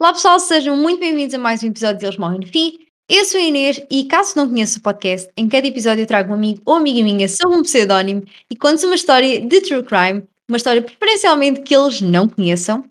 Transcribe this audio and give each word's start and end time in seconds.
Olá 0.00 0.12
pessoal, 0.12 0.38
sejam 0.38 0.76
muito 0.76 1.00
bem-vindos 1.00 1.34
a 1.34 1.38
mais 1.38 1.62
um 1.62 1.68
episódio 1.68 1.98
de 1.98 2.06
Eles 2.06 2.16
Morrem 2.16 2.40
no 2.40 2.46
Fim. 2.46 2.78
Eu 3.08 3.24
sou 3.24 3.40
a 3.40 3.42
Inês 3.42 3.80
e 3.90 4.04
caso 4.04 4.34
não 4.36 4.48
conheça 4.48 4.78
o 4.78 4.82
podcast, 4.82 5.30
em 5.36 5.48
cada 5.48 5.66
episódio 5.66 6.02
eu 6.02 6.06
trago 6.06 6.30
um 6.30 6.34
amigo 6.34 6.62
ou 6.64 6.74
amiga 6.74 7.02
minha 7.02 7.28
sob 7.28 7.54
um 7.56 7.62
pseudónimo 7.62 8.22
e 8.50 8.56
conto 8.56 8.84
uma 8.86 8.94
história 8.94 9.40
de 9.40 9.60
true 9.62 9.82
crime, 9.82 10.24
uma 10.48 10.56
história 10.56 10.82
preferencialmente 10.82 11.62
que 11.62 11.74
eles 11.74 12.00
não 12.00 12.28
conheçam. 12.28 12.84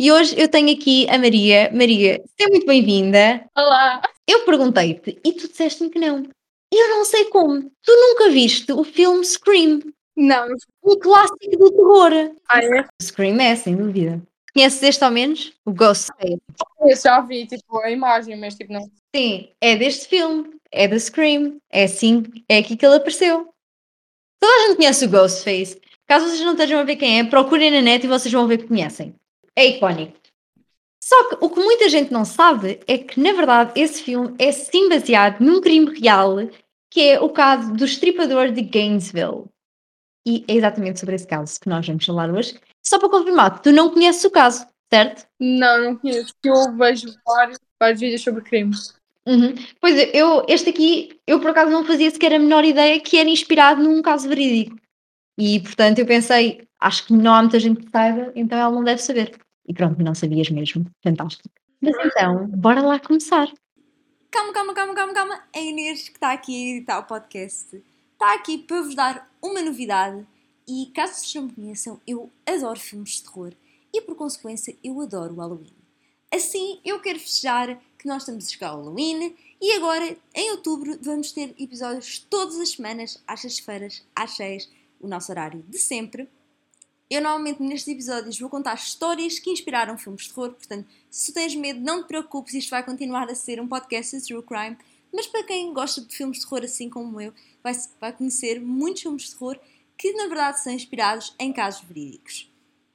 E 0.00 0.10
hoje 0.10 0.34
eu 0.38 0.48
tenho 0.48 0.72
aqui 0.74 1.06
a 1.08 1.18
Maria. 1.18 1.70
Maria, 1.72 2.22
seja 2.36 2.50
muito 2.50 2.66
bem-vinda. 2.66 3.44
Olá! 3.56 4.02
Eu 4.26 4.44
perguntei-te 4.44 5.18
e 5.24 5.32
tu 5.32 5.48
disseste-me 5.48 5.90
que 5.90 5.98
não. 5.98 6.24
Eu 6.72 6.88
não 6.88 7.04
sei 7.04 7.26
como. 7.26 7.60
Tu 7.62 7.92
nunca 7.92 8.30
viste 8.30 8.72
o 8.72 8.82
filme 8.82 9.24
Scream, 9.24 9.80
Não, 10.16 10.48
um 10.82 10.98
clássico 10.98 11.38
do 11.58 11.70
terror. 11.70 12.34
ah, 12.48 12.64
é? 12.64 12.86
Scream 13.00 13.40
é, 13.40 13.54
sem 13.54 13.76
dúvida. 13.76 14.20
Conheces 14.54 14.82
este 14.82 15.02
ao 15.02 15.10
menos? 15.10 15.52
O 15.64 15.72
Ghostface. 15.72 16.40
Eu 16.80 16.96
já 16.96 17.20
vi, 17.20 17.46
tipo, 17.46 17.78
a 17.78 17.90
imagem, 17.90 18.36
mas 18.36 18.54
tipo, 18.54 18.72
não. 18.72 18.88
Sim, 19.14 19.48
é 19.60 19.74
deste 19.74 20.06
filme, 20.06 20.54
é 20.70 20.86
da 20.86 20.98
Scream, 20.98 21.56
é 21.70 21.84
assim, 21.84 22.22
é 22.48 22.58
aqui 22.58 22.76
que 22.76 22.86
ele 22.86 22.96
apareceu. 22.96 23.52
Toda 24.40 24.54
a 24.54 24.68
gente 24.68 24.76
conhece 24.76 25.04
o 25.04 25.08
Ghostface. 25.08 25.80
Caso 26.06 26.26
vocês 26.26 26.40
não 26.40 26.52
estejam 26.52 26.78
a 26.78 26.84
ver 26.84 26.96
quem 26.96 27.18
é, 27.18 27.24
procurem 27.24 27.70
na 27.70 27.80
net 27.80 28.04
e 28.04 28.08
vocês 28.08 28.32
vão 28.32 28.46
ver 28.46 28.58
que 28.58 28.68
conhecem. 28.68 29.14
É 29.56 29.66
icónico. 29.66 30.18
Só 31.02 31.28
que 31.28 31.44
o 31.44 31.50
que 31.50 31.60
muita 31.60 31.88
gente 31.88 32.12
não 32.12 32.24
sabe 32.24 32.80
é 32.86 32.96
que, 32.96 33.20
na 33.20 33.32
verdade, 33.32 33.72
esse 33.78 34.02
filme 34.02 34.34
é 34.38 34.52
sim 34.52 34.88
baseado 34.88 35.40
num 35.40 35.60
crime 35.60 35.98
real, 35.98 36.36
que 36.90 37.00
é 37.00 37.20
o 37.20 37.28
caso 37.28 37.72
do 37.74 37.84
estripador 37.84 38.52
de 38.52 38.62
Gainesville. 38.62 39.44
E 40.26 40.44
é 40.48 40.54
exatamente 40.54 41.00
sobre 41.00 41.14
esse 41.14 41.26
caso 41.26 41.60
que 41.60 41.68
nós 41.68 41.86
vamos 41.86 42.06
falar 42.06 42.30
hoje. 42.30 42.58
Só 42.86 42.98
para 42.98 43.08
confirmar, 43.08 43.60
tu 43.60 43.72
não 43.72 43.90
conheces 43.90 44.24
o 44.24 44.30
caso, 44.30 44.66
certo? 44.92 45.26
Não, 45.40 45.82
não 45.82 45.96
conheço. 45.96 46.34
Eu 46.44 46.76
vejo 46.76 47.14
vários, 47.26 47.58
vários 47.80 48.00
vídeos 48.00 48.22
sobre 48.22 48.42
crimes. 48.42 48.94
Uhum. 49.26 49.54
Pois 49.80 49.96
é, 49.96 50.10
eu, 50.12 50.44
este 50.48 50.68
aqui, 50.68 51.18
eu 51.26 51.40
por 51.40 51.50
acaso 51.50 51.70
não 51.70 51.84
fazia 51.84 52.10
sequer 52.10 52.34
a 52.34 52.38
menor 52.38 52.64
ideia 52.64 53.00
que 53.00 53.16
era 53.16 53.28
inspirado 53.28 53.82
num 53.82 54.02
caso 54.02 54.28
verídico. 54.28 54.76
E 55.38 55.60
portanto 55.60 55.98
eu 55.98 56.06
pensei, 56.06 56.66
acho 56.78 57.06
que 57.06 57.12
não 57.14 57.32
há 57.32 57.40
muita 57.40 57.58
gente 57.58 57.82
que 57.82 57.90
saiba, 57.90 58.30
então 58.36 58.58
ela 58.58 58.70
não 58.70 58.84
deve 58.84 59.00
saber. 59.00 59.34
E 59.66 59.72
pronto, 59.72 60.02
não 60.02 60.14
sabias 60.14 60.50
mesmo. 60.50 60.86
Fantástico. 61.02 61.48
Mas 61.80 61.94
então, 62.04 62.46
bora 62.48 62.82
lá 62.82 62.98
começar. 62.98 63.50
Calma, 64.30 64.52
calma, 64.52 64.74
calma, 64.74 64.94
calma, 64.94 65.14
calma. 65.14 65.40
A 65.54 65.58
Inês, 65.58 66.08
que 66.08 66.16
está 66.16 66.32
aqui 66.32 66.54
a 66.54 66.76
editar 66.76 66.98
o 66.98 67.04
podcast, 67.04 67.82
está 68.12 68.34
aqui 68.34 68.58
para 68.58 68.82
vos 68.82 68.94
dar 68.94 69.30
uma 69.42 69.62
novidade. 69.62 70.26
E 70.66 70.86
caso 70.94 71.14
vocês 71.14 71.34
não 71.34 71.44
me 71.44 71.52
conheçam, 71.52 72.00
eu 72.06 72.30
adoro 72.46 72.80
filmes 72.80 73.10
de 73.10 73.24
terror 73.24 73.52
e, 73.92 74.00
por 74.00 74.16
consequência, 74.16 74.76
eu 74.82 75.00
adoro 75.00 75.34
o 75.34 75.36
Halloween. 75.36 75.74
Assim, 76.32 76.80
eu 76.84 77.00
quero 77.00 77.20
festejar 77.20 77.80
que 77.98 78.08
nós 78.08 78.22
estamos 78.22 78.46
a 78.46 78.50
chegar 78.50 78.68
ao 78.70 78.78
Halloween 78.78 79.36
e 79.60 79.72
agora, 79.72 80.16
em 80.34 80.50
outubro, 80.50 80.98
vamos 81.00 81.32
ter 81.32 81.54
episódios 81.58 82.18
todas 82.18 82.58
as 82.58 82.70
semanas, 82.70 83.22
às 83.26 83.40
sextas-feiras, 83.40 84.02
às 84.16 84.32
seis, 84.32 84.68
o 85.00 85.06
nosso 85.06 85.30
horário 85.30 85.62
de 85.68 85.78
sempre. 85.78 86.28
Eu 87.10 87.20
normalmente 87.20 87.62
nestes 87.62 87.88
episódios 87.88 88.38
vou 88.38 88.50
contar 88.50 88.74
histórias 88.74 89.38
que 89.38 89.50
inspiraram 89.50 89.96
filmes 89.96 90.22
de 90.22 90.30
terror, 90.30 90.50
portanto, 90.50 90.88
se 91.10 91.32
tens 91.32 91.54
medo, 91.54 91.80
não 91.80 92.02
te 92.02 92.08
preocupes, 92.08 92.54
isto 92.54 92.70
vai 92.70 92.82
continuar 92.82 93.30
a 93.30 93.34
ser 93.34 93.60
um 93.60 93.68
podcast 93.68 94.18
de 94.18 94.26
true 94.26 94.42
crime. 94.42 94.76
Mas 95.12 95.28
para 95.28 95.44
quem 95.44 95.72
gosta 95.72 96.00
de 96.00 96.12
filmes 96.12 96.38
de 96.38 96.44
terror 96.44 96.64
assim 96.64 96.90
como 96.90 97.20
eu, 97.20 97.32
vai, 97.62 97.72
vai 98.00 98.12
conhecer 98.12 98.60
muitos 98.60 99.02
filmes 99.02 99.22
de 99.24 99.30
terror 99.30 99.60
que 99.98 100.12
na 100.12 100.26
verdade 100.26 100.60
são 100.60 100.72
inspirados 100.72 101.34
em 101.38 101.52
casos 101.52 101.82
verídicos. 101.82 102.50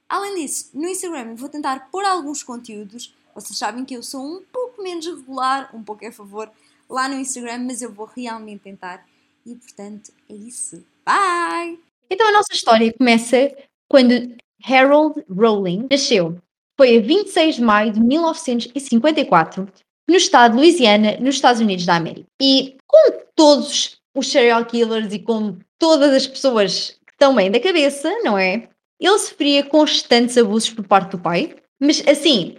Além 0.08 0.34
disso, 0.36 0.70
no 0.74 0.88
Instagram 0.88 1.34
vou 1.34 1.48
tentar 1.48 1.90
pôr 1.90 2.04
alguns 2.04 2.42
conteúdos. 2.42 3.14
Vocês 3.34 3.58
sabem 3.58 3.84
que 3.84 3.94
eu 3.94 4.02
sou 4.02 4.22
um 4.22 4.42
pouco 4.52 4.82
menos 4.82 5.06
regular, 5.06 5.74
um 5.74 5.82
pouco 5.82 6.06
a 6.06 6.12
favor 6.12 6.50
lá 6.88 7.08
no 7.08 7.14
Instagram, 7.14 7.64
mas 7.66 7.80
eu 7.80 7.92
vou 7.92 8.06
realmente 8.06 8.62
tentar. 8.62 9.06
E 9.46 9.54
portanto, 9.54 10.12
é 10.28 10.34
isso. 10.34 10.84
Bye! 11.04 11.78
Então 12.10 12.28
a 12.28 12.32
nossa 12.32 12.52
história 12.52 12.92
começa 12.92 13.54
quando 13.88 14.36
Harold 14.64 15.24
Rowling 15.30 15.86
nasceu. 15.90 16.38
Foi 16.76 16.96
a 16.96 17.00
26 17.00 17.56
de 17.56 17.62
maio 17.62 17.92
de 17.92 18.00
1954, 18.00 19.68
no 20.08 20.16
estado 20.16 20.52
de 20.52 20.58
Louisiana, 20.58 21.16
nos 21.18 21.36
Estados 21.36 21.60
Unidos 21.60 21.86
da 21.86 21.96
América. 21.96 22.26
E 22.40 22.76
como 22.86 23.22
todos 23.36 23.99
os 24.14 24.30
serial 24.30 24.64
killers 24.64 25.12
e 25.12 25.18
como 25.18 25.58
todas 25.78 26.12
as 26.12 26.26
pessoas 26.26 26.98
que 27.06 27.12
estão 27.12 27.34
bem 27.34 27.50
da 27.50 27.60
cabeça, 27.60 28.10
não 28.22 28.36
é? 28.36 28.68
Ele 28.98 29.18
sofria 29.18 29.64
constantes 29.64 30.36
abusos 30.36 30.70
por 30.70 30.86
parte 30.86 31.12
do 31.12 31.18
pai, 31.18 31.54
mas 31.80 32.06
assim, 32.06 32.56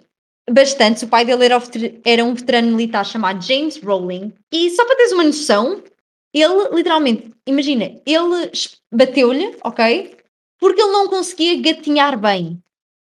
bastantes. 0.49 1.03
O 1.03 1.07
pai 1.07 1.25
dele 1.25 1.45
era, 1.45 1.61
era 2.03 2.23
um 2.25 2.33
veterano 2.33 2.75
militar 2.75 3.05
chamado 3.05 3.43
James 3.43 3.77
Rowling. 3.81 4.33
E 4.51 4.69
só 4.71 4.85
para 4.85 4.95
teres 4.95 5.11
uma 5.11 5.23
noção, 5.23 5.83
ele 6.33 6.75
literalmente, 6.75 7.31
imagina, 7.45 8.01
ele 8.05 8.51
bateu-lhe, 8.91 9.57
ok? 9.63 10.17
Porque 10.59 10.81
ele 10.81 10.91
não 10.91 11.07
conseguia 11.07 11.61
gatinhar 11.61 12.19
bem. 12.19 12.61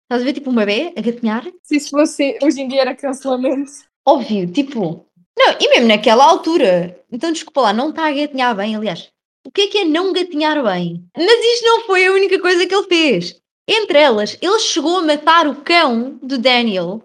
Estás 0.04 0.22
a 0.22 0.24
ver 0.24 0.32
tipo 0.34 0.50
um 0.50 0.54
bebê 0.54 0.92
a 0.96 1.00
gatinhar? 1.00 1.44
Se 1.62 1.76
isso 1.76 1.90
fosse 1.90 2.38
hoje 2.42 2.60
em 2.60 2.68
dia 2.68 2.82
era 2.82 2.94
cancelamento. 2.94 3.72
Óbvio, 4.06 4.50
tipo. 4.50 5.06
Não, 5.38 5.56
e 5.60 5.68
mesmo 5.68 5.88
naquela 5.88 6.24
altura. 6.24 7.00
Então, 7.10 7.32
desculpa 7.32 7.62
lá, 7.62 7.72
não 7.72 7.90
está 7.90 8.06
a 8.06 8.12
gatinhar 8.12 8.54
bem, 8.54 8.76
aliás. 8.76 9.10
O 9.46 9.50
que 9.50 9.62
é 9.62 9.66
que 9.68 9.78
é 9.78 9.84
não 9.84 10.12
gatinhar 10.12 10.62
bem? 10.62 11.04
Mas 11.16 11.44
isto 11.44 11.64
não 11.64 11.80
foi 11.82 12.06
a 12.06 12.12
única 12.12 12.38
coisa 12.40 12.66
que 12.66 12.74
ele 12.74 12.86
fez. 12.86 13.40
Entre 13.68 13.98
elas, 13.98 14.36
ele 14.40 14.58
chegou 14.58 14.98
a 14.98 15.02
matar 15.02 15.46
o 15.46 15.56
cão 15.56 16.18
do 16.22 16.38
Daniel 16.38 17.02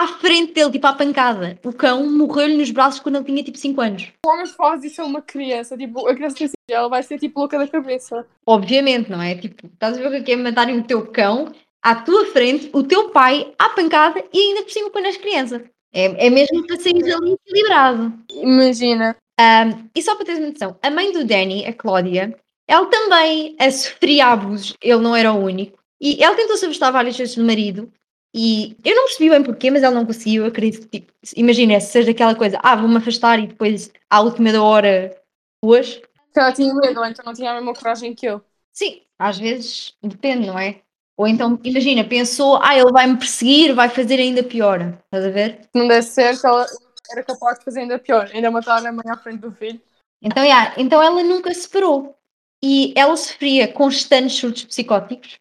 à 0.00 0.06
frente 0.06 0.54
dele, 0.54 0.72
tipo 0.72 0.86
à 0.86 0.92
pancada. 0.92 1.58
O 1.64 1.72
cão 1.72 2.08
morreu-lhe 2.08 2.56
nos 2.56 2.70
braços 2.70 3.00
quando 3.00 3.16
ele 3.16 3.24
tinha 3.24 3.44
tipo 3.44 3.58
5 3.58 3.80
anos. 3.80 4.12
Como 4.24 4.46
faz 4.46 4.82
isso 4.82 5.02
a 5.02 5.04
uma 5.04 5.20
criança? 5.20 5.76
Tipo, 5.76 6.06
a 6.06 6.14
criança 6.14 6.36
que 6.36 6.50
ela 6.70 6.88
vai 6.88 7.02
ser 7.02 7.18
tipo 7.18 7.38
louca 7.38 7.58
da 7.58 7.68
cabeça. 7.68 8.26
Obviamente, 8.46 9.10
não 9.10 9.20
é? 9.20 9.34
Tipo, 9.34 9.66
estás 9.66 9.98
a 9.98 10.08
ver 10.08 10.20
o 10.20 10.24
que 10.24 10.32
é 10.32 10.36
matarem 10.36 10.78
o 10.78 10.84
teu 10.84 11.06
cão 11.06 11.52
à 11.82 11.94
tua 11.94 12.26
frente, 12.26 12.70
o 12.72 12.82
teu 12.82 13.10
pai 13.10 13.52
à 13.58 13.68
pancada 13.70 14.24
e 14.32 14.38
ainda 14.38 14.62
por 14.62 14.70
cima 14.70 14.90
quando 14.90 15.06
és 15.06 15.16
criança. 15.16 15.64
É, 15.92 16.26
é 16.26 16.30
mesmo 16.30 16.66
para 16.66 16.78
sair 16.78 17.12
ali 17.12 17.32
equilibrado. 17.32 18.12
Imagina. 18.32 19.16
Um, 19.40 19.88
e 19.94 20.02
só 20.02 20.14
para 20.16 20.26
teres 20.26 20.52
noção, 20.52 20.76
a 20.82 20.90
mãe 20.90 21.12
do 21.12 21.24
Danny, 21.24 21.64
a 21.64 21.72
Cláudia, 21.72 22.36
ela 22.68 22.86
também 22.86 23.56
a 23.58 23.70
sofria 23.70 24.26
abusos, 24.26 24.76
ele 24.82 25.00
não 25.00 25.16
era 25.16 25.32
o 25.32 25.42
único. 25.42 25.78
E 26.00 26.22
ela 26.22 26.36
tentou 26.36 26.56
se 26.56 26.66
afastar 26.66 26.90
várias 26.90 27.16
vezes 27.16 27.34
do 27.34 27.44
marido. 27.44 27.90
E 28.34 28.76
eu 28.84 28.94
não 28.94 29.06
percebi 29.06 29.28
bem 29.28 29.42
porquê, 29.42 29.70
mas 29.70 29.82
ela 29.82 29.94
não 29.94 30.06
conseguiu. 30.06 30.44
Eu 30.44 30.48
acredito 30.48 30.88
que, 30.88 31.00
tipo, 31.00 31.12
imagina, 31.36 31.80
se 31.80 31.90
seja 31.90 32.12
aquela 32.12 32.34
coisa, 32.34 32.60
ah, 32.62 32.76
vou-me 32.76 32.96
afastar 32.96 33.38
e 33.38 33.48
depois, 33.48 33.90
à 34.08 34.20
última 34.20 34.52
da 34.52 34.62
hora, 34.62 35.20
duas. 35.62 35.96
Que 36.32 36.38
ela 36.38 36.52
tinha 36.52 36.72
medo, 36.72 37.04
então 37.04 37.24
não 37.24 37.34
tinha 37.34 37.50
a 37.50 37.54
mesma 37.54 37.74
coragem 37.74 38.14
que 38.14 38.26
eu. 38.26 38.40
Sim, 38.72 39.02
às 39.18 39.38
vezes 39.38 39.94
depende, 40.02 40.46
não 40.46 40.58
é? 40.58 40.80
Ou 41.20 41.28
então, 41.28 41.60
imagina, 41.62 42.02
pensou, 42.02 42.58
ah, 42.62 42.74
ele 42.74 42.90
vai-me 42.90 43.18
perseguir, 43.18 43.74
vai 43.74 43.90
fazer 43.90 44.18
ainda 44.18 44.42
pior. 44.42 44.98
Estás 45.04 45.26
a 45.26 45.28
ver? 45.28 45.60
Se 45.64 45.68
não 45.74 45.86
desse 45.86 46.14
certo, 46.14 46.46
ela 46.46 46.64
era 47.10 47.22
capaz 47.22 47.58
de 47.58 47.64
fazer 47.66 47.80
ainda 47.80 47.98
pior. 47.98 48.30
Ainda 48.32 48.50
matar 48.50 48.86
a 48.86 48.90
mãe 48.90 49.04
à 49.06 49.18
frente 49.18 49.40
do 49.40 49.52
filho. 49.52 49.78
Então, 50.22 50.42
yeah, 50.42 50.74
então 50.78 51.02
ela 51.02 51.22
nunca 51.22 51.52
se 51.52 51.68
parou. 51.68 52.16
E 52.64 52.94
ela 52.96 53.14
sofria 53.18 53.70
constantes 53.70 54.38
surtos 54.38 54.64
psicóticos. 54.64 55.38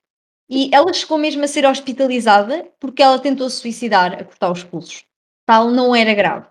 E 0.50 0.70
ela 0.74 0.92
chegou 0.92 1.18
mesmo 1.18 1.46
a 1.46 1.48
ser 1.48 1.66
hospitalizada 1.66 2.70
porque 2.78 3.02
ela 3.02 3.18
tentou 3.18 3.50
suicidar 3.50 4.20
a 4.20 4.26
cortar 4.26 4.52
os 4.52 4.66
pulsos. 4.66 5.06
Tal 5.46 5.72
não 5.72 5.96
era 5.96 6.14
grave. 6.14 6.46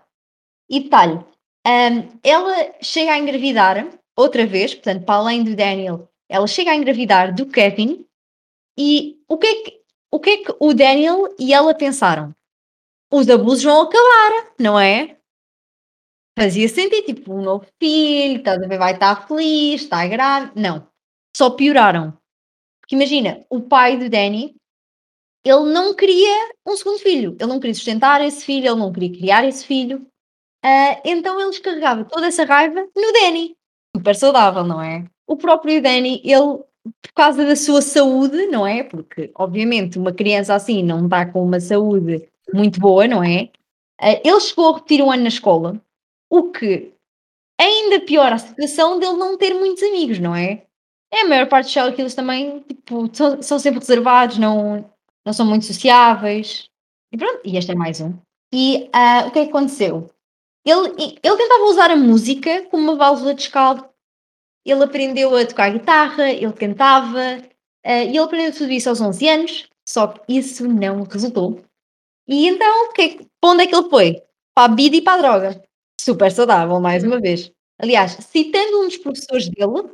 E 0.67 0.79
detalhe, 0.79 1.23
hum, 1.67 2.19
ela 2.23 2.73
chega 2.81 3.11
a 3.11 3.19
engravidar 3.19 3.87
outra 4.17 4.47
vez, 4.47 4.73
portanto, 4.73 5.05
para 5.05 5.19
além 5.19 5.43
do 5.43 5.55
Daniel, 5.55 6.09
ela 6.27 6.47
chega 6.47 6.71
a 6.71 6.75
engravidar 6.75 7.31
do 7.31 7.45
Kevin. 7.45 8.08
E 8.79 9.19
o 9.27 9.37
que 9.37 9.47
é 9.47 9.63
que 9.63 9.79
o, 10.11 10.19
que 10.19 10.29
é 10.29 10.37
que 10.37 10.55
o 10.59 10.73
Daniel 10.73 11.35
e 11.37 11.53
ela 11.53 11.75
pensaram? 11.75 12.33
Os 13.11 13.29
abusos 13.29 13.63
vão 13.63 13.81
acabar, 13.81 14.53
não 14.57 14.79
é? 14.79 15.19
fazia 16.39 16.69
sentido, 16.69 17.05
tipo, 17.05 17.33
um 17.33 17.41
novo 17.41 17.65
filho, 17.81 18.37
estás 18.37 18.65
vai 18.65 18.93
estar 18.93 19.27
feliz, 19.27 19.81
está 19.81 20.07
grávida. 20.07 20.53
Não, 20.55 20.87
só 21.35 21.49
pioraram. 21.49 22.17
Porque 22.79 22.95
imagina, 22.95 23.45
o 23.49 23.61
pai 23.61 23.97
do 23.97 24.09
Danny, 24.09 24.55
ele 25.43 25.73
não 25.73 25.93
queria 25.93 26.53
um 26.65 26.77
segundo 26.77 26.99
filho, 26.99 27.35
ele 27.37 27.49
não 27.49 27.59
queria 27.59 27.75
sustentar 27.75 28.21
esse 28.21 28.45
filho, 28.45 28.67
ele 28.67 28.79
não 28.79 28.93
queria 28.93 29.11
criar 29.11 29.45
esse 29.45 29.65
filho. 29.65 30.07
Ah, 30.63 31.01
então 31.03 31.39
ele 31.39 31.49
descarregava 31.49 32.05
toda 32.05 32.27
essa 32.27 32.45
raiva 32.45 32.87
no 32.95 33.13
Danny. 33.13 33.55
Super 33.95 34.15
saudável, 34.15 34.63
não 34.63 34.81
é? 34.81 35.05
O 35.27 35.35
próprio 35.35 35.81
Danny, 35.81 36.21
ele, 36.23 36.63
por 36.83 37.13
causa 37.13 37.45
da 37.45 37.55
sua 37.55 37.81
saúde, 37.81 38.47
não 38.47 38.65
é? 38.65 38.83
Porque, 38.83 39.31
obviamente, 39.35 39.97
uma 39.97 40.13
criança 40.13 40.53
assim 40.55 40.83
não 40.83 41.05
está 41.05 41.25
com 41.25 41.43
uma 41.43 41.59
saúde 41.59 42.29
muito 42.53 42.79
boa, 42.79 43.07
não 43.07 43.23
é? 43.23 43.49
Ah, 43.99 44.13
ele 44.23 44.39
chegou 44.39 44.69
a 44.69 44.75
repetir 44.77 45.01
um 45.03 45.11
ano 45.11 45.23
na 45.23 45.29
escola, 45.29 45.81
o 46.29 46.51
que 46.51 46.93
ainda 47.59 47.99
piora 47.99 48.35
a 48.35 48.39
situação 48.39 48.99
dele 48.99 49.13
não 49.13 49.37
ter 49.37 49.53
muitos 49.53 49.83
amigos, 49.83 50.19
não 50.19 50.35
é? 50.35 50.65
É, 51.11 51.21
a 51.21 51.27
maior 51.27 51.47
parte 51.47 51.73
dos 51.73 51.95
killers 51.95 52.15
também, 52.15 52.61
tipo, 52.61 53.09
são, 53.13 53.41
são 53.41 53.59
sempre 53.59 53.79
reservados, 53.79 54.37
não, 54.37 54.89
não 55.25 55.33
são 55.33 55.45
muito 55.45 55.65
sociáveis. 55.65 56.69
E 57.11 57.17
pronto, 57.17 57.41
e 57.43 57.57
este 57.57 57.71
é 57.71 57.75
mais 57.75 57.99
um. 57.99 58.13
E 58.53 58.89
ah, 58.93 59.25
o 59.27 59.31
que 59.31 59.39
é 59.39 59.43
que 59.43 59.49
aconteceu? 59.49 60.09
Ele, 60.65 60.89
ele 61.23 61.37
tentava 61.37 61.63
usar 61.63 61.91
a 61.91 61.95
música 61.95 62.63
como 62.69 62.83
uma 62.83 62.95
válvula 62.95 63.33
de 63.33 63.41
escape. 63.41 63.88
Ele 64.69 64.83
aprendeu 64.83 65.35
a 65.35 65.45
tocar 65.45 65.71
guitarra, 65.71 66.31
ele 66.31 66.53
cantava, 66.53 67.19
ah, 67.85 68.03
e 68.03 68.09
ele 68.09 68.19
aprendeu 68.19 68.53
tudo 68.53 68.71
isso 68.71 68.89
aos 68.89 69.01
11 69.01 69.27
anos, 69.27 69.67
só 69.87 70.07
que 70.07 70.33
isso 70.37 70.67
não 70.67 71.03
resultou. 71.03 71.61
E 72.27 72.47
então, 72.47 72.87
é 72.91 72.93
que- 72.93 73.27
para 73.41 73.51
onde 73.51 73.63
é 73.63 73.67
que 73.67 73.75
ele 73.75 73.89
foi? 73.89 74.21
Para 74.55 74.65
a 74.65 74.67
bebida 74.69 74.97
e 74.97 75.01
para 75.01 75.13
a 75.13 75.21
droga. 75.21 75.63
Super 75.99 76.31
saudável, 76.31 76.79
mais 76.79 77.03
uma 77.03 77.19
vez. 77.19 77.51
Aliás, 77.79 78.11
citando 78.13 78.81
um 78.81 78.85
dos 78.87 78.97
professores 78.97 79.49
dele, 79.49 79.89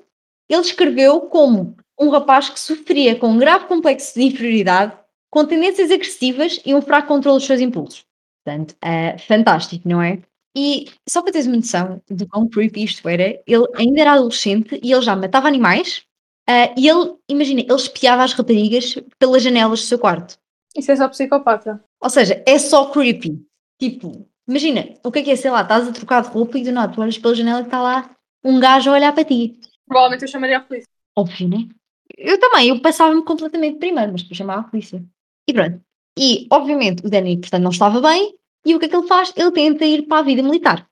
ele 0.49 0.61
escreveu 0.61 1.21
como 1.21 1.75
um 1.99 2.09
rapaz 2.09 2.49
que 2.49 2.59
sofria 2.59 3.15
com 3.17 3.27
um 3.29 3.37
grave 3.37 3.65
complexo 3.67 4.15
de 4.15 4.23
inferioridade, 4.25 4.97
com 5.31 5.45
tendências 5.45 5.91
agressivas 5.91 6.61
e 6.65 6.73
um 6.75 6.81
fraco 6.81 7.07
controle 7.07 7.37
dos 7.37 7.45
seus 7.47 7.61
impulsos. 7.61 8.05
Portanto, 8.43 8.75
é 8.81 9.17
fantástico, 9.17 9.87
não 9.87 10.01
é? 10.01 10.21
E 10.55 10.85
só 11.07 11.21
para 11.21 11.33
teres 11.33 11.47
uma 11.47 11.57
noção 11.57 12.01
de 12.09 12.25
quão 12.25 12.47
creepy 12.47 12.83
isto 12.83 13.07
era, 13.09 13.41
ele 13.45 13.67
ainda 13.75 14.01
era 14.01 14.13
adolescente 14.13 14.79
e 14.81 14.91
ele 14.91 15.01
já 15.01 15.15
matava 15.15 15.47
animais. 15.47 16.03
ah, 16.47 16.73
e 16.77 16.87
ele, 16.87 17.13
imagina, 17.27 17.61
ele 17.61 17.73
espiava 17.73 18.23
as 18.23 18.33
raparigas 18.33 18.95
pelas 19.19 19.43
janelas 19.43 19.81
do 19.81 19.85
seu 19.85 19.99
quarto. 19.99 20.37
Isso 20.75 20.91
é 20.91 20.95
só 20.95 21.07
psicopata. 21.09 21.83
Ou 22.01 22.09
seja, 22.09 22.41
é 22.45 22.57
só 22.59 22.89
creepy. 22.91 23.41
Tipo, 23.79 24.27
imagina, 24.47 24.93
o 25.03 25.11
que 25.11 25.19
é 25.19 25.23
que 25.23 25.31
é, 25.31 25.35
sei 25.35 25.51
lá, 25.51 25.61
estás 25.61 25.87
a 25.87 25.91
trocar 25.91 26.21
de 26.21 26.29
roupa 26.29 26.57
e 26.57 26.63
do 26.63 26.71
nada 26.71 26.93
tu 26.93 27.01
olhas 27.01 27.17
pela 27.17 27.35
janela 27.35 27.61
e 27.61 27.63
está 27.63 27.81
lá 27.81 28.15
um 28.43 28.59
gajo 28.59 28.89
a 28.89 28.93
olhar 28.93 29.13
para 29.13 29.25
ti. 29.25 29.59
Provavelmente 29.87 30.23
eu 30.23 30.27
chamaria 30.27 30.57
a 30.57 30.61
polícia. 30.61 30.89
Óbvio, 31.17 31.49
né? 31.49 31.67
Eu 32.17 32.39
também, 32.39 32.69
eu 32.69 32.81
passava-me 32.81 33.23
completamente 33.23 33.79
primeiro, 33.79 34.11
mas 34.11 34.21
depois 34.21 34.37
chamava 34.37 34.61
a 34.61 34.63
polícia. 34.63 35.03
E 35.47 35.53
pronto. 35.53 35.81
E, 36.17 36.47
obviamente, 36.51 37.05
o 37.05 37.09
Danny, 37.09 37.37
portanto, 37.39 37.63
não 37.63 37.71
estava 37.71 38.01
bem. 38.01 38.35
E 38.65 38.73
o 38.75 38.79
que 38.79 38.85
é 38.85 38.89
que 38.89 38.95
ele 38.95 39.07
faz? 39.07 39.31
Ele 39.35 39.51
tenta 39.51 39.85
ir 39.85 40.07
para 40.07 40.19
a 40.19 40.23
vida 40.23 40.41
militar. 40.41 40.87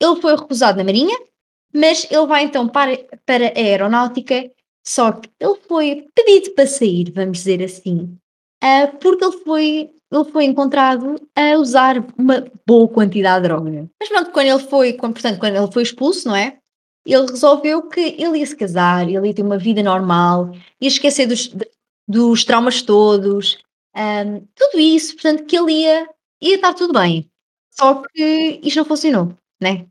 Ele 0.00 0.20
foi 0.20 0.36
recusado 0.36 0.78
na 0.78 0.84
Marinha, 0.84 1.16
mas 1.74 2.06
ele 2.10 2.26
vai 2.26 2.44
então 2.44 2.68
para, 2.68 2.96
para 3.26 3.46
a 3.48 3.58
Aeronáutica. 3.58 4.50
Só 4.86 5.12
que 5.12 5.30
ele 5.40 5.56
foi 5.66 6.06
pedido 6.14 6.50
para 6.54 6.66
sair, 6.66 7.10
vamos 7.10 7.38
dizer 7.38 7.62
assim, 7.62 8.16
ah, 8.62 8.86
porque 9.00 9.24
ele 9.24 9.38
foi, 9.38 9.90
ele 10.12 10.24
foi 10.30 10.44
encontrado 10.44 11.16
a 11.34 11.56
usar 11.58 12.04
uma 12.18 12.44
boa 12.66 12.86
quantidade 12.88 13.42
de 13.42 13.48
droga. 13.48 13.88
Mas 13.98 14.08
pronto, 14.10 14.30
quando 14.30 14.46
ele 14.46 14.58
foi, 14.58 14.92
quando- 14.92 15.14
portanto, 15.14 15.38
quando 15.38 15.56
ele 15.56 15.72
foi 15.72 15.82
expulso, 15.82 16.28
não 16.28 16.36
é? 16.36 16.58
Ele 17.06 17.26
resolveu 17.26 17.82
que 17.88 18.00
ele 18.18 18.38
ia 18.38 18.46
se 18.46 18.56
casar, 18.56 19.08
ele 19.08 19.26
ia 19.26 19.34
ter 19.34 19.42
uma 19.42 19.58
vida 19.58 19.82
normal, 19.82 20.52
ia 20.80 20.88
esquecer 20.88 21.26
dos, 21.26 21.54
dos 22.08 22.44
traumas 22.44 22.82
todos, 22.82 23.58
ahm, 23.94 24.40
tudo 24.54 24.78
isso, 24.80 25.14
portanto, 25.14 25.44
que 25.44 25.56
ele 25.56 25.72
ia, 25.72 26.08
ia 26.44 26.56
estar 26.56 26.74
tudo 26.74 26.92
bem. 26.92 27.28
Só 27.70 28.02
que 28.02 28.60
isto 28.62 28.76
não 28.76 28.84
funcionou, 28.84 29.36
né? 29.60 29.86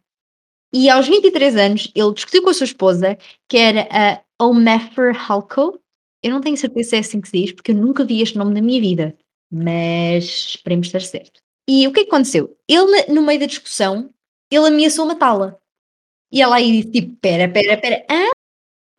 E 0.74 0.90
aos 0.90 1.08
23 1.08 1.56
anos, 1.56 1.92
ele 1.94 2.14
discutiu 2.14 2.44
com 2.44 2.50
a 2.50 2.54
sua 2.54 2.66
esposa, 2.66 3.18
que 3.48 3.58
era 3.58 3.88
a 3.92 4.46
Omefer 4.46 5.16
Halko. 5.16 5.80
Eu 6.24 6.32
não 6.32 6.42
tenho 6.42 6.58
certeza 6.58 6.90
se 6.90 6.96
é 6.96 7.00
assim 7.00 7.22
que 7.22 7.30
se 7.30 7.38
diz, 7.38 7.52
porque 7.52 7.72
eu 7.72 7.76
nunca 7.76 8.06
vi 8.06 8.22
este 8.22 8.38
nome 8.38 8.54
na 8.54 8.62
minha 8.62 8.80
vida, 8.80 9.16
mas 9.52 10.24
esperemos 10.24 10.88
estar 10.88 11.02
certo. 11.02 11.42
E 11.70 11.88
o 11.88 11.92
que 11.92 12.02
é 12.02 12.04
que 12.04 12.10
aconteceu? 12.10 12.58
Ele, 12.68 13.06
no 13.08 13.22
meio 13.22 13.40
da 13.40 13.46
discussão, 13.46 14.10
ele 14.50 14.68
ameaçou 14.68 15.06
matá-la. 15.06 15.58
E 16.32 16.42
ela 16.42 16.56
aí 16.56 16.82
disse 16.82 16.92
tipo, 16.92 17.16
pera, 17.18 17.52
pera, 17.52 17.78
pera, 17.78 18.06
hã? 18.10 18.32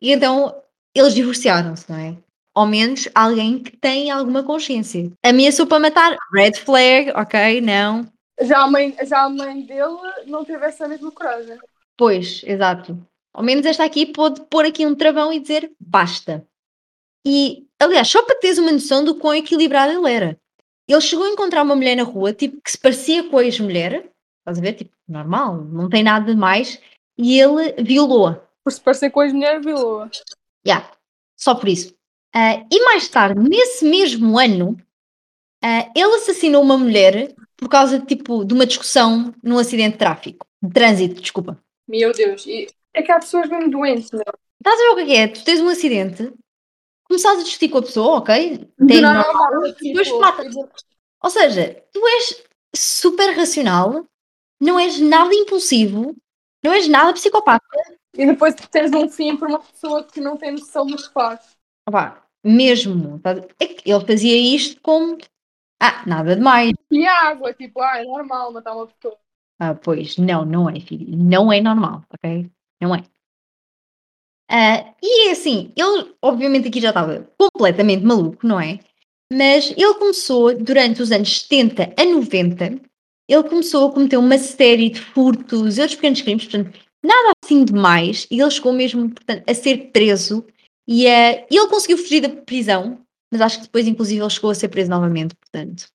E 0.01 0.11
então 0.11 0.61
eles 0.95 1.13
divorciaram-se, 1.13 1.89
não 1.91 1.97
é? 1.97 2.17
Ao 2.55 2.65
menos 2.65 3.09
alguém 3.13 3.59
que 3.59 3.75
tem 3.75 4.09
alguma 4.09 4.41
consciência. 4.41 5.11
Ameaçou 5.21 5.67
para 5.67 5.79
matar, 5.79 6.15
red 6.33 6.53
flag, 6.53 7.11
ok, 7.13 7.59
não. 7.59 8.07
Já 8.41 8.63
a 8.63 8.67
mãe, 8.71 8.95
já 9.03 9.23
a 9.23 9.29
mãe 9.29 9.61
dele 9.61 9.97
não 10.25 10.45
teve 10.45 10.65
essa 10.65 10.87
mesma 10.87 11.11
coragem. 11.11 11.57
Pois, 11.97 12.41
exato. 12.45 12.97
Ao 13.33 13.43
menos 13.43 13.65
esta 13.65 13.83
aqui 13.83 14.05
pôde 14.05 14.41
pôr 14.49 14.65
aqui 14.65 14.85
um 14.85 14.95
travão 14.95 15.33
e 15.33 15.39
dizer 15.39 15.71
basta. 15.79 16.45
E, 17.25 17.65
aliás, 17.79 18.07
só 18.07 18.23
para 18.23 18.39
teres 18.39 18.57
uma 18.57 18.71
noção 18.71 19.03
do 19.03 19.15
quão 19.15 19.35
equilibrado 19.35 19.91
ele 19.91 20.13
era. 20.13 20.39
Ele 20.87 21.01
chegou 21.01 21.25
a 21.25 21.29
encontrar 21.29 21.63
uma 21.63 21.75
mulher 21.75 21.95
na 21.95 22.03
rua, 22.03 22.31
tipo, 22.31 22.61
que 22.61 22.71
se 22.71 22.77
parecia 22.77 23.27
com 23.27 23.37
a 23.37 23.43
ex-mulher, 23.43 24.09
estás 24.39 24.59
a 24.59 24.61
ver? 24.61 24.73
Tipo, 24.73 24.91
normal, 25.07 25.57
não 25.57 25.89
tem 25.89 26.03
nada 26.03 26.31
de 26.31 26.39
mais, 26.39 26.79
e 27.17 27.39
ele 27.39 27.73
violou-a. 27.81 28.35
Por 28.63 28.71
se 28.71 28.79
parecer 28.79 29.09
com 29.09 29.21
as 29.21 29.33
mulheres, 29.33 29.65
vilou 29.65 30.07
Yeah, 30.65 30.91
só 31.35 31.55
por 31.55 31.67
isso. 31.67 31.95
Ah, 32.35 32.65
e 32.69 32.83
mais 32.83 33.07
tarde, 33.07 33.39
nesse 33.39 33.85
mesmo 33.85 34.37
ano, 34.37 34.75
ah, 35.63 35.89
ele 35.95 36.15
assassinou 36.15 36.61
uma 36.61 36.77
mulher 36.77 37.33
por 37.55 37.69
causa 37.69 37.99
tipo, 37.99 38.43
de 38.43 38.53
uma 38.53 38.65
discussão 38.65 39.33
num 39.41 39.57
acidente 39.57 39.93
de 39.93 39.99
tráfico. 39.99 40.45
De 40.61 40.71
trânsito, 40.73 41.21
desculpa. 41.21 41.57
Meu 41.87 42.11
Deus. 42.11 42.45
E 42.45 42.67
é 42.93 43.01
que 43.01 43.11
há 43.11 43.19
pessoas 43.19 43.49
mesmo 43.49 43.71
doentes, 43.71 44.11
não 44.11 44.21
Estás 44.59 44.79
a 44.79 44.83
ver 44.83 44.89
o 44.89 44.95
que 44.95 45.01
é 45.01 45.05
que 45.05 45.15
é? 45.15 45.27
Tu 45.27 45.43
tens 45.45 45.61
um 45.61 45.69
acidente, 45.69 46.33
começares 47.03 47.39
a 47.39 47.43
discutir 47.43 47.69
com 47.69 47.77
a 47.77 47.83
pessoa, 47.83 48.17
ok? 48.17 48.67
Tem 48.87 48.99
nada, 48.99 49.31
normal, 49.31 49.63
tipo, 49.75 49.83
depois 49.83 50.11
mata. 50.19 50.43
Ou 51.23 51.29
seja, 51.29 51.83
tu 51.93 52.07
és 52.07 52.43
super 52.75 53.35
racional, 53.35 54.05
não 54.59 54.79
és 54.79 54.99
nada 54.99 55.33
impulsivo, 55.35 56.15
não 56.63 56.73
és 56.73 56.87
nada 56.87 57.13
psicopata. 57.13 57.63
E 58.17 58.25
depois 58.25 58.55
tens 58.71 58.91
um 58.91 59.07
fim 59.07 59.37
por 59.37 59.47
uma 59.47 59.59
pessoa 59.59 60.03
que 60.03 60.19
não 60.19 60.35
tem 60.35 60.53
noção 60.53 60.85
do 60.85 60.97
que 60.97 61.13
faz. 61.13 61.39
Opá, 61.87 62.24
mesmo. 62.45 63.19
É 63.59 63.65
ele 63.85 64.05
fazia 64.05 64.37
isto 64.37 64.79
como. 64.81 65.17
Ah, 65.81 66.03
nada 66.07 66.35
demais. 66.35 66.71
E 66.91 67.05
água, 67.05 67.53
tipo, 67.53 67.81
ah, 67.81 67.99
é 67.99 68.05
normal 68.05 68.53
matar 68.53 68.75
uma 68.75 68.87
pessoa. 68.87 69.17
Ah, 69.59 69.73
pois, 69.73 70.17
não, 70.17 70.45
não 70.45 70.69
é, 70.69 70.79
filho. 70.79 71.05
Não 71.17 71.51
é 71.51 71.59
normal, 71.61 72.03
ok? 72.13 72.49
Não 72.81 72.95
é. 72.95 73.03
Ah, 74.49 74.93
e 75.01 75.29
é 75.29 75.31
assim, 75.31 75.73
ele 75.75 76.15
obviamente 76.21 76.67
aqui 76.67 76.79
já 76.79 76.89
estava 76.89 77.27
completamente 77.37 78.05
maluco, 78.05 78.45
não 78.45 78.59
é? 78.59 78.79
Mas 79.31 79.71
ele 79.71 79.93
começou, 79.95 80.55
durante 80.55 81.01
os 81.01 81.11
anos 81.11 81.41
70 81.41 81.93
a 81.97 82.05
90, 82.05 82.79
ele 83.27 83.43
começou 83.49 83.89
a 83.89 83.91
cometer 83.91 84.17
uma 84.17 84.37
série 84.37 84.91
de 84.91 85.01
furtos 85.01 85.77
e 85.77 85.81
outros 85.81 85.95
pequenos 85.95 86.21
crimes, 86.21 86.43
portanto, 86.45 86.79
nada 87.03 87.31
assim 87.43 87.65
demais, 87.65 88.27
e 88.29 88.39
ele 88.39 88.51
chegou 88.51 88.71
mesmo, 88.71 89.09
portanto, 89.09 89.43
a 89.49 89.53
ser 89.53 89.89
preso, 89.91 90.45
e, 90.87 91.05
e 91.05 91.57
ele 91.57 91.67
conseguiu 91.67 91.97
fugir 91.97 92.21
da 92.21 92.29
prisão, 92.29 92.99
mas 93.31 93.41
acho 93.41 93.57
que 93.57 93.63
depois, 93.63 93.87
inclusive, 93.87 94.21
ele 94.21 94.29
chegou 94.29 94.49
a 94.49 94.55
ser 94.55 94.69
preso 94.69 94.89
novamente, 94.89 95.35
portanto. 95.35 95.87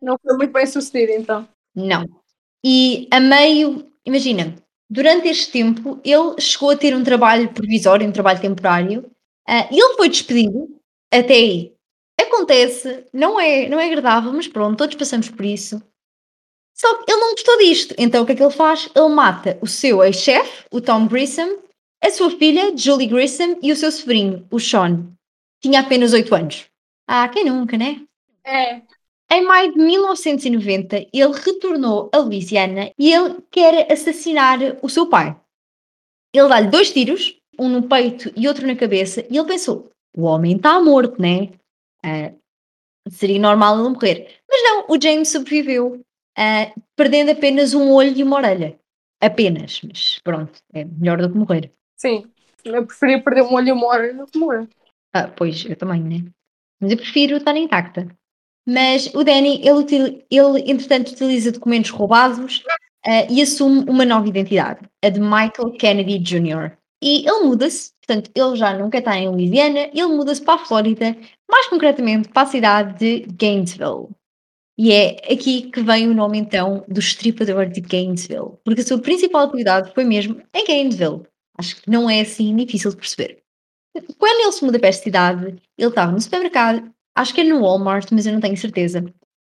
Não 0.00 0.18
foi 0.20 0.36
muito 0.36 0.52
bem 0.52 0.66
sucedido, 0.66 1.12
então. 1.12 1.48
Não. 1.74 2.04
E 2.64 3.08
a 3.10 3.20
meio, 3.20 3.90
imagina, 4.04 4.54
durante 4.88 5.28
este 5.28 5.50
tempo 5.50 6.00
ele 6.04 6.40
chegou 6.40 6.70
a 6.70 6.76
ter 6.76 6.94
um 6.94 7.02
trabalho 7.02 7.52
provisório, 7.52 8.06
um 8.06 8.12
trabalho 8.12 8.40
temporário, 8.40 9.10
ah, 9.48 9.68
e 9.70 9.82
ele 9.82 9.94
foi 9.94 10.08
despedido 10.08 10.68
até 11.12 11.34
aí. 11.34 11.74
Acontece, 12.20 13.04
não 13.12 13.38
é, 13.40 13.68
não 13.68 13.80
é 13.80 13.86
agradável, 13.86 14.32
mas 14.32 14.46
pronto, 14.46 14.78
todos 14.78 14.96
passamos 14.96 15.28
por 15.28 15.44
isso. 15.44 15.82
Só 16.74 17.02
que 17.02 17.10
ele 17.10 17.20
não 17.20 17.32
gostou 17.32 17.58
disto, 17.58 17.94
então 17.98 18.22
o 18.22 18.26
que 18.26 18.32
é 18.32 18.34
que 18.34 18.42
ele 18.42 18.52
faz? 18.52 18.88
Ele 18.94 19.08
mata 19.08 19.58
o 19.60 19.66
seu 19.66 20.02
ex-chefe, 20.02 20.64
o 20.70 20.80
Tom 20.80 21.06
Grissom, 21.06 21.58
a 22.02 22.10
sua 22.10 22.30
filha, 22.30 22.76
Julie 22.76 23.06
Grissom, 23.06 23.58
e 23.62 23.70
o 23.72 23.76
seu 23.76 23.92
sobrinho, 23.92 24.46
o 24.50 24.58
Sean. 24.58 25.12
Tinha 25.62 25.80
apenas 25.80 26.12
8 26.12 26.34
anos. 26.34 26.66
Ah, 27.06 27.28
quem 27.28 27.44
nunca, 27.44 27.76
né? 27.76 28.04
É. 28.44 28.82
Em 29.30 29.44
maio 29.44 29.72
de 29.72 29.78
1990, 29.78 31.06
ele 31.12 31.32
retornou 31.32 32.10
a 32.12 32.18
Louisiana 32.18 32.92
e 32.98 33.12
ele 33.12 33.40
quer 33.50 33.90
assassinar 33.90 34.58
o 34.82 34.88
seu 34.88 35.06
pai. 35.06 35.34
Ele 36.34 36.48
dá-lhe 36.48 36.68
dois 36.68 36.92
tiros, 36.92 37.38
um 37.58 37.68
no 37.68 37.88
peito 37.88 38.32
e 38.36 38.48
outro 38.48 38.66
na 38.66 38.74
cabeça, 38.74 39.24
e 39.30 39.38
ele 39.38 39.46
pensou: 39.46 39.90
o 40.16 40.24
homem 40.24 40.56
está 40.56 40.80
morto, 40.80 41.20
né? 41.20 41.50
Ah, 42.04 42.32
seria 43.08 43.38
normal 43.38 43.78
ele 43.78 43.88
morrer. 43.88 44.40
Mas 44.50 44.62
não, 44.64 44.86
o 44.88 45.00
James 45.00 45.28
sobreviveu, 45.28 46.04
ah, 46.36 46.72
perdendo 46.96 47.30
apenas 47.30 47.74
um 47.74 47.90
olho 47.92 48.16
e 48.16 48.22
uma 48.22 48.36
orelha. 48.36 48.78
Apenas, 49.20 49.80
mas 49.82 50.18
pronto, 50.18 50.58
é 50.74 50.84
melhor 50.84 51.22
do 51.22 51.30
que 51.30 51.38
morrer. 51.38 51.72
Sim. 52.02 52.24
Eu 52.64 52.84
preferia 52.84 53.22
perder 53.22 53.42
um 53.42 53.54
olho 53.54 53.68
e 53.68 53.72
uma 53.72 53.86
hora 53.86 54.12
do 54.12 54.26
que 54.26 54.36
morrer. 54.36 54.68
Ah, 55.14 55.28
pois, 55.28 55.64
eu 55.64 55.76
também, 55.76 56.02
né? 56.02 56.32
Mas 56.80 56.90
eu 56.90 56.96
prefiro 56.96 57.36
estar 57.36 57.56
intacta. 57.56 58.08
Mas 58.68 59.06
o 59.14 59.22
Danny, 59.22 59.60
ele, 59.64 60.24
ele 60.28 60.70
entretanto 60.70 61.12
utiliza 61.12 61.52
documentos 61.52 61.90
roubados 61.90 62.64
ah, 63.06 63.24
e 63.30 63.40
assume 63.40 63.88
uma 63.88 64.04
nova 64.04 64.28
identidade, 64.28 64.80
a 65.04 65.08
de 65.08 65.20
Michael 65.20 65.76
Kennedy 65.78 66.18
Jr. 66.18 66.76
E 67.00 67.28
ele 67.28 67.44
muda-se, 67.44 67.92
portanto, 68.04 68.30
ele 68.34 68.56
já 68.56 68.76
nunca 68.76 68.98
está 68.98 69.16
em 69.16 69.28
Louisiana, 69.28 69.88
ele 69.92 70.06
muda-se 70.08 70.42
para 70.42 70.54
a 70.54 70.64
Flórida, 70.64 71.16
mais 71.48 71.68
concretamente 71.68 72.28
para 72.28 72.42
a 72.42 72.46
cidade 72.46 72.98
de 72.98 73.32
Gainesville. 73.32 74.08
E 74.76 74.92
é 74.92 75.32
aqui 75.32 75.70
que 75.70 75.82
vem 75.82 76.08
o 76.08 76.14
nome 76.14 76.38
então 76.38 76.84
do 76.88 76.98
estripador 76.98 77.66
de 77.66 77.80
Gainesville, 77.80 78.56
porque 78.64 78.80
a 78.80 78.84
sua 78.84 78.98
principal 78.98 79.42
atividade 79.42 79.92
foi 79.94 80.04
mesmo 80.04 80.42
em 80.52 80.66
Gainesville. 80.66 81.22
Acho 81.58 81.80
que 81.80 81.90
não 81.90 82.08
é 82.08 82.20
assim 82.20 82.54
difícil 82.56 82.90
de 82.90 82.96
perceber. 82.96 83.42
Quando 84.18 84.40
ele 84.40 84.52
se 84.52 84.64
muda 84.64 84.78
para 84.78 84.88
esta 84.88 85.04
cidade, 85.04 85.60
ele 85.76 85.88
estava 85.88 86.12
no 86.12 86.20
supermercado, 86.20 86.90
acho 87.14 87.34
que 87.34 87.42
é 87.42 87.44
no 87.44 87.60
Walmart, 87.60 88.08
mas 88.10 88.26
eu 88.26 88.32
não 88.32 88.40
tenho 88.40 88.56
certeza. 88.56 89.04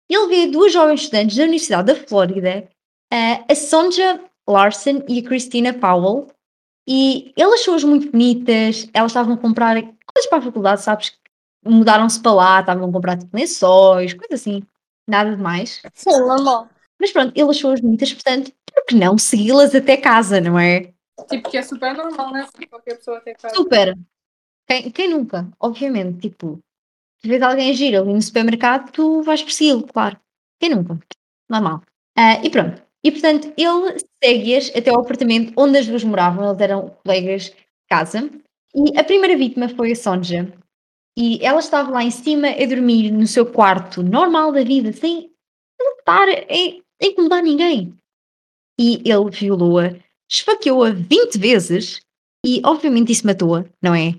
ele 0.09 0.27
vê 0.27 0.47
duas 0.47 0.73
jovens 0.73 1.01
estudantes 1.01 1.37
da 1.37 1.43
Universidade 1.43 1.87
da 1.87 2.07
Flórida, 2.07 2.67
a 3.11 3.55
Sonja 3.55 4.19
Larson 4.47 5.03
e 5.07 5.19
a 5.19 5.23
Christina 5.23 5.73
Powell, 5.73 6.27
e 6.87 7.33
ele 7.37 7.53
achou-as 7.53 7.83
muito 7.83 8.11
bonitas, 8.11 8.89
elas 8.93 9.11
estavam 9.11 9.35
a 9.35 9.37
comprar 9.37 9.81
coisas 9.81 10.29
para 10.29 10.39
a 10.39 10.41
faculdade, 10.41 10.81
sabes? 10.81 11.13
Mudaram-se 11.65 12.21
para 12.21 12.33
lá, 12.33 12.59
estavam 12.59 12.89
a 12.89 12.91
comprar 12.91 13.17
tipo 13.17 13.35
lençóis, 13.35 14.13
coisas 14.13 14.41
assim, 14.41 14.61
nada 15.07 15.35
de 15.35 15.41
mais. 15.41 15.81
Sim, 15.93 16.19
normal. 16.19 16.67
Mas 16.99 17.11
pronto, 17.11 17.31
ele 17.33 17.49
achou-as 17.49 17.79
bonitas, 17.79 18.13
portanto, 18.13 18.51
por 18.73 18.85
que 18.85 18.95
não 18.95 19.17
segui-las 19.17 19.73
até 19.73 19.95
casa, 19.95 20.41
não 20.41 20.59
é? 20.59 20.92
Tipo, 21.29 21.49
que 21.49 21.57
é 21.57 21.61
super 21.63 21.95
normal, 21.95 22.31
né? 22.31 22.47
Qualquer 22.69 22.97
pessoa 22.97 23.21
tem 23.21 23.35
casa. 23.35 23.55
Super! 23.55 23.97
Quem, 24.67 24.91
quem 24.91 25.09
nunca? 25.09 25.49
Obviamente, 25.59 26.29
tipo, 26.29 26.59
se 27.21 27.27
vês 27.27 27.41
alguém 27.41 27.73
gira 27.73 28.01
ali 28.01 28.13
no 28.13 28.21
supermercado, 28.21 28.91
tu 28.91 29.21
vais 29.21 29.43
persegui-lo, 29.43 29.87
claro. 29.87 30.19
Quem 30.59 30.69
nunca? 30.71 30.99
Normal. 31.49 31.81
Ah, 32.17 32.43
e 32.43 32.49
pronto. 32.49 32.81
E 33.03 33.11
portanto, 33.11 33.53
ele 33.57 33.99
segue-as 34.23 34.69
até 34.75 34.89
ao 34.89 35.01
apartamento 35.01 35.53
onde 35.57 35.77
as 35.77 35.87
duas 35.87 36.03
moravam, 36.03 36.49
eles 36.49 36.61
eram 36.61 36.89
colegas 37.03 37.43
de 37.45 37.55
casa. 37.89 38.29
E 38.73 38.97
a 38.97 39.03
primeira 39.03 39.37
vítima 39.37 39.69
foi 39.69 39.91
a 39.91 39.95
Sonja. 39.95 40.51
E 41.17 41.45
ela 41.45 41.59
estava 41.59 41.91
lá 41.91 42.03
em 42.03 42.09
cima 42.09 42.47
a 42.47 42.65
dormir 42.65 43.11
no 43.11 43.27
seu 43.27 43.45
quarto 43.45 44.01
normal 44.01 44.51
da 44.51 44.63
vida, 44.63 44.91
sem 44.93 45.31
estar 45.99 46.27
a 46.27 47.05
incomodar 47.05 47.43
ninguém. 47.43 47.95
E 48.79 48.95
ele 49.05 49.29
violou-a, 49.29 49.95
esfaqueou-a 50.33 50.91
20 50.91 51.37
vezes 51.37 52.01
e 52.45 52.61
obviamente 52.65 53.11
isso 53.11 53.25
matou-a, 53.25 53.65
não 53.81 53.93
é? 53.95 54.15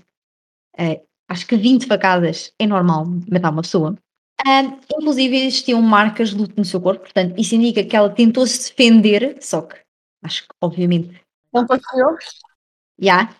Eh, 0.77 1.01
acho 1.29 1.45
que 1.47 1.57
20 1.57 1.85
facadas 1.87 2.53
é 2.59 2.65
normal 2.67 3.05
matar 3.29 3.51
uma 3.51 3.61
pessoa. 3.61 3.97
Ah, 4.45 4.61
inclusive 4.99 5.35
existiam 5.37 5.81
marcas 5.81 6.29
de 6.29 6.37
luto 6.37 6.53
no 6.57 6.65
seu 6.65 6.81
corpo, 6.81 7.01
portanto, 7.03 7.39
isso 7.39 7.55
indica 7.55 7.83
que 7.83 7.95
ela 7.95 8.09
tentou 8.09 8.45
se 8.45 8.69
defender, 8.69 9.37
só 9.41 9.61
que 9.61 9.75
acho 10.23 10.43
que 10.43 10.49
obviamente 10.61 11.19
Não 11.53 11.65
conseguiu? 11.65 12.17
já. 12.99 13.33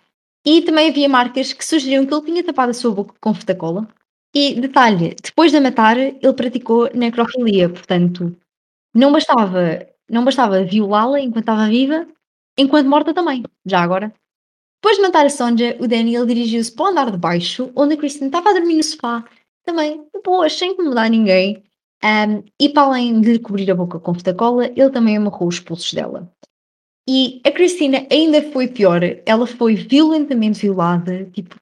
E 0.44 0.62
também 0.62 0.88
havia 0.90 1.08
marcas 1.08 1.52
que 1.52 1.64
sugeriam 1.64 2.06
que 2.06 2.14
ele 2.14 2.24
tinha 2.24 2.44
tapado 2.44 2.70
a 2.70 2.74
sua 2.74 2.94
boca 2.94 3.14
com 3.20 3.34
fita 3.34 3.54
cola. 3.54 3.88
E 4.34 4.60
detalhe, 4.60 5.14
depois 5.22 5.50
de 5.50 5.58
a 5.58 5.60
matar, 5.60 5.96
ele 5.98 6.32
praticou 6.34 6.90
necrofilia, 6.94 7.68
portanto, 7.68 8.36
não 8.94 9.12
bastava, 9.12 9.86
não 10.08 10.24
bastava 10.24 10.62
violá-la 10.64 11.20
enquanto 11.20 11.40
estava 11.44 11.68
viva, 11.68 12.06
enquanto 12.58 12.88
morta 12.88 13.14
também, 13.14 13.42
já 13.64 13.80
agora. 13.80 14.12
Depois 14.82 14.96
de 14.96 15.02
matar 15.02 15.26
a 15.26 15.30
Sonja, 15.30 15.76
o 15.80 15.88
Daniel 15.88 16.26
dirigiu-se 16.26 16.72
para 16.72 16.84
o 16.84 16.88
andar 16.88 17.10
de 17.10 17.18
baixo, 17.18 17.72
onde 17.74 17.94
a 17.94 17.96
Kristen 17.96 18.26
estava 18.26 18.50
a 18.50 18.52
dormir 18.52 18.76
no 18.76 18.82
sofá, 18.82 19.24
também, 19.64 20.04
de 20.14 20.22
boas, 20.22 20.52
sem 20.52 20.72
incomodar 20.72 21.10
ninguém. 21.10 21.64
Ahm, 22.02 22.44
e 22.60 22.68
para 22.68 22.84
além 22.84 23.20
de 23.20 23.32
lhe 23.32 23.38
cobrir 23.38 23.70
a 23.70 23.74
boca 23.74 23.98
com 23.98 24.14
fita 24.14 24.34
cola, 24.34 24.66
ele 24.66 24.90
também 24.90 25.16
amarrou 25.16 25.48
os 25.48 25.58
pulsos 25.58 25.92
dela. 25.92 26.30
E 27.08 27.40
a 27.44 27.50
Cristina 27.50 28.06
ainda 28.10 28.42
foi 28.52 28.68
pior, 28.68 29.00
ela 29.24 29.46
foi 29.46 29.74
violentamente 29.74 30.60
violada, 30.60 31.24
tipo, 31.30 31.56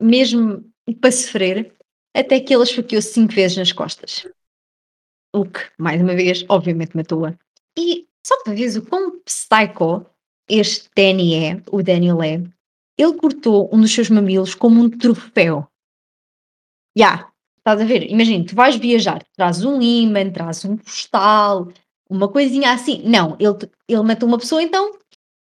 mesmo 0.00 0.64
para 1.00 1.12
sofrer, 1.12 1.74
até 2.14 2.40
que 2.40 2.54
ele 2.54 2.62
esfaqueou 2.62 3.02
cinco 3.02 3.32
vezes 3.32 3.56
nas 3.56 3.72
costas. 3.72 4.26
O 5.34 5.44
que, 5.44 5.60
mais 5.78 6.00
uma 6.00 6.14
vez, 6.14 6.44
obviamente 6.48 6.96
matou-a. 6.96 7.34
E 7.78 8.06
só 8.26 8.42
para 8.42 8.54
ver 8.54 8.78
o 8.78 8.86
quão 8.86 9.20
psycho 9.20 10.06
este 10.48 10.88
é, 10.96 11.60
o 11.70 11.82
Daniel 11.82 12.22
é, 12.22 12.42
ele 12.98 13.14
cortou 13.14 13.68
um 13.72 13.80
dos 13.80 13.92
seus 13.92 14.08
mamilos 14.08 14.54
como 14.54 14.80
um 14.80 14.90
troféu. 14.90 15.66
Já, 16.96 17.30
estás 17.58 17.80
a 17.80 17.84
ver? 17.84 18.10
Imagina, 18.10 18.46
tu 18.46 18.54
vais 18.54 18.76
viajar, 18.76 19.22
trazes 19.36 19.64
um 19.64 19.82
imã, 19.82 20.30
trazes 20.30 20.64
um 20.64 20.76
postal, 20.76 21.68
uma 22.08 22.28
coisinha 22.28 22.72
assim. 22.72 23.02
Não, 23.04 23.36
ele, 23.38 23.70
ele 23.88 24.02
matou 24.02 24.28
uma 24.28 24.38
pessoa, 24.38 24.62
então 24.62 24.98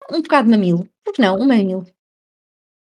um 0.09 0.21
bocado 0.21 0.45
de 0.45 0.51
mamilo. 0.51 0.87
Por 1.03 1.13
que 1.13 1.21
não? 1.21 1.35
Um 1.37 1.47
mamilo. 1.47 1.85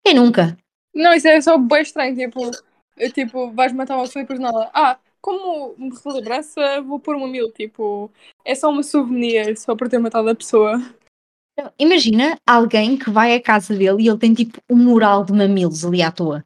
Quem 0.06 0.16
nunca? 0.16 0.58
Não, 0.94 1.14
isso 1.14 1.28
é 1.28 1.40
só 1.42 1.58
bem 1.58 1.82
estranho. 1.82 2.16
Tipo, 2.16 2.52
eu, 2.98 3.12
tipo 3.12 3.52
vais 3.52 3.72
matar 3.74 3.96
uma 3.96 4.06
pessoa 4.06 4.22
e 4.22 4.24
depois 4.24 4.40
nada. 4.40 4.70
Ah, 4.74 5.00
como 5.22 5.76
relembrança, 6.06 6.82
vou 6.82 7.00
pôr 7.00 7.16
um 7.16 7.22
mamilo. 7.22 7.52
Tipo, 7.52 8.12
é 8.44 8.56
só 8.56 8.70
uma 8.70 8.84
souvenir, 8.84 9.58
só 9.58 9.76
por 9.76 9.88
ter 9.90 10.00
matado 10.00 10.30
a 10.30 10.36
pessoa. 10.36 10.78
Não, 11.58 11.74
Imagina 11.80 12.40
alguém 12.46 12.98
que 12.98 13.10
vai 13.10 13.34
à 13.36 13.42
casa 13.42 13.76
dele 13.76 14.04
e 14.04 14.08
ele 14.08 14.18
tem 14.18 14.34
tipo 14.34 14.62
um 14.70 14.76
mural 14.76 15.26
de 15.26 15.34
mamilos 15.34 15.84
ali 15.84 16.02
à 16.02 16.12
toa. 16.12 16.46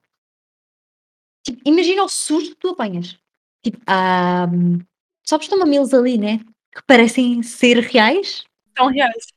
Tipo, 1.44 1.60
imagina 1.65 2.03
o 2.03 2.10
susto 2.10 2.51
que 2.51 2.58
tu 2.62 2.70
apanhas. 2.70 3.18
Tipo, 3.63 3.80
ah, 3.88 4.48
só 5.27 5.38
estão 5.38 5.60
mamilos 5.60 5.94
ali, 5.94 6.18
né? 6.18 6.39
Que 6.74 6.82
parecem 6.86 7.41
ser 7.44 7.77
reais. 7.80 8.44
São 8.77 8.88
reais. 8.88 9.27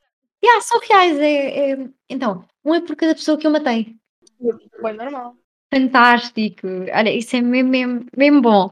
Yeah, 0.43 0.61
são 0.61 0.79
reais. 0.79 1.17
É, 1.19 1.71
é- 1.71 1.89
Então, 2.09 2.45
um 2.63 2.73
é 2.73 2.81
por 2.81 2.95
cada 2.95 3.15
pessoa 3.15 3.37
que 3.37 3.45
eu 3.47 3.51
matei. 3.51 3.95
Bem 4.39 4.93
normal. 4.93 5.35
Fantástico. 5.73 6.67
Olha, 6.93 7.11
isso 7.13 7.35
é 7.35 7.41
mesmo, 7.41 7.69
mesmo, 7.69 8.05
mesmo 8.15 8.41
bom. 8.41 8.71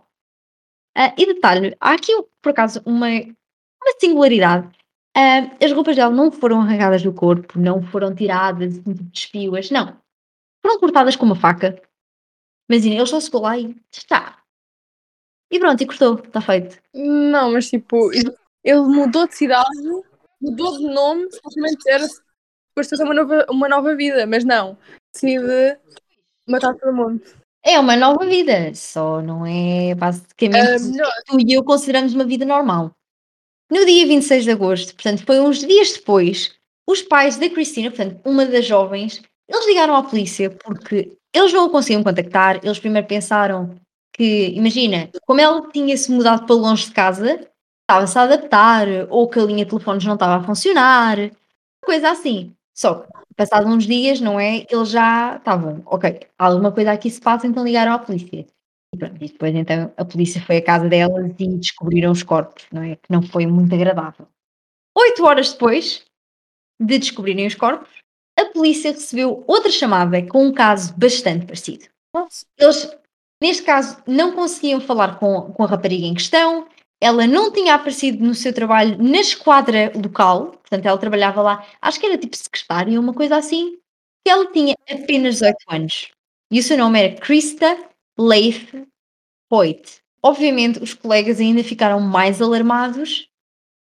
Ah, 0.96 1.14
e 1.18 1.26
detalhe, 1.26 1.76
há 1.80 1.94
aqui 1.94 2.12
por 2.42 2.52
acaso 2.52 2.82
uma, 2.86 3.08
uma 3.10 4.00
singularidade. 4.00 4.70
Ah, 5.16 5.56
as 5.64 5.72
roupas 5.72 5.96
dela 5.96 6.14
não 6.14 6.32
foram 6.32 6.62
arrancadas 6.62 7.04
do 7.04 7.14
corpo, 7.14 7.60
não 7.60 7.84
foram 7.84 8.14
tiradas 8.16 8.74
assim, 8.74 8.94
tipo, 8.94 9.04
despiu-as, 9.12 9.70
não. 9.70 9.98
Foram 10.66 10.80
cortadas 10.80 11.16
com 11.16 11.26
uma 11.26 11.36
faca. 11.36 11.80
Imagina, 12.70 12.96
ele 12.96 13.06
só 13.06 13.20
chegou 13.20 13.42
lá 13.42 13.58
e 13.58 13.76
está. 13.92 14.40
E 15.52 15.60
pronto, 15.60 15.82
e 15.82 15.86
cortou, 15.86 16.16
está 16.16 16.42
feito. 16.42 16.80
Não, 16.94 17.52
mas 17.52 17.70
tipo, 17.70 18.12
ele 18.64 18.80
mudou 18.82 19.28
de 19.28 19.36
cidade, 19.36 19.68
mudou 20.42 20.78
de 20.78 20.86
nome, 20.86 21.28
simplesmente 21.32 21.88
era 21.88 22.08
depois 22.70 22.88
ter 22.88 23.04
uma 23.04 23.14
nova, 23.14 23.46
uma 23.52 23.70
nova 23.70 23.96
vida, 23.96 24.26
mas 24.26 24.44
não. 24.44 24.76
Decide 25.14 25.78
matar 26.50 26.74
todo 26.74 26.92
mundo. 26.92 27.22
É 27.64 27.80
uma 27.80 27.96
nova 27.96 28.26
vida, 28.26 28.74
só 28.74 29.22
não 29.22 29.46
é 29.46 29.94
basicamente 29.96 30.58
Ah, 30.58 30.78
que 30.78 30.86
melhor. 30.86 31.12
tu 31.28 31.40
e 31.40 31.54
eu 31.54 31.64
consideramos 31.64 32.14
uma 32.14 32.26
vida 32.26 32.46
normal. 32.46 32.92
No 33.74 33.84
dia 33.88 34.06
26 34.06 34.44
de 34.44 34.52
agosto, 34.52 34.94
portanto, 34.94 35.26
foi 35.26 35.40
uns 35.40 35.58
dias 35.58 35.94
depois, 35.94 36.54
os 36.88 37.02
pais 37.02 37.38
da 37.38 37.50
Cristina, 37.50 37.90
portanto, 37.90 38.22
uma 38.24 38.46
das 38.46 38.68
jovens, 38.68 39.20
eles 39.50 39.66
ligaram 39.66 39.96
à 39.96 40.04
polícia 40.04 40.52
porque 40.52 41.18
eles 41.34 41.52
não 41.52 41.66
a 41.66 41.70
conseguiam 41.72 42.04
contactar. 42.04 42.60
Eles 42.64 42.78
primeiro 42.78 43.08
pensaram 43.08 43.76
que, 44.16 44.50
imagina, 44.50 45.10
como 45.26 45.42
ela 45.42 45.68
tinha-se 45.72 46.12
mudado 46.12 46.46
para 46.46 46.56
longe 46.56 46.86
de 46.86 46.92
casa, 46.92 47.48
estava-se 47.82 48.16
a 48.16 48.22
adaptar, 48.22 48.88
ou 49.10 49.28
que 49.28 49.40
a 49.40 49.44
linha 49.44 49.66
de 49.66 49.72
telefones 49.72 50.06
não 50.06 50.14
estava 50.14 50.36
a 50.36 50.46
funcionar, 50.46 51.18
coisa 51.84 52.12
assim. 52.12 52.54
Só 52.76 52.94
que, 52.94 53.10
passados 53.36 53.74
uns 53.74 53.88
dias, 53.88 54.22
não 54.22 54.40
é? 54.40 54.68
Eles 54.70 54.90
já 54.90 55.38
estavam, 55.38 55.82
ok, 55.88 56.20
alguma 56.38 56.72
coisa 56.72 56.92
aqui 56.92 57.10
se 57.10 57.20
passa, 57.20 57.48
então 57.48 57.64
ligaram 57.64 57.94
à 57.94 57.98
polícia. 57.98 58.46
E 58.94 58.98
pronto, 58.98 59.16
e 59.16 59.28
depois 59.28 59.56
então 59.56 59.92
a 59.98 60.06
polícia 60.06 60.40
foi 60.40 60.58
à 60.58 60.64
casa 60.64 60.88
delas 60.88 61.32
e 61.40 61.48
descobriram 61.58 62.12
os 62.12 62.22
corpos, 62.22 62.66
não 62.72 62.84
é? 62.84 62.96
Que 62.96 63.12
não 63.12 63.24
foi 63.24 63.48
muito 63.48 63.74
agradável. 63.74 64.28
Oito 64.96 65.26
horas 65.26 65.52
depois 65.52 66.06
de 66.80 67.00
descobrirem 67.00 67.48
os 67.48 67.56
corpos, 67.56 67.90
a 68.38 68.46
polícia 68.46 68.92
recebeu 68.92 69.44
outra 69.48 69.72
chamada 69.72 70.22
com 70.28 70.46
um 70.46 70.54
caso 70.54 70.94
bastante 70.96 71.46
parecido. 71.46 71.86
Eles, 72.58 72.96
neste 73.42 73.64
caso, 73.64 73.98
não 74.06 74.34
conseguiam 74.34 74.80
falar 74.80 75.18
com, 75.18 75.52
com 75.54 75.64
a 75.64 75.68
rapariga 75.68 76.06
em 76.06 76.14
questão, 76.14 76.68
ela 77.02 77.26
não 77.26 77.52
tinha 77.52 77.74
aparecido 77.74 78.24
no 78.24 78.36
seu 78.36 78.54
trabalho 78.54 79.02
na 79.02 79.20
esquadra 79.20 79.92
local, 79.96 80.52
portanto 80.52 80.86
ela 80.86 80.98
trabalhava 80.98 81.42
lá, 81.42 81.68
acho 81.82 82.00
que 82.00 82.06
era 82.06 82.18
tipo 82.18 82.38
secretária, 82.38 83.00
uma 83.00 83.14
coisa 83.14 83.38
assim, 83.38 83.78
e 84.26 84.30
ela 84.30 84.52
tinha 84.52 84.76
apenas 84.90 85.36
18 85.36 85.58
anos. 85.70 86.12
E 86.52 86.60
o 86.60 86.64
seu 86.64 86.78
nome 86.78 87.02
era 87.02 87.20
Krista 87.20 87.90
Leith 88.18 88.88
Hoyt. 89.52 90.02
Obviamente 90.22 90.82
os 90.82 90.94
colegas 90.94 91.40
ainda 91.40 91.64
ficaram 91.64 92.00
mais 92.00 92.42
alarmados, 92.42 93.28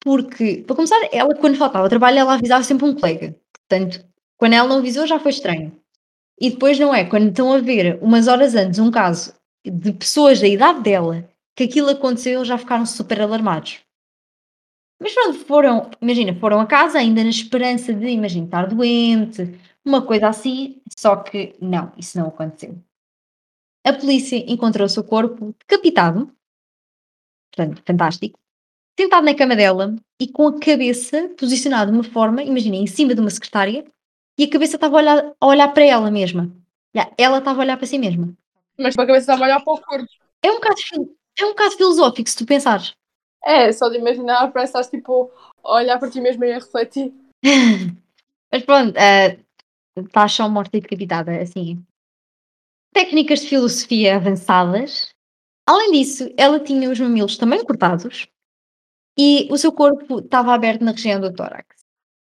porque, 0.01 0.63
para 0.67 0.75
começar, 0.75 0.99
ela 1.11 1.33
quando 1.35 1.57
faltava 1.57 1.89
trabalho, 1.89 2.19
ela 2.19 2.33
avisava 2.33 2.63
sempre 2.63 2.85
um 2.85 2.95
colega. 2.95 3.35
Portanto, 3.53 4.05
quando 4.37 4.53
ela 4.53 4.67
não 4.67 4.77
avisou 4.79 5.07
já 5.07 5.19
foi 5.19 5.31
estranho. 5.31 5.77
E 6.39 6.49
depois 6.49 6.77
não 6.79 6.93
é, 6.93 7.05
quando 7.05 7.29
estão 7.29 7.53
a 7.53 7.59
ver 7.59 7.97
umas 8.01 8.27
horas 8.27 8.55
antes 8.55 8.79
um 8.79 8.91
caso 8.91 9.33
de 9.65 9.93
pessoas 9.93 10.41
da 10.41 10.47
idade 10.47 10.81
dela 10.81 11.29
que 11.55 11.63
aquilo 11.63 11.89
aconteceu, 11.89 12.39
eles 12.39 12.47
já 12.47 12.57
ficaram 12.57 12.85
super 12.85 13.21
alarmados. 13.21 13.79
Mas 14.99 15.13
pronto, 15.13 15.39
foram, 15.45 15.91
imagina, 16.01 16.33
foram 16.35 16.59
a 16.59 16.65
casa 16.65 16.97
ainda 16.97 17.23
na 17.23 17.29
esperança 17.29 17.93
de, 17.93 18.07
imagina, 18.07 18.45
estar 18.45 18.67
doente, 18.67 19.59
uma 19.85 20.01
coisa 20.01 20.29
assim, 20.29 20.81
só 20.97 21.17
que 21.17 21.55
não, 21.61 21.91
isso 21.97 22.17
não 22.17 22.27
aconteceu. 22.27 22.77
A 23.85 23.93
polícia 23.93 24.37
encontrou 24.47 24.85
o 24.85 24.89
seu 24.89 25.03
corpo 25.03 25.53
decapitado, 25.59 26.31
portanto, 27.51 27.83
fantástico, 27.85 28.39
sentado 28.97 29.25
na 29.25 29.35
cama 29.35 29.55
dela 29.55 29.95
e 30.19 30.27
com 30.27 30.47
a 30.47 30.59
cabeça 30.59 31.29
posicionada 31.37 31.91
de 31.91 31.97
uma 31.97 32.03
forma, 32.03 32.43
imagina, 32.43 32.77
em 32.77 32.87
cima 32.87 33.13
de 33.13 33.21
uma 33.21 33.29
secretária, 33.29 33.85
e 34.37 34.45
a 34.45 34.49
cabeça 34.49 34.77
estava 34.77 34.95
a 34.95 34.99
olhar, 34.99 35.33
a 35.39 35.45
olhar 35.45 35.67
para 35.73 35.85
ela 35.85 36.09
mesma. 36.09 36.51
Ela 37.17 37.39
estava 37.39 37.59
a 37.59 37.63
olhar 37.63 37.77
para 37.77 37.87
si 37.87 37.97
mesma. 37.97 38.33
Mas 38.77 38.95
a 38.97 39.05
cabeça 39.05 39.19
estava 39.19 39.43
a 39.43 39.45
olhar 39.45 39.63
para 39.63 39.73
o 39.73 39.81
corpo. 39.81 40.07
É 40.41 40.51
um 40.51 40.55
bocado, 40.55 40.75
é 41.39 41.45
um 41.45 41.49
bocado 41.49 41.75
filosófico 41.75 42.29
se 42.29 42.37
tu 42.37 42.45
pensares. 42.45 42.93
É, 43.43 43.71
só 43.71 43.89
de 43.89 43.97
imaginar, 43.97 44.51
parece 44.51 44.71
que 44.73 44.79
estás 44.79 44.89
tipo 44.89 45.31
a 45.63 45.73
olhar 45.73 45.99
para 45.99 46.09
ti 46.09 46.21
mesmo 46.21 46.43
e 46.45 46.51
a 46.51 46.55
refletir. 46.55 47.13
Mas 48.51 48.63
pronto, 48.63 48.95
uh, 48.97 50.03
taxa 50.09 50.47
morta 50.47 50.77
e 50.77 50.81
decapitada, 50.81 51.41
assim. 51.41 51.83
Técnicas 52.93 53.41
de 53.41 53.49
filosofia 53.49 54.15
avançadas. 54.15 55.13
Além 55.67 55.91
disso, 55.91 56.29
ela 56.37 56.59
tinha 56.59 56.89
os 56.89 56.99
mamilos 56.99 57.37
também 57.37 57.63
cortados 57.65 58.27
e 59.17 59.47
o 59.51 59.57
seu 59.57 59.71
corpo 59.71 60.19
estava 60.19 60.53
aberto 60.53 60.83
na 60.83 60.91
região 60.91 61.19
do 61.19 61.33
tórax. 61.33 61.67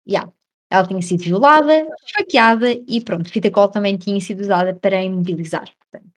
Yeah. 0.08 0.32
Ela 0.70 0.86
tinha 0.86 1.02
sido 1.02 1.22
violada, 1.22 1.86
esfaqueada 2.04 2.72
e 2.72 3.00
pronto, 3.00 3.30
fita 3.30 3.50
cola 3.50 3.70
também 3.70 3.96
tinha 3.96 4.20
sido 4.20 4.40
usada 4.40 4.75
para 4.75 5.02
imobilizar. 5.02 5.70
Portanto, 5.78 6.12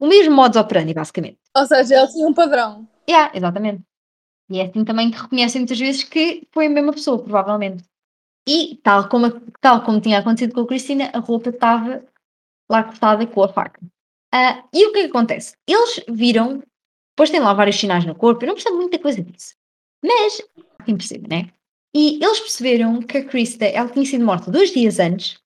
o 0.00 0.06
mesmo 0.06 0.34
modus 0.34 0.56
operandi, 0.56 0.94
basicamente. 0.94 1.38
Ou 1.56 1.66
seja, 1.66 1.94
ela 1.94 2.08
tinha 2.08 2.26
um 2.26 2.34
padrão. 2.34 2.88
Yeah, 3.08 3.30
exatamente. 3.36 3.82
E 4.50 4.58
é 4.58 4.66
assim 4.66 4.84
também 4.84 5.10
que 5.10 5.20
reconhecem 5.20 5.60
muitas 5.60 5.78
vezes 5.78 6.04
que 6.04 6.46
foi 6.52 6.66
a 6.66 6.70
mesma 6.70 6.92
pessoa, 6.92 7.22
provavelmente. 7.22 7.84
E, 8.48 8.80
tal 8.82 9.08
como, 9.08 9.30
tal 9.60 9.84
como 9.84 10.00
tinha 10.00 10.18
acontecido 10.18 10.54
com 10.54 10.62
a 10.62 10.66
Cristina, 10.66 11.10
a 11.12 11.20
roupa 11.20 11.50
estava 11.50 12.04
lá 12.72 12.82
cortada 12.82 13.26
com 13.26 13.42
a 13.42 13.48
faca. 13.48 13.80
Uh, 14.34 14.68
e 14.72 14.86
o 14.86 14.92
que 14.92 15.00
é 15.00 15.02
que 15.02 15.10
acontece? 15.10 15.54
Eles 15.68 16.00
viram, 16.08 16.62
depois 17.14 17.30
tem 17.30 17.40
lá 17.40 17.52
vários 17.52 17.78
sinais 17.78 18.04
no 18.04 18.14
corpo, 18.14 18.42
eu 18.42 18.48
não 18.48 18.54
percebo 18.54 18.76
muita 18.76 18.98
coisa 18.98 19.22
disso. 19.22 19.54
Mas, 20.02 20.42
quem 20.84 20.96
percebe, 20.96 21.28
né? 21.28 21.50
E 21.94 22.14
eles 22.14 22.40
perceberam 22.40 23.02
que 23.02 23.18
a 23.18 23.24
Krista 23.24 23.66
ela 23.66 23.88
tinha 23.88 24.06
sido 24.06 24.24
morta 24.24 24.50
dois 24.50 24.72
dias 24.72 24.98
antes 24.98 25.34
de 25.34 25.38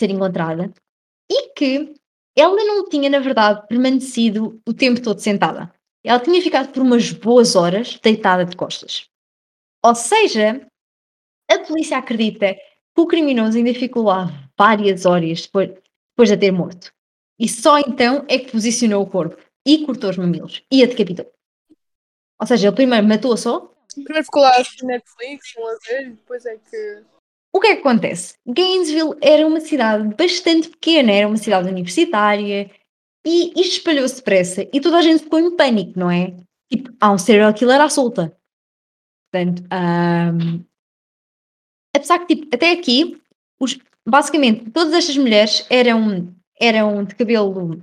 ser 0.00 0.10
encontrada 0.10 0.72
e 1.30 1.54
que 1.54 1.94
ela 2.36 2.56
não 2.64 2.88
tinha, 2.88 3.08
na 3.08 3.20
verdade, 3.20 3.66
permanecido 3.68 4.60
o 4.66 4.74
tempo 4.74 5.00
todo 5.00 5.20
sentada. 5.20 5.72
Ela 6.02 6.18
tinha 6.18 6.42
ficado 6.42 6.72
por 6.72 6.82
umas 6.82 7.12
boas 7.12 7.54
horas 7.54 7.98
deitada 8.02 8.44
de 8.44 8.56
costas. 8.56 9.08
Ou 9.84 9.94
seja, 9.94 10.66
a 11.48 11.58
polícia 11.60 11.96
acredita 11.96 12.54
que 12.54 13.00
o 13.00 13.06
criminoso 13.06 13.56
ainda 13.56 13.72
ficou 13.72 14.02
lá 14.02 14.28
várias 14.58 15.06
horas 15.06 15.42
depois, 15.42 15.70
depois 16.14 16.28
de 16.28 16.34
a 16.34 16.38
ter 16.38 16.52
morto. 16.52 16.92
E 17.38 17.48
só 17.48 17.78
então 17.78 18.24
é 18.28 18.38
que 18.38 18.52
posicionou 18.52 19.02
o 19.02 19.10
corpo 19.10 19.36
e 19.66 19.84
cortou 19.84 20.10
os 20.10 20.16
mamilos 20.16 20.62
e 20.70 20.82
a 20.82 20.86
decapitou. 20.86 21.30
Ou 22.40 22.46
seja, 22.46 22.68
ele 22.68 22.76
primeiro 22.76 23.06
matou-a 23.06 23.36
só. 23.36 23.72
Primeiro 23.94 24.24
ficou 24.24 24.42
lá 24.42 24.52
no 24.58 24.88
Netflix, 24.88 25.54
um 25.56 25.66
a 25.66 26.02
e 26.02 26.10
depois 26.10 26.46
é 26.46 26.56
que. 26.56 27.02
O 27.52 27.60
que 27.60 27.68
é 27.68 27.76
que 27.76 27.80
acontece? 27.80 28.34
Gainesville 28.46 29.16
era 29.20 29.46
uma 29.46 29.60
cidade 29.60 30.08
bastante 30.16 30.68
pequena, 30.68 31.12
era 31.12 31.28
uma 31.28 31.36
cidade 31.36 31.68
universitária 31.68 32.70
e 33.24 33.52
isto 33.60 33.78
espalhou-se 33.78 34.16
depressa 34.16 34.68
e 34.72 34.80
toda 34.80 34.98
a 34.98 35.02
gente 35.02 35.22
ficou 35.22 35.38
em 35.38 35.56
pânico, 35.56 35.98
não 35.98 36.10
é? 36.10 36.36
Tipo, 36.70 36.92
há 37.00 37.12
um 37.12 37.18
serial 37.18 37.54
killer 37.54 37.80
à 37.80 37.88
solta. 37.88 38.36
Portanto, 39.30 39.62
um, 39.72 40.64
apesar 41.94 42.18
que, 42.20 42.34
tipo, 42.34 42.54
até 42.54 42.72
aqui, 42.72 43.20
os, 43.60 43.78
basicamente, 44.06 44.70
todas 44.70 44.92
estas 44.92 45.16
mulheres 45.16 45.66
eram, 45.70 46.34
eram 46.60 47.04
de 47.04 47.14
cabelo 47.14 47.82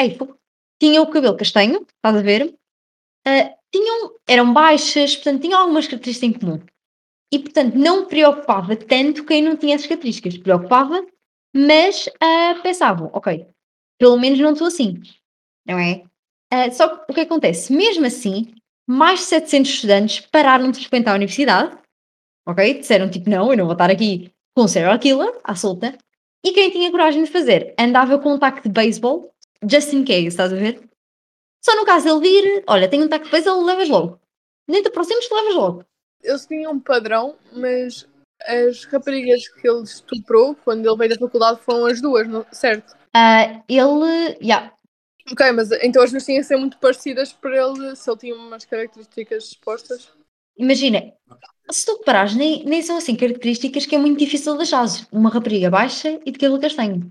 eifo, 0.00 0.36
tinham 0.80 1.04
o 1.04 1.10
cabelo 1.10 1.36
castanho, 1.36 1.86
estás 1.96 2.16
a 2.16 2.22
ver? 2.22 2.54
Uh, 3.26 3.62
tinham, 3.72 4.14
eram 4.28 4.52
baixas, 4.52 5.14
portanto, 5.14 5.42
tinham 5.42 5.60
algumas 5.60 5.86
características 5.86 6.28
em 6.28 6.38
comum. 6.38 6.60
E, 7.32 7.38
portanto, 7.38 7.74
não 7.74 8.06
preocupava 8.06 8.76
tanto 8.76 9.24
quem 9.24 9.40
não 9.42 9.56
tinha 9.56 9.74
essas 9.74 9.86
características. 9.86 10.36
Preocupava, 10.36 11.06
mas 11.54 12.06
uh, 12.06 12.62
pensavam, 12.62 13.10
ok, 13.14 13.46
pelo 13.98 14.18
menos 14.18 14.38
não 14.38 14.52
estou 14.52 14.66
assim, 14.66 15.00
não 15.66 15.78
é? 15.78 16.04
Uh, 16.52 16.72
só 16.72 16.96
que 16.96 17.12
o 17.12 17.14
que 17.14 17.20
acontece? 17.20 17.72
Mesmo 17.72 18.04
assim, 18.04 18.52
mais 18.86 19.20
de 19.20 19.26
700 19.26 19.70
estudantes 19.70 20.20
pararam 20.20 20.70
de 20.70 20.80
frequentar 20.80 21.12
a 21.12 21.16
universidade, 21.16 21.78
ok? 22.46 22.74
Disseram 22.74 23.08
tipo, 23.08 23.30
não, 23.30 23.50
eu 23.50 23.56
não 23.56 23.64
vou 23.64 23.72
estar 23.72 23.90
aqui 23.90 24.30
com 24.54 24.68
serial 24.68 24.98
killer 24.98 25.32
à 25.44 25.54
solta. 25.54 25.96
E 26.44 26.52
quem 26.52 26.70
tinha 26.70 26.90
coragem 26.90 27.24
de 27.24 27.30
fazer? 27.30 27.74
Andava 27.78 28.18
com 28.18 28.34
um 28.34 28.38
taco 28.38 28.62
de 28.62 28.68
beisebol, 28.68 29.32
just 29.68 29.92
in 29.92 30.04
case, 30.04 30.28
estás 30.28 30.52
a 30.52 30.56
ver? 30.56 30.82
Só 31.64 31.76
no 31.76 31.84
caso 31.84 32.20
dele 32.20 32.42
vir, 32.42 32.64
olha, 32.66 32.88
tem 32.88 33.02
um 33.02 33.08
taco 33.08 33.26
de 33.26 33.30
beisebol, 33.30 33.64
levas 33.64 33.88
logo. 33.88 34.20
Nem 34.68 34.82
te 34.82 34.88
aproximes, 34.88 35.26
te 35.26 35.34
levas 35.34 35.54
logo. 35.54 35.84
Eles 36.22 36.46
tinham 36.46 36.72
um 36.72 36.80
padrão, 36.80 37.36
mas 37.52 38.08
as 38.46 38.84
raparigas 38.84 39.46
que 39.48 39.68
ele 39.68 39.82
estuprou 39.82 40.56
quando 40.64 40.86
ele 40.86 40.96
veio 40.96 41.10
da 41.10 41.18
faculdade 41.18 41.60
foram 41.60 41.86
as 41.86 42.00
duas, 42.00 42.28
não? 42.28 42.44
certo? 42.50 42.92
Uh, 43.14 43.62
ele, 43.68 44.38
yeah. 44.42 44.72
Ok, 45.30 45.52
mas 45.52 45.70
então 45.70 46.02
as 46.02 46.10
duas 46.10 46.24
tinham 46.24 46.40
que 46.40 46.46
ser 46.46 46.56
muito 46.56 46.78
parecidas 46.78 47.32
para 47.32 47.56
ele, 47.56 47.94
se 47.94 48.10
ele 48.10 48.18
tinha 48.18 48.34
umas 48.34 48.64
características 48.64 49.44
expostas. 49.44 50.12
Imagina, 50.56 51.12
se 51.72 51.86
tu 51.86 51.96
reparares, 51.98 52.34
nem, 52.34 52.64
nem 52.64 52.82
são 52.82 52.96
assim 52.96 53.16
características 53.16 53.86
que 53.86 53.94
é 53.94 53.98
muito 53.98 54.18
difícil 54.18 54.56
de 54.56 54.62
achar. 54.62 54.86
Uma 55.10 55.30
rapariga 55.30 55.70
baixa 55.70 56.20
e 56.24 56.30
de 56.30 56.38
cabelo 56.38 56.60
castanho. 56.60 57.10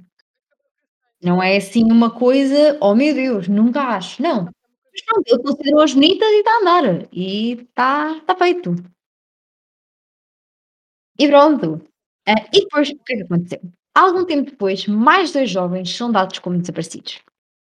Não 1.24 1.42
é 1.42 1.58
assim 1.58 1.84
uma 1.92 2.10
coisa, 2.12 2.78
oh 2.82 2.96
meu 2.96 3.14
Deus, 3.14 3.48
nunca 3.48 3.82
acho. 3.82 4.22
Não. 4.22 4.46
Mas 4.46 5.02
pronto, 5.06 5.28
ele 5.28 5.44
considerou-as 5.44 5.94
bonitas 5.94 6.28
e 6.30 6.40
está 6.40 6.52
a 6.52 6.60
andar. 6.60 7.08
E 7.12 7.52
está 7.54 8.20
tá 8.22 8.36
feito. 8.36 8.76
E 11.20 11.28
pronto. 11.28 11.74
Uh, 12.28 12.48
e 12.54 12.62
depois, 12.62 12.90
o 12.90 12.98
que 13.04 13.14
é 13.14 13.18
que 13.18 13.24
aconteceu? 13.24 13.62
Algum 13.94 14.26
tempo 14.26 14.52
depois, 14.52 14.88
mais 14.88 15.32
dois 15.32 15.50
jovens 15.50 15.96
são 15.96 16.12
dados 16.12 16.40
como 16.40 16.58
desaparecidos. 16.58 17.20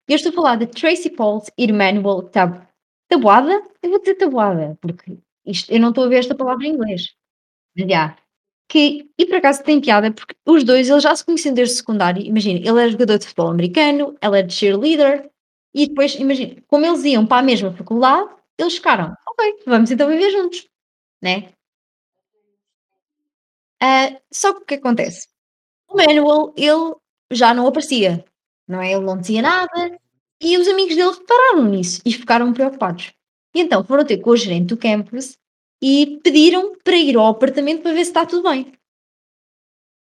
Eu 0.07 0.15
estou 0.15 0.31
a 0.31 0.35
falar 0.35 0.55
de 0.57 0.67
Tracy 0.67 1.09
Pauls 1.09 1.49
e 1.57 1.65
Emmanuel 1.65 2.23
Tab 2.23 2.65
Tabuada. 3.07 3.61
Eu 3.81 3.89
vou 3.91 3.99
dizer 3.99 4.15
Tabuada, 4.15 4.77
porque 4.81 5.17
isto, 5.47 5.71
eu 5.71 5.79
não 5.79 5.89
estou 5.89 6.05
a 6.05 6.09
ver 6.09 6.19
esta 6.19 6.35
palavra 6.35 6.65
em 6.65 6.71
inglês. 6.73 7.13
Mas, 7.77 7.89
já. 7.89 8.17
Que, 8.69 9.09
e 9.17 9.25
por 9.25 9.37
acaso 9.37 9.63
tem 9.63 9.81
piada, 9.81 10.11
porque 10.11 10.35
os 10.45 10.63
dois 10.63 10.89
eles 10.89 11.03
já 11.03 11.15
se 11.15 11.25
conheciam 11.25 11.53
desde 11.55 11.75
o 11.75 11.77
secundário. 11.77 12.21
Imagina, 12.23 12.59
ele 12.59 12.81
era 12.81 12.89
jogador 12.91 13.17
de 13.17 13.25
futebol 13.25 13.49
americano, 13.51 14.17
ela 14.21 14.39
era 14.39 14.47
de 14.47 14.53
cheerleader, 14.53 15.29
e 15.73 15.87
depois, 15.87 16.15
imagina, 16.15 16.61
como 16.67 16.85
eles 16.85 17.03
iam 17.05 17.25
para 17.25 17.39
a 17.39 17.43
mesma 17.43 17.71
faculdade, 17.71 18.29
eles 18.57 18.75
ficaram, 18.75 19.13
ok, 19.29 19.63
vamos 19.65 19.91
então 19.91 20.09
viver 20.09 20.31
juntos, 20.31 20.67
né? 21.21 21.53
Uh, 23.81 24.19
só 24.33 24.53
que 24.53 24.61
o 24.63 24.65
que 24.65 24.73
acontece? 24.75 25.27
O 25.87 25.95
Manuel, 25.95 26.53
ele 26.57 26.95
já 27.31 27.53
não 27.53 27.67
aparecia, 27.67 28.25
não 28.67 28.81
é? 28.81 28.91
Ele 28.93 29.05
não 29.05 29.19
dizia 29.19 29.41
nada, 29.41 29.99
e 30.41 30.57
os 30.57 30.67
amigos 30.67 30.95
dele 30.95 31.11
repararam 31.11 31.65
nisso 31.65 32.01
e 32.05 32.11
ficaram 32.11 32.53
preocupados. 32.53 33.13
E 33.57 33.59
então 33.59 33.83
foram 33.83 34.05
ter 34.05 34.17
com 34.17 34.29
o 34.29 34.37
gerente 34.37 34.67
do 34.67 34.77
campus 34.77 35.35
e 35.81 36.19
pediram 36.23 36.75
para 36.83 36.95
ir 36.95 37.17
ao 37.17 37.25
apartamento 37.25 37.81
para 37.81 37.91
ver 37.91 38.05
se 38.05 38.11
está 38.11 38.23
tudo 38.23 38.47
bem. 38.47 38.71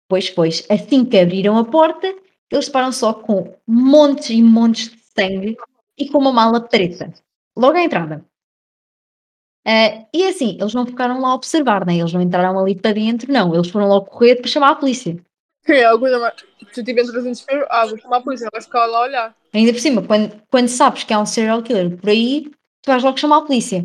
Pois, 0.09 0.29
pois, 0.29 0.67
assim 0.69 1.05
que 1.05 1.17
abriram 1.17 1.57
a 1.57 1.63
porta, 1.63 2.13
eles 2.51 2.67
param 2.67 2.91
só 2.91 3.13
com 3.13 3.57
montes 3.65 4.29
e 4.29 4.43
montes 4.43 4.89
de 4.89 4.99
sangue 5.17 5.55
e 5.97 6.09
com 6.09 6.17
uma 6.17 6.33
mala 6.33 6.59
preta. 6.59 7.13
Logo 7.55 7.77
à 7.77 7.81
entrada. 7.81 8.25
Uh, 9.65 10.05
e 10.13 10.27
assim, 10.27 10.57
eles 10.59 10.73
não 10.73 10.85
ficaram 10.85 11.21
lá 11.21 11.29
a 11.29 11.35
observar, 11.35 11.85
né? 11.85 11.95
eles 11.95 12.11
não 12.11 12.21
entraram 12.21 12.59
ali 12.59 12.75
para 12.75 12.91
dentro, 12.91 13.31
não. 13.31 13.55
Eles 13.55 13.69
foram 13.69 13.87
logo 13.87 14.07
correr 14.07 14.35
para 14.35 14.49
chamar 14.49 14.71
a 14.71 14.75
polícia. 14.75 15.17
É, 15.67 15.83
alguma. 15.83 16.31
Se 16.59 16.65
tu 16.75 16.83
tiveres 16.83 17.09
em 17.09 17.23
desespero, 17.23 17.65
ah, 17.71 17.87
vou 17.87 17.97
chamar 17.97 18.17
a 18.17 18.21
polícia, 18.21 18.47
vais 18.53 18.65
ficar 18.65 18.85
lá 18.85 18.99
a 18.99 19.01
olhar. 19.01 19.35
Ainda 19.51 19.73
por 19.73 19.79
cima, 19.79 20.03
quando, 20.03 20.39
quando 20.47 20.67
sabes 20.67 21.03
que 21.03 21.11
há 21.11 21.19
um 21.19 21.25
serial 21.25 21.63
killer 21.63 21.97
por 21.97 22.07
aí, 22.07 22.51
tu 22.85 22.91
vais 22.91 23.03
logo 23.03 23.17
chamar 23.17 23.37
a 23.37 23.41
polícia. 23.41 23.83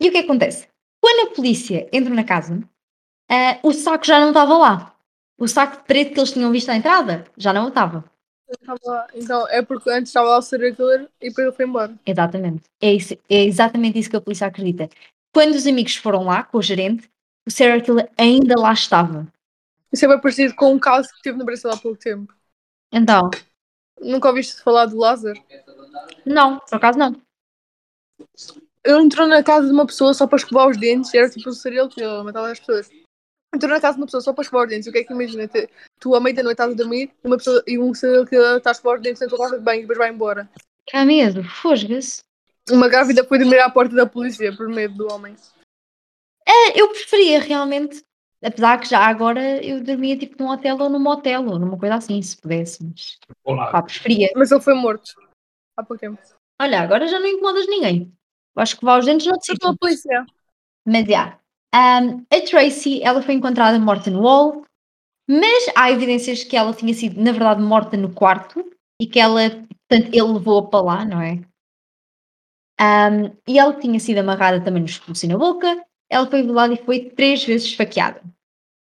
E 0.00 0.08
o 0.08 0.12
que 0.12 0.18
acontece? 0.18 0.68
Quando 1.00 1.28
a 1.28 1.34
polícia 1.34 1.88
entra 1.92 2.12
na 2.12 2.24
casa, 2.24 2.56
uh, 2.56 3.68
o 3.68 3.72
saco 3.72 4.04
já 4.04 4.18
não 4.18 4.28
estava 4.28 4.58
lá. 4.58 4.96
O 5.38 5.46
saco 5.46 5.84
preto 5.84 6.12
que 6.12 6.20
eles 6.20 6.32
tinham 6.32 6.50
visto 6.50 6.70
à 6.70 6.76
entrada 6.76 7.24
já 7.36 7.52
não 7.52 7.68
estava. 7.68 8.04
Então 9.14 9.48
é 9.48 9.62
porque 9.62 9.90
antes 9.90 10.10
estava 10.10 10.28
lá 10.28 10.38
o 10.38 10.42
serial 10.42 10.74
killer 10.74 11.08
e 11.20 11.28
depois 11.28 11.46
ele 11.46 11.56
foi 11.56 11.64
embora. 11.66 11.94
Exatamente. 12.04 12.64
É, 12.80 12.92
isso, 12.92 13.14
é 13.28 13.44
exatamente 13.44 13.98
isso 13.98 14.10
que 14.10 14.16
a 14.16 14.20
polícia 14.20 14.46
acredita. 14.46 14.88
Quando 15.32 15.54
os 15.54 15.66
amigos 15.66 15.96
foram 15.96 16.24
lá 16.24 16.42
com 16.42 16.58
o 16.58 16.62
gerente, 16.62 17.08
o 17.46 17.50
serial 17.50 17.80
killer 17.80 18.10
ainda 18.18 18.58
lá 18.58 18.72
estava. 18.72 19.26
Isso 19.92 20.04
é 20.04 20.08
bem 20.08 20.20
parecido 20.20 20.54
com 20.54 20.72
um 20.72 20.78
caso 20.78 21.08
que 21.14 21.22
tive 21.22 21.38
no 21.38 21.44
Brasil 21.44 21.70
há 21.70 21.76
pouco 21.76 21.98
tempo. 21.98 22.32
Então? 22.92 23.30
Nunca 24.00 24.28
ouviste 24.28 24.60
falar 24.62 24.86
do 24.86 24.96
Lázaro? 24.96 25.40
Não, 26.26 26.58
por 26.58 26.76
acaso 26.76 26.98
não. 26.98 27.23
Ele 28.84 29.02
entrou 29.02 29.26
na 29.26 29.42
casa 29.42 29.66
de 29.66 29.72
uma 29.72 29.86
pessoa 29.86 30.12
só 30.12 30.26
para 30.26 30.36
escovar 30.36 30.68
os 30.68 30.76
dentes, 30.76 31.14
era 31.14 31.28
tipo 31.28 31.48
um 31.48 31.52
serial 31.52 31.88
killer, 31.88 32.22
matava 32.22 32.50
as 32.50 32.60
pessoas. 32.60 32.90
Entrou 33.54 33.72
na 33.72 33.80
casa 33.80 33.94
de 33.94 34.00
uma 34.00 34.06
pessoa 34.06 34.20
só 34.20 34.32
para 34.32 34.42
escovar 34.42 34.64
os 34.66 34.70
dentes, 34.70 34.88
o 34.88 34.92
que 34.92 34.98
é 34.98 35.04
que 35.04 35.12
imagina? 35.12 35.48
Tu 36.00 36.14
à 36.14 36.20
meia-noite 36.20 36.52
estás 36.52 36.72
a 36.72 36.76
dormir 36.76 37.10
e, 37.24 37.26
uma 37.26 37.36
pessoa, 37.36 37.62
e 37.66 37.78
um 37.78 37.94
serial 37.94 38.26
killer 38.26 38.56
está 38.56 38.70
a 38.70 38.72
escovar 38.72 38.96
os 38.96 39.02
dentes 39.02 39.20
dentro 39.20 39.36
da 39.36 39.44
casa 39.44 39.58
de 39.58 39.64
banho 39.64 39.78
e 39.78 39.82
depois 39.82 39.98
vai 39.98 40.10
embora. 40.10 40.48
Cá 40.90 41.04
medo, 41.04 41.42
fosga-se. 41.44 42.22
Uma 42.70 42.88
grávida 42.88 43.24
foi 43.24 43.38
dormir 43.38 43.60
à 43.60 43.70
porta 43.70 43.94
da 43.94 44.06
polícia 44.06 44.54
por 44.56 44.68
medo 44.68 44.94
do 44.94 45.12
homem. 45.12 45.36
É, 46.46 46.80
eu 46.80 46.88
preferia 46.88 47.40
realmente 47.40 48.04
Apesar 48.44 48.78
que 48.78 48.90
já 48.90 48.98
agora 48.98 49.64
eu 49.64 49.82
dormia 49.82 50.18
tipo 50.18 50.36
num 50.38 50.50
hotel 50.50 50.76
ou 50.78 50.90
num 50.90 50.98
motel 50.98 51.46
ou 51.48 51.58
numa 51.58 51.78
coisa 51.78 51.94
assim, 51.94 52.20
se 52.20 52.36
pudéssemos. 52.36 53.18
Pá, 53.42 53.82
preferia. 53.82 54.30
Mas 54.36 54.52
ele 54.52 54.60
foi 54.60 54.74
morto 54.74 55.14
há 55.74 55.82
pouco 55.82 55.98
tempo. 55.98 56.20
Olha, 56.60 56.80
agora 56.80 57.06
já 57.06 57.18
não 57.18 57.26
incomodas 57.26 57.66
ninguém. 57.66 58.12
Vais 58.54 58.70
escovar 58.70 58.98
os 58.98 59.06
dentes 59.06 59.26
no 59.26 59.34
Só 59.42 59.54
pela 59.60 59.76
polícia. 59.76 60.24
Mas, 60.86 61.06
já. 61.06 61.38
Um, 61.74 62.24
a 62.30 62.40
Tracy, 62.40 63.02
ela 63.02 63.20
foi 63.20 63.34
encontrada 63.34 63.78
morta 63.80 64.10
no 64.10 64.20
hall, 64.20 64.64
mas 65.28 65.66
há 65.74 65.90
evidências 65.90 66.44
que 66.44 66.56
ela 66.56 66.72
tinha 66.72 66.94
sido, 66.94 67.20
na 67.20 67.32
verdade, 67.32 67.60
morta 67.60 67.96
no 67.96 68.14
quarto 68.14 68.64
e 69.00 69.06
que 69.06 69.18
ela, 69.18 69.50
portanto, 69.50 70.14
ele 70.14 70.32
levou-a 70.32 70.68
para 70.68 70.84
lá, 70.84 71.04
não 71.04 71.20
é? 71.20 71.40
Um, 72.80 73.36
e 73.48 73.58
ela 73.58 73.72
tinha 73.74 73.98
sido 73.98 74.18
amarrada 74.18 74.60
também 74.62 74.82
no 74.82 74.86
pescoço 74.86 75.24
e 75.24 75.28
na 75.28 75.36
boca. 75.36 75.84
Ela 76.08 76.26
foi 76.26 76.42
violada 76.42 76.74
e 76.74 76.84
foi 76.84 77.10
três 77.10 77.44
vezes 77.44 77.68
esfaqueada. 77.68 78.22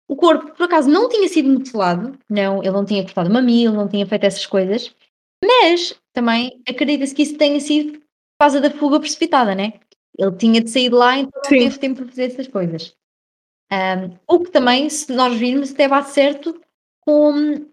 O 0.08 0.16
corpo, 0.16 0.54
por 0.54 0.64
acaso, 0.64 0.90
não 0.90 1.08
tinha 1.08 1.28
sido 1.28 1.48
mutilado, 1.48 2.18
não, 2.28 2.62
ele 2.62 2.72
não 2.72 2.84
tinha 2.84 3.02
cortado 3.02 3.30
mamilo, 3.30 3.74
não 3.74 3.88
tinha 3.88 4.06
feito 4.06 4.24
essas 4.24 4.44
coisas, 4.44 4.94
mas 5.42 5.98
também 6.12 6.62
acredita-se 6.68 7.14
que 7.14 7.22
isso 7.22 7.36
tenha 7.36 7.58
sido 7.60 7.98
por 7.98 8.04
causa 8.40 8.60
da 8.60 8.70
fuga 8.70 9.00
precipitada, 9.00 9.54
né? 9.54 9.74
Ele 10.18 10.36
tinha 10.36 10.60
de 10.60 10.70
sair 10.70 10.90
de 10.90 10.94
lá, 10.94 11.18
então 11.18 11.40
não 11.42 11.48
Sim. 11.48 11.58
teve 11.58 11.78
tempo 11.78 11.96
para 11.96 12.08
fazer 12.08 12.24
essas 12.24 12.48
coisas. 12.48 12.94
Um, 13.72 14.18
o 14.26 14.40
que 14.40 14.50
também, 14.50 14.90
se 14.90 15.10
nós 15.12 15.34
virmos, 15.38 15.72
até 15.72 15.88
bate 15.88 16.10
certo 16.10 16.60
com, 17.00 17.66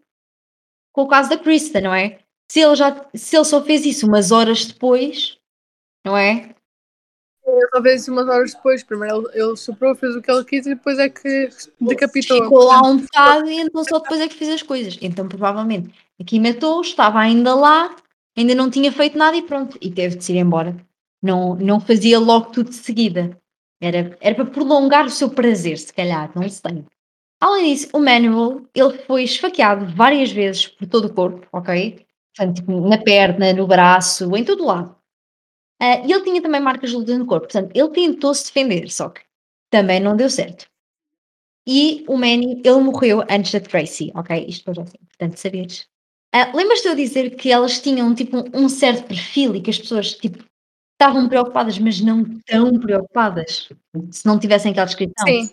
com 0.93 1.01
o 1.01 1.07
caso 1.07 1.29
da 1.29 1.37
Krista, 1.37 1.81
não 1.81 1.93
é? 1.93 2.19
Se 2.49 2.61
ele, 2.61 2.75
já, 2.75 3.05
se 3.13 3.35
ele 3.35 3.45
só 3.45 3.61
fez 3.61 3.85
isso 3.85 4.07
umas 4.07 4.31
horas 4.31 4.65
depois, 4.65 5.37
não 6.05 6.17
é? 6.17 6.55
Talvez 7.71 8.07
umas 8.07 8.27
horas 8.27 8.53
depois. 8.53 8.83
Primeiro 8.83 9.29
ele, 9.33 9.43
ele 9.43 9.57
soprou, 9.57 9.95
fez 9.95 10.15
o 10.15 10.21
que 10.21 10.31
ele 10.31 10.45
quis 10.45 10.65
e 10.65 10.75
depois 10.75 10.97
é 10.99 11.09
que 11.09 11.49
decapitou. 11.81 12.43
Ficou 12.43 12.63
lá 12.63 12.81
um 12.81 12.97
bocado 12.97 13.49
e 13.49 13.59
então 13.59 13.83
só 13.83 13.99
depois 13.99 14.21
é 14.21 14.27
que 14.27 14.35
fez 14.35 14.51
as 14.51 14.63
coisas. 14.63 14.97
Então, 15.01 15.27
provavelmente, 15.27 15.93
aqui 16.19 16.39
matou, 16.39 16.81
estava 16.81 17.19
ainda 17.19 17.53
lá, 17.53 17.95
ainda 18.39 18.55
não 18.55 18.69
tinha 18.69 18.91
feito 18.91 19.17
nada 19.17 19.35
e 19.35 19.41
pronto, 19.41 19.77
e 19.81 19.91
teve 19.91 20.15
de 20.15 20.23
se 20.23 20.33
ir 20.33 20.37
embora. 20.37 20.75
Não, 21.21 21.55
não 21.55 21.79
fazia 21.79 22.17
logo 22.17 22.51
tudo 22.51 22.69
de 22.69 22.75
seguida. 22.75 23.37
Era, 23.81 24.17
era 24.21 24.35
para 24.35 24.45
prolongar 24.45 25.05
o 25.05 25.09
seu 25.09 25.29
prazer, 25.29 25.77
se 25.77 25.93
calhar, 25.93 26.31
não 26.35 26.47
sei. 26.49 26.85
Além 27.41 27.73
disso, 27.73 27.89
o 27.93 27.99
Manuel, 27.99 28.65
ele 28.73 28.97
foi 28.99 29.23
esfaqueado 29.23 29.85
várias 29.95 30.31
vezes 30.31 30.67
por 30.67 30.87
todo 30.87 31.05
o 31.05 31.13
corpo, 31.13 31.47
ok? 31.51 32.05
Portanto, 32.35 32.55
tipo, 32.57 32.87
na 32.87 32.97
perna, 32.97 33.53
no 33.53 33.67
braço, 33.67 34.35
em 34.35 34.43
todo 34.43 34.65
lado. 34.65 34.95
Ah, 35.81 35.97
e 36.05 36.11
ele 36.11 36.23
tinha 36.23 36.41
também 36.41 36.61
marcas 36.61 36.89
de 36.89 36.95
luta 36.97 37.17
no 37.17 37.25
corpo, 37.25 37.47
portanto, 37.47 37.71
ele 37.73 37.89
tentou 37.89 38.33
se 38.33 38.45
defender, 38.45 38.89
só 38.89 39.09
que 39.09 39.21
também 39.69 39.99
não 39.99 40.15
deu 40.15 40.29
certo. 40.29 40.67
E 41.67 42.03
o 42.07 42.17
Manny, 42.17 42.61
ele 42.65 42.79
morreu 42.79 43.21
antes 43.29 43.51
da 43.53 43.59
Tracy, 43.59 44.11
ok? 44.15 44.45
Isto 44.47 44.73
foi 44.73 44.83
assim, 44.83 45.37
sabias. 45.37 45.87
Ah, 46.33 46.51
Lembras-te 46.53 46.83
de 46.83 46.89
eu 46.89 46.95
dizer 46.95 47.35
que 47.35 47.51
elas 47.51 47.79
tinham, 47.79 48.13
tipo, 48.13 48.45
um 48.53 48.69
certo 48.69 49.07
perfil 49.07 49.55
e 49.55 49.61
que 49.61 49.69
as 49.69 49.79
pessoas, 49.79 50.13
tipo, 50.13 50.43
estavam 50.93 51.27
preocupadas, 51.27 51.79
mas 51.79 52.01
não 52.01 52.23
tão 52.45 52.79
preocupadas, 52.79 53.69
se 54.11 54.25
não 54.25 54.37
tivessem 54.39 54.71
aquela 54.71 54.85
descrição? 54.85 55.25
Sim. 55.25 55.49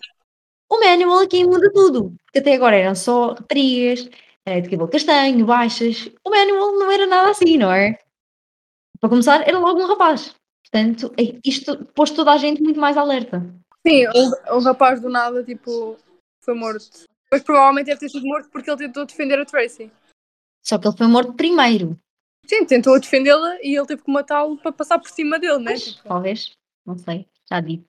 O 0.69 0.79
Manuel 0.79 1.19
aqui 1.19 1.45
muda 1.45 1.71
tudo, 1.73 2.13
porque 2.25 2.39
até 2.39 2.53
agora 2.53 2.75
eram 2.75 2.93
só 2.93 3.33
raparigas, 3.33 4.09
eh, 4.45 4.61
de 4.61 4.69
cabelo 4.69 4.89
castanho, 4.89 5.45
baixas. 5.45 6.09
O 6.25 6.29
Manuel 6.29 6.77
não 6.77 6.91
era 6.91 7.07
nada 7.07 7.31
assim, 7.31 7.57
não 7.57 7.71
é? 7.71 7.97
Para 8.99 9.09
começar, 9.09 9.47
era 9.47 9.57
logo 9.57 9.81
um 9.81 9.87
rapaz. 9.87 10.35
Portanto, 10.63 11.13
eh, 11.17 11.39
isto 11.45 11.85
pôs 11.95 12.11
toda 12.11 12.33
a 12.33 12.37
gente 12.37 12.61
muito 12.61 12.79
mais 12.79 12.97
alerta. 12.97 13.41
Sim, 13.87 14.05
o, 14.07 14.57
o 14.57 14.59
rapaz 14.59 14.99
do 14.99 15.09
nada, 15.09 15.41
tipo, 15.43 15.97
foi 16.41 16.53
morto. 16.53 17.07
Mas 17.31 17.41
provavelmente 17.41 17.87
deve 17.87 17.99
ter 18.01 18.09
sido 18.09 18.25
morto 18.25 18.49
porque 18.49 18.69
ele 18.69 18.77
tentou 18.77 19.05
defender 19.05 19.39
a 19.39 19.45
Tracy. 19.45 19.89
Só 20.67 20.77
que 20.77 20.85
ele 20.85 20.97
foi 20.97 21.07
morto 21.07 21.33
primeiro. 21.33 21.97
Sim, 22.45 22.65
tentou 22.65 22.99
defendê-la 22.99 23.57
e 23.61 23.77
ele 23.77 23.87
teve 23.87 24.03
que 24.03 24.11
matá-lo 24.11 24.57
para 24.57 24.71
passar 24.71 24.99
por 24.99 25.09
cima 25.09 25.39
dele, 25.39 25.59
né? 25.59 25.71
Pois, 25.71 25.95
talvez, 26.03 26.51
não 26.85 26.97
sei, 26.97 27.25
já 27.49 27.61
digo. 27.61 27.85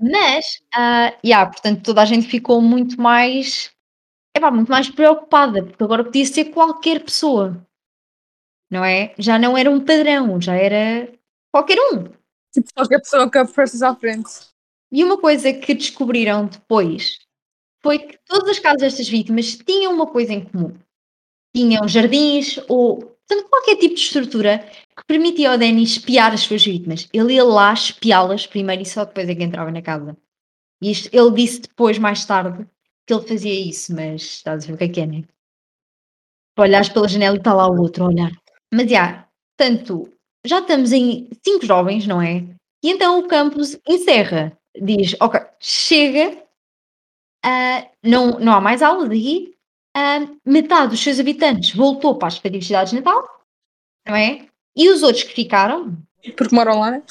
Mas, 0.00 0.60
ah, 0.74 1.16
yeah, 1.24 1.48
portanto, 1.48 1.84
toda 1.84 2.02
a 2.02 2.04
gente 2.04 2.26
ficou 2.26 2.60
muito 2.60 3.00
mais, 3.00 3.70
epá, 4.36 4.50
muito 4.50 4.68
mais 4.68 4.90
preocupada, 4.90 5.64
porque 5.64 5.84
agora 5.84 6.02
podia 6.02 6.26
ser 6.26 6.46
qualquer 6.46 7.04
pessoa, 7.04 7.64
não 8.68 8.84
é? 8.84 9.14
Já 9.16 9.38
não 9.38 9.56
era 9.56 9.70
um 9.70 9.84
padrão, 9.84 10.40
já 10.40 10.56
era 10.56 11.12
qualquer 11.52 11.78
um. 11.92 12.04
Tipo, 12.52 12.68
qualquer 12.74 12.98
pessoa 12.98 13.30
que 13.30 13.38
apareces 13.38 13.82
à 13.82 13.94
frente. 13.94 14.30
E 14.90 15.04
uma 15.04 15.18
coisa 15.18 15.52
que 15.52 15.72
descobriram 15.72 16.46
depois 16.46 17.18
foi 17.80 18.00
que 18.00 18.18
todas 18.26 18.48
as 18.50 18.58
casas 18.58 18.80
destas 18.80 19.08
vítimas 19.08 19.56
tinham 19.56 19.92
uma 19.92 20.06
coisa 20.06 20.32
em 20.32 20.44
comum. 20.44 20.76
Tinham 21.54 21.86
jardins 21.86 22.58
ou 22.68 22.96
portanto, 22.96 23.48
qualquer 23.48 23.76
tipo 23.76 23.94
de 23.94 24.00
estrutura 24.00 24.58
que 24.96 25.04
permitia 25.06 25.52
ao 25.52 25.58
Danny 25.58 25.82
espiar 25.82 26.32
as 26.32 26.40
suas 26.40 26.64
vítimas. 26.64 27.08
Ele 27.12 27.34
ia 27.34 27.44
lá 27.44 27.72
espiá-las 27.72 28.46
primeiro 28.46 28.82
e 28.82 28.86
só 28.86 29.04
depois 29.04 29.28
é 29.28 29.34
que 29.34 29.42
entrava 29.42 29.70
na 29.70 29.82
casa. 29.82 30.16
E 30.82 30.90
isto, 30.90 31.08
ele 31.12 31.30
disse 31.32 31.60
depois, 31.62 31.98
mais 31.98 32.24
tarde, 32.24 32.66
que 33.06 33.14
ele 33.14 33.26
fazia 33.26 33.68
isso, 33.68 33.94
mas 33.94 34.22
estás 34.22 34.64
a 34.64 34.66
ver 34.66 34.74
o 34.74 34.78
que 34.78 34.84
é 34.84 34.88
que 34.88 35.00
é, 35.00 35.06
né? 35.06 35.24
Olhares 36.58 36.88
pela 36.88 37.08
janela 37.08 37.36
e 37.36 37.38
está 37.38 37.54
lá 37.54 37.68
o 37.68 37.80
outro 37.80 38.04
a 38.04 38.08
olhar. 38.08 38.32
Mas 38.72 38.90
já, 38.90 39.28
portanto, 39.56 40.12
já 40.44 40.58
estamos 40.58 40.92
em 40.92 41.28
cinco 41.44 41.64
jovens, 41.64 42.06
não 42.06 42.20
é? 42.20 42.44
E 42.82 42.90
então 42.90 43.18
o 43.18 43.28
campus 43.28 43.78
encerra. 43.88 44.58
Diz, 44.80 45.14
ok, 45.20 45.40
chega, 45.60 46.42
ah, 47.44 47.86
não, 48.02 48.38
não 48.38 48.52
há 48.52 48.60
mais 48.60 48.82
aulas 48.82 49.08
aqui, 49.10 49.54
metade 50.44 50.90
dos 50.90 51.00
seus 51.02 51.20
habitantes 51.20 51.74
voltou 51.74 52.16
para 52.16 52.28
as 52.28 52.38
festividades 52.38 52.92
de 52.92 52.96
Natal, 52.96 53.22
não 54.06 54.16
é? 54.16 54.46
E 54.74 54.88
os 54.88 55.02
outros 55.02 55.24
que 55.24 55.34
ficaram 55.34 55.96
Porque 56.36 56.54
moram 56.54 56.80
lá, 56.80 56.90
né? 56.92 57.02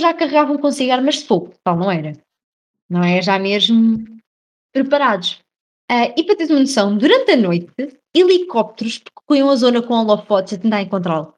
já 0.00 0.14
carregavam 0.14 0.58
consigo 0.58 0.92
armas 0.92 1.16
de 1.16 1.24
fogo, 1.24 1.52
tal 1.62 1.76
não 1.76 1.90
era? 1.90 2.12
Não 2.88 3.02
é? 3.02 3.20
Já 3.20 3.38
mesmo 3.38 4.04
preparados. 4.72 5.40
Ah, 5.90 6.06
e 6.16 6.22
para 6.22 6.36
teres 6.36 6.50
uma 6.50 6.60
noção, 6.60 6.96
durante 6.96 7.32
a 7.32 7.36
noite, 7.36 7.72
helicópteros 8.14 8.98
percorriam 8.98 9.50
a 9.50 9.56
zona 9.56 9.82
com 9.82 9.94
holofotes 9.94 10.54
a 10.54 10.58
tentar 10.58 10.82
encontrá-lo. 10.82 11.34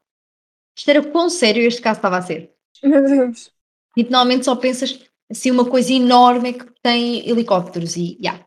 Isto 0.77 0.91
era 0.91 1.03
quão 1.03 1.31
sério 1.31 1.63
este 1.63 1.81
caso 1.81 1.99
estava 1.99 2.19
a 2.19 2.23
ser. 2.23 2.53
Meu 2.83 3.05
Deus. 3.05 3.53
Tipo, 3.97 4.11
normalmente 4.11 4.45
só 4.45 4.57
pensas 4.57 5.01
assim 5.31 5.51
uma 5.51 5.65
coisa 5.65 5.93
enorme 5.93 6.55
que 6.55 6.67
tem 6.83 7.29
helicópteros 7.29 7.97
e 7.97 8.17
yeah, 8.21 8.45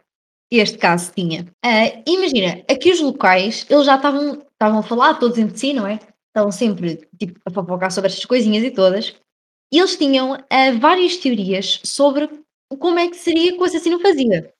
este 0.57 0.77
caso 0.77 1.11
tinha. 1.13 1.45
Ah, 1.63 2.01
imagina, 2.05 2.63
aqui 2.69 2.91
os 2.91 2.99
locais, 2.99 3.65
eles 3.69 3.85
já 3.85 3.95
estavam, 3.95 4.41
estavam 4.51 4.79
a 4.79 4.83
falar 4.83 5.15
todos 5.15 5.37
entre 5.37 5.57
si, 5.57 5.73
não 5.73 5.87
é? 5.87 5.99
Estavam 6.27 6.51
sempre 6.51 7.07
tipo, 7.19 7.39
a 7.45 7.51
fofocar 7.51 7.91
sobre 7.91 8.09
estas 8.09 8.25
coisinhas 8.25 8.63
e 8.63 8.71
todas. 8.71 9.15
E 9.71 9.79
eles 9.79 9.95
tinham 9.95 10.33
ah, 10.33 10.71
várias 10.79 11.17
teorias 11.17 11.79
sobre 11.83 12.29
como 12.79 12.99
é 12.99 13.09
que 13.09 13.15
seria 13.15 13.53
que 13.53 13.59
o 13.59 13.63
assassino 13.63 13.99
fazia. 13.99 14.53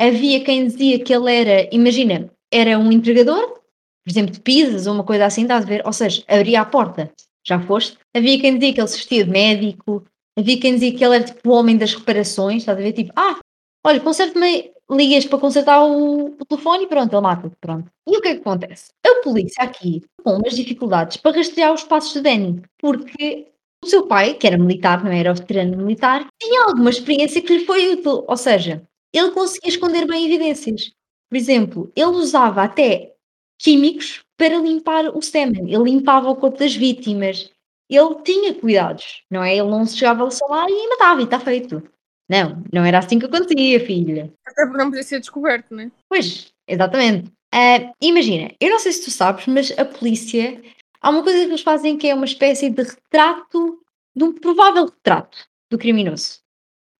Havia 0.00 0.42
quem 0.44 0.66
dizia 0.66 1.02
que 1.02 1.14
ele 1.14 1.32
era, 1.32 1.68
imagina, 1.72 2.30
era 2.50 2.78
um 2.78 2.90
entregador, 2.90 3.60
por 4.04 4.10
exemplo, 4.10 4.32
de 4.32 4.40
pizzas 4.40 4.86
ou 4.86 4.94
uma 4.94 5.04
coisa 5.04 5.26
assim, 5.26 5.42
estás 5.42 5.64
a 5.64 5.68
ver? 5.68 5.82
Ou 5.86 5.92
seja, 5.92 6.24
abria 6.28 6.60
a 6.60 6.64
porta, 6.64 7.12
já 7.46 7.60
foste. 7.60 7.98
Havia 8.14 8.40
quem 8.40 8.58
dizia 8.58 8.74
que 8.74 8.80
ele 8.80 8.88
se 8.88 8.96
vestia 8.96 9.24
de 9.24 9.30
médico, 9.30 10.04
havia 10.38 10.60
quem 10.60 10.74
dizia 10.74 10.96
que 10.96 11.04
ele 11.04 11.16
era 11.16 11.24
tipo 11.24 11.50
o 11.50 11.52
homem 11.52 11.76
das 11.76 11.94
reparações, 11.94 12.62
estás 12.62 12.78
a 12.78 12.80
ver? 12.80 12.92
Tipo, 12.92 13.12
ah, 13.16 13.38
olha, 13.86 14.00
conserta-me, 14.00 14.71
ligas 14.96 15.26
para 15.26 15.38
consertar 15.38 15.84
o, 15.84 16.26
o 16.26 16.44
telefone 16.44 16.84
e 16.84 16.86
pronto, 16.86 17.12
ele 17.12 17.22
mata-te, 17.22 17.56
pronto. 17.60 17.90
E 18.06 18.16
o 18.16 18.20
que 18.20 18.28
é 18.28 18.34
que 18.34 18.40
acontece? 18.40 18.90
A 19.04 19.22
polícia 19.22 19.62
aqui 19.62 20.02
com 20.22 20.36
umas 20.36 20.54
dificuldades 20.54 21.16
para 21.16 21.36
rastrear 21.36 21.72
os 21.72 21.84
passos 21.84 22.12
de 22.12 22.20
Danny, 22.20 22.62
porque 22.78 23.52
o 23.84 23.86
seu 23.88 24.06
pai, 24.06 24.34
que 24.34 24.46
era 24.46 24.56
militar, 24.56 25.02
não 25.02 25.10
era 25.10 25.34
veterano 25.34 25.76
militar, 25.76 26.26
tinha 26.40 26.64
alguma 26.64 26.90
experiência 26.90 27.42
que 27.42 27.58
lhe 27.58 27.64
foi 27.64 27.92
útil, 27.92 28.24
ou 28.26 28.36
seja, 28.36 28.82
ele 29.12 29.30
conseguia 29.32 29.70
esconder 29.70 30.06
bem 30.06 30.26
evidências. 30.26 30.92
Por 31.28 31.36
exemplo, 31.36 31.92
ele 31.96 32.06
usava 32.06 32.62
até 32.62 33.14
químicos 33.58 34.22
para 34.36 34.58
limpar 34.58 35.06
o 35.16 35.22
sêmen, 35.22 35.72
ele 35.72 35.84
limpava 35.84 36.30
o 36.30 36.36
corpo 36.36 36.58
das 36.58 36.74
vítimas, 36.74 37.50
ele 37.88 38.14
tinha 38.22 38.54
cuidados, 38.54 39.22
não 39.30 39.42
é? 39.42 39.56
Ele 39.56 39.68
não 39.68 39.84
se 39.84 39.96
chegava 39.96 40.30
só 40.30 40.46
lá 40.46 40.66
e 40.68 40.88
matava 40.88 41.20
e 41.20 41.24
está 41.24 41.38
feito. 41.38 41.82
Não, 42.28 42.62
não 42.72 42.84
era 42.84 42.98
assim 42.98 43.18
que 43.18 43.26
acontecia, 43.26 43.84
filha. 43.84 44.32
Até 44.46 44.64
porque 44.64 44.78
não 44.78 44.90
podia 44.90 45.02
ser 45.02 45.20
descoberto, 45.20 45.74
né? 45.74 45.90
Pois, 46.08 46.52
exatamente. 46.66 47.30
Ah, 47.54 47.92
imagina, 48.00 48.50
eu 48.60 48.70
não 48.70 48.78
sei 48.78 48.92
se 48.92 49.04
tu 49.04 49.10
sabes, 49.10 49.46
mas 49.46 49.70
a 49.78 49.84
polícia, 49.84 50.62
há 51.00 51.10
uma 51.10 51.22
coisa 51.22 51.38
que 51.40 51.44
eles 51.44 51.60
fazem 51.60 51.98
que 51.98 52.08
é 52.08 52.14
uma 52.14 52.24
espécie 52.24 52.70
de 52.70 52.82
retrato, 52.82 53.78
de 54.16 54.24
um 54.24 54.32
provável 54.32 54.86
retrato 54.86 55.46
do 55.70 55.76
criminoso. 55.76 56.40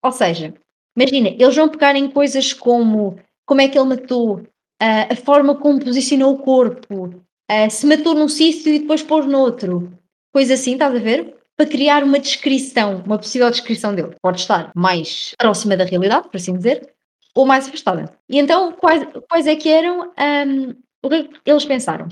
Ou 0.03 0.13
seja, 0.13 0.53
imagina, 0.97 1.29
eles 1.29 1.57
vão 1.57 1.69
pegar 1.69 1.97
em 1.97 2.11
coisas 2.11 2.53
como 2.53 3.19
como 3.47 3.61
é 3.61 3.69
que 3.69 3.79
ele 3.79 3.89
matou, 3.89 4.43
ah, 4.81 5.13
a 5.13 5.17
forma 5.17 5.55
como 5.55 5.83
posicionou 5.83 6.35
o 6.35 6.39
corpo, 6.39 7.23
ah, 7.49 7.69
se 7.69 7.87
matou 7.87 8.15
num 8.15 8.29
sítio 8.29 8.73
e 8.73 8.79
depois 8.81 9.03
pôs 9.03 9.27
noutro, 9.27 9.93
coisa 10.33 10.55
assim, 10.55 10.73
estás 10.73 10.95
a 10.95 10.99
ver? 10.99 11.37
Para 11.63 11.71
criar 11.71 12.03
uma 12.03 12.19
descrição, 12.19 13.05
uma 13.07 13.19
possível 13.19 13.49
descrição 13.49 13.95
dele. 13.95 14.17
Pode 14.21 14.41
estar 14.41 14.73
mais 14.75 15.33
próxima 15.39 15.77
da 15.77 15.85
realidade, 15.85 16.29
por 16.29 16.37
assim 16.37 16.57
dizer, 16.57 16.93
ou 17.37 17.47
mais 17.47 17.69
afastada. 17.69 18.13
E 18.29 18.37
então, 18.37 18.73
quais, 18.73 19.07
quais 19.31 19.47
é 19.47 19.55
que 19.55 19.69
eram, 19.69 20.11
ahm, 20.17 20.75
o 21.01 21.09
que 21.09 21.15
é 21.15 21.23
que 21.23 21.51
eles 21.51 21.65
pensaram? 21.65 22.09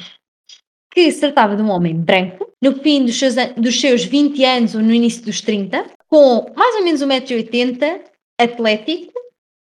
que 0.93 1.11
se 1.11 1.21
tratava 1.21 1.57
de 1.57 1.63
um 1.63 1.71
homem 1.71 1.97
branco, 1.97 2.53
no 2.63 2.75
fim 2.81 3.05
dos 3.05 3.19
seus, 3.19 3.35
dos 3.57 3.81
seus 3.81 4.05
20 4.05 4.45
anos 4.45 4.75
ou 4.77 4.83
no 4.83 4.93
início 4.93 5.25
dos 5.25 5.41
30, 5.41 5.85
com 6.09 6.47
mais 6.55 6.77
ou 6.77 6.85
menos 6.85 7.03
1,80m, 7.03 8.03
atlético, 8.39 9.13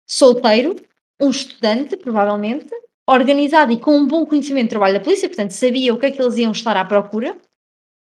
solteiro, 0.08 0.78
um 1.20 1.30
estudante, 1.30 1.98
provavelmente, 1.98 2.70
organizado 3.06 3.74
e 3.74 3.80
com 3.80 3.98
um 3.98 4.08
bom 4.08 4.26
conhecimento 4.26 4.68
do 4.68 4.72
trabalho 4.72 4.94
da 4.94 5.00
polícia, 5.04 5.28
portanto, 5.28 5.52
sabia 5.52 5.94
o 5.94 5.98
que 5.98 6.06
é 6.06 6.12
que 6.12 6.22
eles 6.22 6.38
iam 6.38 6.54
estar 6.54 6.78
à 6.78 6.86
procura, 6.86 7.38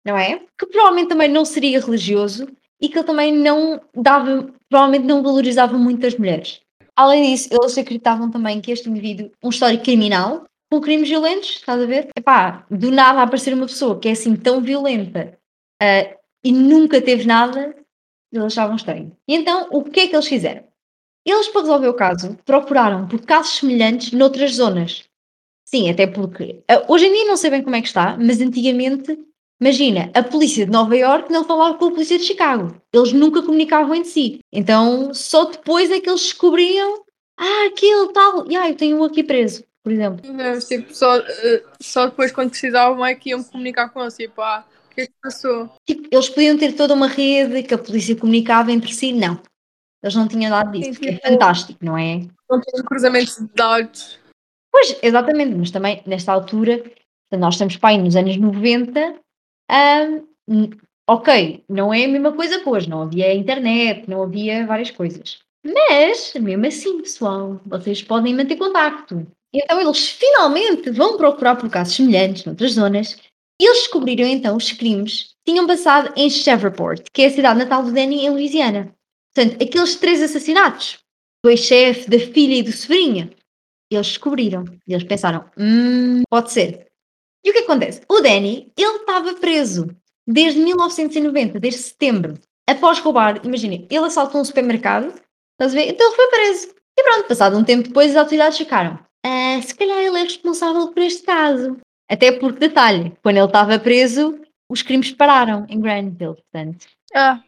não 0.07 0.17
é? 0.17 0.39
Que 0.57 0.65
provavelmente 0.65 1.09
também 1.09 1.27
não 1.27 1.43
seria 1.43 1.81
religioso 1.81 2.47
e 2.81 2.87
que 2.87 2.97
ele 2.97 3.05
também 3.05 3.33
não 3.33 3.81
dava, 3.93 4.49
provavelmente 4.69 5.05
não 5.05 5.21
valorizava 5.21 5.77
muito 5.77 6.07
as 6.07 6.17
mulheres. 6.17 6.61
Além 6.95 7.31
disso, 7.31 7.49
eles 7.51 7.77
acreditavam 7.77 8.31
também 8.31 8.61
que 8.61 8.71
este 8.71 8.89
indivíduo, 8.89 9.29
um 9.43 9.49
histórico 9.49 9.83
criminal, 9.83 10.45
com 10.71 10.79
crimes 10.79 11.09
violentos, 11.09 11.49
estás 11.49 11.81
a 11.81 11.85
ver? 11.85 12.09
Epá, 12.15 12.65
do 12.71 12.89
nada 12.89 13.21
aparecer 13.21 13.53
uma 13.53 13.65
pessoa 13.65 13.99
que 13.99 14.07
é 14.07 14.11
assim 14.13 14.35
tão 14.35 14.61
violenta 14.61 15.37
ah, 15.81 16.15
e 16.43 16.51
nunca 16.51 17.01
teve 17.01 17.25
nada, 17.25 17.75
eles 18.31 18.45
achavam 18.45 18.77
estranho. 18.77 19.15
E 19.27 19.35
então, 19.35 19.67
o 19.71 19.83
que 19.83 20.01
é 20.01 20.07
que 20.07 20.15
eles 20.15 20.27
fizeram? 20.27 20.63
Eles, 21.25 21.49
para 21.49 21.61
resolver 21.61 21.89
o 21.89 21.93
caso, 21.93 22.37
procuraram 22.45 23.07
por 23.07 23.19
casos 23.21 23.57
semelhantes 23.57 24.13
noutras 24.13 24.55
zonas. 24.55 25.03
Sim, 25.65 25.89
até 25.89 26.07
porque 26.07 26.63
ah, 26.69 26.85
hoje 26.87 27.07
em 27.07 27.13
dia 27.13 27.25
não 27.25 27.35
sei 27.35 27.49
bem 27.49 27.61
como 27.61 27.75
é 27.75 27.81
que 27.81 27.87
está, 27.87 28.17
mas 28.17 28.39
antigamente, 28.39 29.19
imagina, 29.59 30.11
a 30.13 30.23
polícia 30.23 30.65
de 30.65 30.71
Nova 30.71 30.95
Iorque 30.95 31.31
não 31.31 31.43
falava 31.43 31.77
com 31.77 31.85
a 31.85 31.91
polícia 31.91 32.17
de 32.17 32.23
Chicago. 32.23 32.75
Eles 32.93 33.13
nunca 33.13 33.41
comunicavam 33.41 33.95
entre 33.95 34.09
si. 34.09 34.39
Então, 34.51 35.13
só 35.13 35.45
depois 35.45 35.89
é 35.91 35.99
que 35.99 36.09
eles 36.09 36.21
descobriam: 36.21 37.03
ah, 37.39 37.65
aquele 37.67 38.11
tal, 38.13 38.49
e 38.49 38.55
ah, 38.55 38.69
eu 38.69 38.75
tenho 38.75 38.97
um 38.99 39.03
aqui 39.03 39.23
preso, 39.23 39.63
por 39.83 39.91
exemplo. 39.91 40.31
Não, 40.31 40.59
tipo, 40.59 40.93
só, 40.95 41.17
eh, 41.17 41.63
só 41.81 42.05
depois 42.07 42.31
quando 42.31 42.49
precisavam 42.51 43.05
é 43.05 43.15
que 43.15 43.29
iam 43.29 43.43
comunicar 43.43 43.89
com 43.89 44.01
eles, 44.01 44.15
tipo, 44.15 44.41
ah, 44.41 44.65
o 44.91 44.95
que 44.95 45.01
é 45.01 45.05
que 45.07 45.13
passou? 45.21 45.69
Tipo, 45.85 46.07
eles 46.11 46.29
podiam 46.29 46.57
ter 46.57 46.73
toda 46.73 46.93
uma 46.93 47.07
rede 47.07 47.63
que 47.63 47.73
a 47.73 47.77
polícia 47.77 48.15
comunicava 48.15 48.71
entre 48.71 48.93
si, 48.93 49.13
não. 49.13 49.39
Eles 50.03 50.15
não 50.15 50.27
tinham 50.27 50.51
nada 50.51 50.71
disso, 50.71 50.93
Sim, 50.93 50.99
que 50.99 51.09
é 51.09 51.13
tipo- 51.13 51.27
fantástico, 51.27 51.79
não 51.83 51.97
é? 51.97 52.21
Não 52.49 52.61
tinham 52.61 52.85
cruzamentos 52.85 53.35
de 53.37 53.47
dados. 53.55 54.19
Pois, 54.71 54.95
exatamente, 55.01 55.55
mas 55.55 55.71
também 55.71 56.03
nesta 56.05 56.31
altura, 56.31 56.83
nós 57.31 57.55
estamos 57.55 57.77
para 57.77 57.89
aí 57.89 57.97
nos 57.97 58.15
anos 58.15 58.37
90, 58.37 59.15
hum, 60.47 60.69
ok, 61.07 61.63
não 61.69 61.93
é 61.93 62.05
a 62.05 62.07
mesma 62.07 62.33
coisa 62.33 62.59
que 62.59 62.69
hoje, 62.69 62.89
não 62.89 63.03
havia 63.03 63.33
internet, 63.33 64.09
não 64.09 64.23
havia 64.23 64.65
várias 64.65 64.91
coisas. 64.91 65.39
Mas, 65.65 66.33
mesmo 66.35 66.65
assim, 66.65 67.01
pessoal, 67.01 67.59
vocês 67.65 68.01
podem 68.01 68.33
manter 68.33 68.55
contacto. 68.55 69.27
Então 69.53 69.81
eles 69.81 70.09
finalmente 70.09 70.91
vão 70.91 71.17
procurar 71.17 71.55
por 71.55 71.69
casos 71.69 71.95
semelhantes 71.95 72.45
noutras 72.45 72.73
zonas 72.73 73.17
eles 73.59 73.79
descobriram 73.79 74.27
então 74.27 74.55
os 74.55 74.71
crimes 74.71 75.35
que 75.43 75.51
tinham 75.51 75.65
passado 75.65 76.13
em 76.15 76.29
Shreveport, 76.29 77.07
que 77.11 77.23
é 77.23 77.25
a 77.25 77.31
cidade 77.31 77.59
natal 77.59 77.83
do 77.83 77.91
Danny 77.91 78.25
em 78.25 78.29
Louisiana. 78.29 78.93
Portanto, 79.33 79.61
aqueles 79.61 79.95
três 79.95 80.21
assassinatos, 80.21 80.99
do 81.43 81.49
ex-chefe, 81.49 82.09
da 82.09 82.19
filha 82.19 82.55
e 82.55 82.63
do 82.63 82.71
sobrinho, 82.71 83.29
eles 83.91 84.07
descobriram. 84.07 84.65
E 84.87 84.93
eles 84.93 85.03
pensaram, 85.03 85.45
hum, 85.57 86.21
pode 86.29 86.51
ser. 86.51 86.86
E 87.47 87.49
o 87.49 87.53
que 87.53 87.59
acontece? 87.59 88.01
O 88.09 88.19
Danny, 88.19 88.73
ele 88.75 88.97
estava 88.97 89.33
preso 89.35 89.87
desde 90.27 90.59
1990, 90.59 91.57
desde 91.61 91.79
setembro, 91.79 92.33
após 92.69 92.99
roubar, 92.99 93.39
imaginem, 93.45 93.87
ele 93.89 94.05
assaltou 94.05 94.41
um 94.41 94.43
supermercado, 94.43 95.13
estás 95.53 95.71
a 95.71 95.75
ver? 95.75 95.87
Então 95.87 96.07
ele 96.07 96.15
foi 96.17 96.27
preso. 96.27 96.75
E 96.99 97.03
pronto, 97.03 97.25
passado 97.25 97.57
um 97.57 97.63
tempo 97.63 97.87
depois, 97.87 98.11
as 98.11 98.17
autoridades 98.17 98.57
ficaram, 98.57 98.99
ah, 99.25 99.61
se 99.61 99.73
calhar 99.73 99.97
ele 99.97 100.19
é 100.19 100.23
responsável 100.23 100.89
por 100.89 101.01
este 101.01 101.23
caso. 101.23 101.77
Até 102.11 102.33
porque, 102.33 102.59
detalhe, 102.59 103.13
quando 103.23 103.37
ele 103.37 103.45
estava 103.45 103.79
preso, 103.79 104.37
os 104.69 104.81
crimes 104.81 105.13
pararam 105.13 105.65
em 105.69 105.79
Granville, 105.79 106.35
portanto, 106.35 106.85
Ah, 107.15 107.41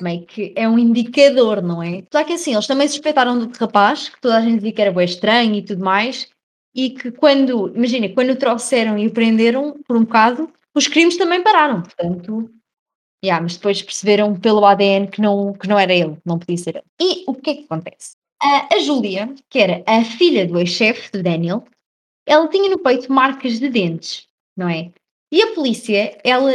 meio 0.00 0.26
que 0.26 0.52
é 0.56 0.68
um 0.68 0.80
indicador, 0.80 1.62
não 1.62 1.80
é? 1.80 2.02
Só 2.12 2.24
que 2.24 2.32
assim, 2.32 2.54
eles 2.54 2.66
também 2.66 2.88
suspeitaram 2.88 3.38
do 3.38 3.56
rapaz, 3.56 4.08
que 4.08 4.20
toda 4.20 4.36
a 4.36 4.40
gente 4.40 4.56
dizia 4.56 4.72
que 4.72 4.82
era 4.82 4.90
bem 4.90 5.04
estranho 5.04 5.54
e 5.54 5.62
tudo 5.62 5.84
mais, 5.84 6.28
e 6.74 6.90
que 6.90 7.10
quando, 7.12 7.72
imagina, 7.74 8.08
quando 8.08 8.36
trouxeram 8.36 8.98
e 8.98 9.06
o 9.06 9.12
prenderam 9.12 9.78
por 9.86 9.96
um 9.96 10.04
bocado, 10.04 10.52
os 10.74 10.88
crimes 10.88 11.16
também 11.16 11.42
pararam, 11.42 11.82
portanto, 11.82 12.50
yeah, 13.24 13.42
mas 13.42 13.56
depois 13.56 13.80
perceberam 13.80 14.38
pelo 14.38 14.66
ADN 14.66 15.08
que 15.08 15.20
não, 15.20 15.52
que 15.52 15.68
não 15.68 15.78
era 15.78 15.94
ele, 15.94 16.16
não 16.24 16.38
podia 16.38 16.58
ser 16.58 16.76
ele. 16.76 16.84
E 17.00 17.24
o 17.26 17.34
que 17.34 17.50
é 17.50 17.54
que 17.54 17.64
acontece? 17.64 18.16
A, 18.42 18.74
a 18.74 18.78
Júlia, 18.80 19.32
que 19.48 19.58
era 19.58 19.82
a 19.86 20.04
filha 20.04 20.46
do 20.46 20.58
ex-chefe 20.58 21.12
do 21.12 21.22
Daniel, 21.22 21.64
ela 22.26 22.48
tinha 22.48 22.68
no 22.68 22.78
peito 22.78 23.12
marcas 23.12 23.60
de 23.60 23.68
dentes, 23.68 24.26
não 24.56 24.68
é? 24.68 24.90
E 25.32 25.42
a 25.42 25.54
polícia, 25.54 26.18
ela 26.24 26.50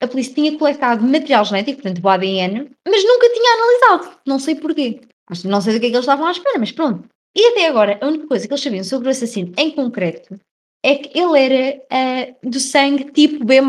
a 0.00 0.06
polícia 0.06 0.34
tinha 0.34 0.56
coletado 0.58 1.02
material 1.02 1.44
genético, 1.44 1.80
portanto, 1.80 2.04
o 2.04 2.08
ADN, 2.08 2.70
mas 2.86 3.04
nunca 3.04 3.32
tinha 3.32 3.54
analisado. 3.54 4.20
Não 4.26 4.38
sei 4.38 4.54
porquê. 4.54 5.00
Não 5.44 5.60
sei 5.60 5.74
do 5.74 5.80
que 5.80 5.86
é 5.86 5.90
que 5.90 5.96
eles 5.96 6.04
estavam 6.04 6.26
à 6.26 6.30
espera, 6.30 6.58
mas 6.58 6.70
pronto. 6.70 7.08
E 7.36 7.48
até 7.48 7.68
agora, 7.68 7.98
a 8.00 8.06
única 8.06 8.26
coisa 8.26 8.46
que 8.48 8.52
eles 8.54 8.62
sabiam 8.62 8.82
sobre 8.84 9.08
o 9.08 9.10
assassino 9.10 9.52
em 9.58 9.70
concreto 9.70 10.40
é 10.82 10.94
que 10.96 11.18
ele 11.18 11.38
era 11.38 11.82
ah, 11.90 12.34
do 12.42 12.58
sangue 12.58 13.04
tipo 13.12 13.44
B+, 13.44 13.60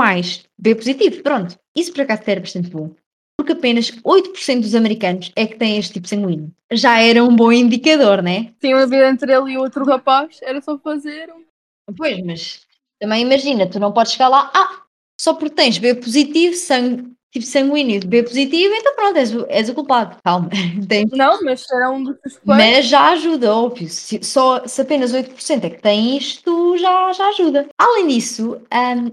B 0.58 0.76
positivo, 0.76 1.22
pronto. 1.22 1.60
Isso 1.76 1.92
por 1.92 2.02
acaso 2.02 2.22
era 2.28 2.40
bastante 2.40 2.70
bom. 2.70 2.96
Porque 3.38 3.52
apenas 3.54 3.92
8% 4.04 4.62
dos 4.62 4.74
americanos 4.74 5.32
é 5.36 5.46
que 5.46 5.58
têm 5.58 5.78
este 5.78 5.94
tipo 5.94 6.08
sanguíneo. 6.08 6.52
Já 6.72 7.00
era 7.00 7.24
um 7.24 7.36
bom 7.36 7.52
indicador, 7.52 8.22
né? 8.24 8.54
tinha 8.60 8.76
uma 8.76 8.88
vida 8.88 9.10
entre 9.10 9.34
ele 9.34 9.52
e 9.54 9.58
outro 9.58 9.86
rapaz, 9.86 10.40
era 10.42 10.62
só 10.62 10.78
fazer. 10.80 11.30
um- 11.34 11.46
Pois, 11.96 12.20
mas 12.24 12.66
também 13.00 13.22
imagina, 13.22 13.70
tu 13.70 13.80
não 13.80 13.92
podes 13.94 14.14
chegar 14.14 14.28
lá, 14.30 14.52
ah, 14.56 14.82
só 15.20 15.34
porque 15.34 15.56
tens 15.56 15.78
B 15.78 15.94
positivo, 15.96 16.56
sangue, 16.56 17.12
tipo 17.40 17.46
sanguíneo 17.52 18.00
de 18.00 18.08
B 18.08 18.24
positivo, 18.24 18.74
então 18.74 18.96
pronto, 18.96 19.18
és 19.18 19.34
o, 19.36 19.46
és 19.50 19.70
o 19.70 19.74
culpado. 19.74 20.18
Calma, 20.24 20.50
tens- 20.88 21.10
Não, 21.12 21.42
mas 21.44 21.66
era 21.72 21.90
um 21.92 22.04
dos 22.04 22.16
suspeitos. 22.24 22.42
mas 22.46 22.86
já 22.88 23.10
ajuda, 23.12 23.56
óbvio. 23.56 23.88
Se, 23.90 24.20
só, 24.24 24.66
se 24.68 24.82
apenas 24.82 25.14
8% 25.14 25.64
é 25.66 25.70
que 25.70 25.82
tem 25.82 26.18
isto, 26.18 26.78
já, 26.78 27.12
já 27.14 27.30
ajuda. 27.30 27.68
Além 27.78 28.08
disso, 28.08 28.62
hum, 28.74 29.12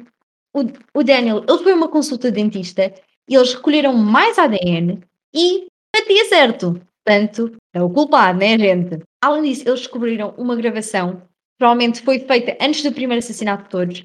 o, 0.54 1.00
o 1.00 1.02
Daniel, 1.02 1.44
ele 1.48 1.58
foi 1.58 1.72
a 1.72 1.76
uma 1.76 1.88
consulta 1.88 2.30
de 2.30 2.40
dentista 2.42 2.92
e 3.28 3.34
eles 3.34 3.54
recolheram 3.54 3.94
mais 3.94 4.38
ADN 4.38 5.00
e 5.34 5.66
batia 5.94 6.24
certo. 6.26 6.80
Portanto, 7.06 7.52
é 7.74 7.82
o 7.82 7.90
culpado, 7.90 8.38
né, 8.38 8.58
gente? 8.58 9.00
Além 9.22 9.42
disso, 9.42 9.68
eles 9.68 9.80
descobriram 9.80 10.32
uma 10.38 10.56
gravação, 10.56 11.22
provavelmente 11.58 12.00
foi 12.02 12.18
feita 12.20 12.56
antes 12.60 12.82
do 12.82 12.92
primeiro 12.92 13.18
assassinato 13.22 13.64
de 13.64 13.68
todos. 13.68 14.04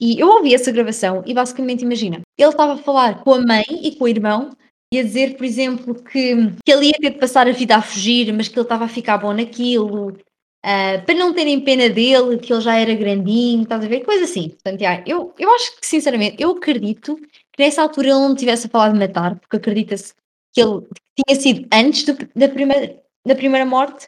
E 0.00 0.20
eu 0.20 0.28
ouvi 0.28 0.54
essa 0.54 0.70
gravação 0.70 1.22
e 1.26 1.32
basicamente 1.32 1.82
imagina, 1.82 2.20
ele 2.38 2.50
estava 2.50 2.74
a 2.74 2.76
falar 2.76 3.22
com 3.22 3.32
a 3.34 3.40
mãe 3.40 3.64
e 3.82 3.96
com 3.96 4.04
o 4.04 4.08
irmão 4.08 4.50
e 4.92 4.98
a 4.98 5.02
dizer, 5.02 5.36
por 5.36 5.44
exemplo, 5.44 5.94
que, 5.94 6.34
que 6.64 6.70
ele 6.72 6.86
ia 6.88 6.92
ter 7.00 7.10
de 7.10 7.18
passar 7.18 7.48
a 7.48 7.52
vida 7.52 7.76
a 7.76 7.82
fugir, 7.82 8.32
mas 8.32 8.46
que 8.48 8.54
ele 8.58 8.64
estava 8.64 8.84
a 8.84 8.88
ficar 8.88 9.18
bom 9.18 9.32
naquilo, 9.32 10.16
ah, 10.64 10.98
para 11.04 11.14
não 11.14 11.32
terem 11.32 11.60
pena 11.60 11.88
dele, 11.88 12.38
que 12.38 12.52
ele 12.52 12.60
já 12.60 12.76
era 12.76 12.94
grandinho, 12.94 13.62
estás 13.62 13.84
a 13.84 13.88
ver? 13.88 14.04
Coisa 14.04 14.24
assim. 14.24 14.50
Portanto, 14.50 14.80
já, 14.80 15.02
eu, 15.06 15.34
eu 15.38 15.54
acho 15.54 15.80
que, 15.80 15.86
sinceramente, 15.86 16.36
eu 16.42 16.50
acredito 16.50 17.16
que 17.16 17.62
nessa 17.62 17.82
altura 17.82 18.08
ele 18.08 18.18
não 18.18 18.34
tivesse 18.34 18.66
a 18.66 18.70
falar 18.70 18.92
de 18.92 18.98
matar, 18.98 19.38
porque 19.40 19.56
acredita-se 19.56 20.14
que 20.52 20.60
ele 20.60 20.82
tinha 21.26 21.40
sido 21.40 21.66
antes 21.72 22.04
do- 22.04 22.28
da, 22.34 22.48
primeira, 22.48 23.02
da 23.26 23.34
primeira 23.34 23.64
morte, 23.66 24.06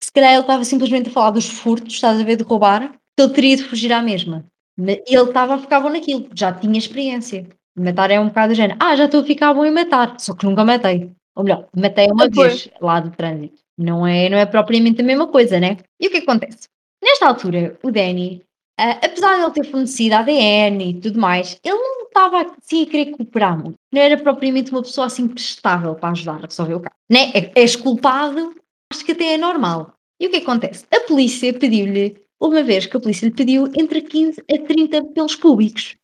que 0.00 0.06
se 0.06 0.12
calhar 0.12 0.32
ele 0.32 0.40
estava 0.42 0.64
simplesmente 0.64 1.08
a 1.08 1.12
falar 1.12 1.30
dos 1.30 1.46
furtos, 1.48 1.94
estás 1.94 2.20
a 2.20 2.24
ver, 2.24 2.36
de 2.36 2.44
roubar, 2.44 2.92
que 3.16 3.22
ele 3.22 3.32
teria 3.34 3.56
de 3.56 3.64
fugir 3.64 3.92
à 3.92 4.02
mesma. 4.02 4.44
Ele 4.78 5.00
estava 5.06 5.54
a 5.54 5.58
ficar 5.58 5.80
bom 5.80 5.90
naquilo, 5.90 6.28
já 6.34 6.52
tinha 6.52 6.78
experiência. 6.78 7.46
Matar 7.76 8.10
é 8.10 8.20
um 8.20 8.28
bocado 8.28 8.52
do 8.52 8.56
género, 8.56 8.78
ah, 8.82 8.94
já 8.96 9.06
estou 9.06 9.20
a 9.20 9.24
ficar 9.24 9.54
bom 9.54 9.64
em 9.64 9.70
matar, 9.70 10.18
só 10.20 10.34
que 10.34 10.44
nunca 10.44 10.64
matei. 10.64 11.10
Ou 11.34 11.44
melhor, 11.44 11.66
matei 11.74 12.06
uma 12.10 12.24
Ah, 12.24 12.30
pois. 12.34 12.64
vez 12.64 12.70
lá 12.80 13.00
do 13.00 13.10
trânsito. 13.10 13.54
Não 13.78 14.06
é, 14.06 14.28
não 14.28 14.36
é 14.36 14.44
propriamente 14.44 15.00
a 15.00 15.04
mesma 15.04 15.26
coisa, 15.26 15.58
né? 15.58 15.78
E 15.98 16.06
o 16.08 16.10
que 16.10 16.18
acontece? 16.18 16.68
Nesta 17.02 17.26
altura, 17.26 17.78
o 17.82 17.90
Danny, 17.90 18.42
ah, 18.78 18.98
apesar 19.02 19.36
de 19.36 19.42
ele 19.44 19.50
ter 19.52 19.64
fornecido 19.70 20.14
ADN 20.14 20.90
e 20.90 21.00
tudo 21.00 21.18
mais, 21.18 21.58
ele 21.64 21.74
não 21.74 22.02
estava 22.06 22.42
assim 22.58 22.82
a 22.82 22.86
querer 22.86 23.10
cooperar 23.12 23.58
muito. 23.58 23.76
Não 23.90 24.00
era 24.02 24.18
propriamente 24.18 24.70
uma 24.70 24.82
pessoa 24.82 25.06
assim 25.06 25.26
prestável 25.26 25.94
para 25.94 26.10
ajudar 26.10 26.34
a 26.34 26.46
resolver 26.46 26.74
o 26.74 26.80
caso. 26.80 26.94
Né? 27.10 27.30
É- 27.34 27.52
És 27.54 27.74
culpado, 27.74 28.54
acho 28.92 29.04
que 29.04 29.12
até 29.12 29.32
é 29.34 29.38
normal. 29.38 29.94
E 30.20 30.26
o 30.26 30.30
que 30.30 30.36
acontece? 30.36 30.84
A 30.94 31.00
polícia 31.00 31.52
pediu-lhe, 31.54 32.16
uma 32.48 32.62
vez 32.62 32.86
que 32.86 32.96
a 32.96 33.00
polícia 33.00 33.26
lhe 33.26 33.34
pediu, 33.34 33.66
entre 33.76 34.02
15 34.02 34.42
a 34.50 34.58
30 34.58 35.04
pelos 35.06 35.36
públicos. 35.36 35.96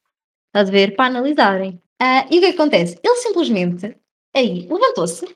Estás 0.48 0.68
a 0.68 0.72
ver? 0.72 0.94
Para 0.94 1.06
analisarem. 1.06 1.80
Ah, 2.00 2.26
e 2.30 2.38
o 2.38 2.40
que 2.40 2.46
acontece? 2.46 2.98
Ele 3.02 3.16
simplesmente, 3.16 3.96
aí, 4.34 4.66
levantou-se, 4.70 5.26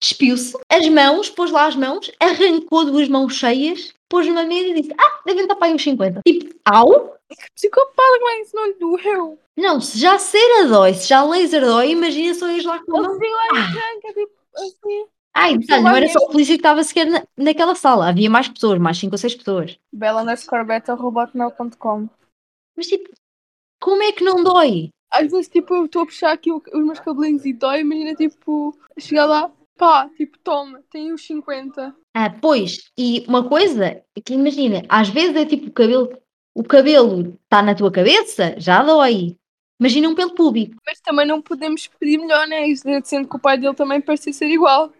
despiu-se, 0.00 0.56
as 0.68 0.86
mãos, 0.88 1.30
pôs 1.30 1.50
lá 1.50 1.66
as 1.66 1.76
mãos, 1.76 2.10
arrancou 2.20 2.84
duas 2.84 3.08
mãos 3.08 3.34
cheias, 3.34 3.94
pôs 4.08 4.26
numa 4.26 4.44
mesa 4.44 4.68
e 4.68 4.82
disse, 4.82 4.94
ah, 4.98 5.20
devem 5.24 5.42
estar 5.42 5.56
para 5.56 5.68
aí 5.68 5.74
uns 5.74 5.82
50. 5.82 6.20
Tipo, 6.26 6.54
au? 6.66 7.16
Psicopata, 7.54 8.18
como 8.18 8.28
é 8.30 8.36
que 8.36 8.42
isso 8.42 8.56
não 8.56 8.66
lhe 8.66 8.74
doeu? 8.74 9.38
Não, 9.56 9.80
se 9.80 9.98
já 9.98 10.18
cera 10.18 10.66
dói, 10.66 10.94
se 10.94 11.08
já 11.08 11.22
laser 11.22 11.64
dói, 11.64 11.90
imagina 11.92 12.34
só 12.34 12.50
ires 12.50 12.64
lá 12.64 12.82
com 12.84 12.96
a 12.96 13.02
mão. 13.02 13.12
lá 13.18 13.48
Ah. 13.52 13.58
arranca, 13.58 14.08
tipo, 14.08 14.32
assim. 14.56 15.04
Ai, 15.40 15.50
Tipo, 15.52 15.60
detalhe, 15.62 15.82
não 15.84 15.96
era 15.96 16.08
só 16.08 16.18
a 16.18 16.30
polícia 16.30 16.54
que 16.54 16.58
estava 16.60 16.82
sequer 16.84 17.06
na, 17.06 17.22
naquela 17.36 17.74
sala, 17.74 18.08
havia 18.08 18.28
mais 18.30 18.48
pessoas, 18.48 18.78
mais 18.78 18.98
5 18.98 19.14
ou 19.14 19.18
6 19.18 19.34
pessoas. 19.34 19.78
Bela 19.92 20.22
underscore 20.22 20.64
beta, 20.64 20.94
robotmail.com. 20.94 22.08
Mas 22.76 22.86
tipo, 22.86 23.10
Como 23.80 24.02
é 24.02 24.12
que 24.12 24.22
não 24.24 24.42
dói? 24.44 24.90
Às 25.10 25.30
vezes, 25.30 25.48
tipo, 25.48 25.74
eu 25.74 25.86
estou 25.86 26.02
a 26.02 26.06
puxar 26.06 26.32
aqui 26.32 26.52
o- 26.52 26.62
os 26.72 26.84
meus 26.84 27.00
cabelinhos 27.00 27.44
e 27.44 27.52
dói. 27.52 27.80
Imagina, 27.80 28.14
tipo, 28.14 28.76
chegar 28.98 29.24
lá, 29.24 29.50
pá, 29.76 30.08
tipo, 30.16 30.38
toma, 30.38 30.82
tem 30.90 31.12
os 31.12 31.24
50. 31.26 31.94
Ah, 32.14 32.28
pois, 32.30 32.90
e 32.98 33.24
uma 33.26 33.48
coisa 33.48 33.86
é 33.86 34.20
que 34.24 34.34
imagina, 34.34 34.82
às 34.88 35.08
vezes 35.08 35.34
é 35.36 35.46
tipo 35.46 35.68
o 35.68 35.72
cabelo, 35.72 36.12
o 36.54 36.62
cabelo 36.62 37.38
está 37.44 37.62
na 37.62 37.74
tua 37.74 37.90
cabeça, 37.90 38.54
já 38.58 38.82
dói. 38.82 39.36
Imagina 39.80 40.08
um 40.10 40.14
pelo 40.14 40.34
público. 40.34 40.76
Mas 40.86 41.00
também 41.00 41.26
não 41.26 41.40
podemos 41.40 41.86
pedir 41.86 42.18
melhor, 42.18 42.46
né? 42.46 42.66
Sendo 43.02 43.26
que 43.28 43.36
o 43.36 43.40
pai 43.40 43.56
dele 43.56 43.74
também 43.74 43.98
parecia 44.00 44.32
ser 44.32 44.48
igual. 44.48 44.92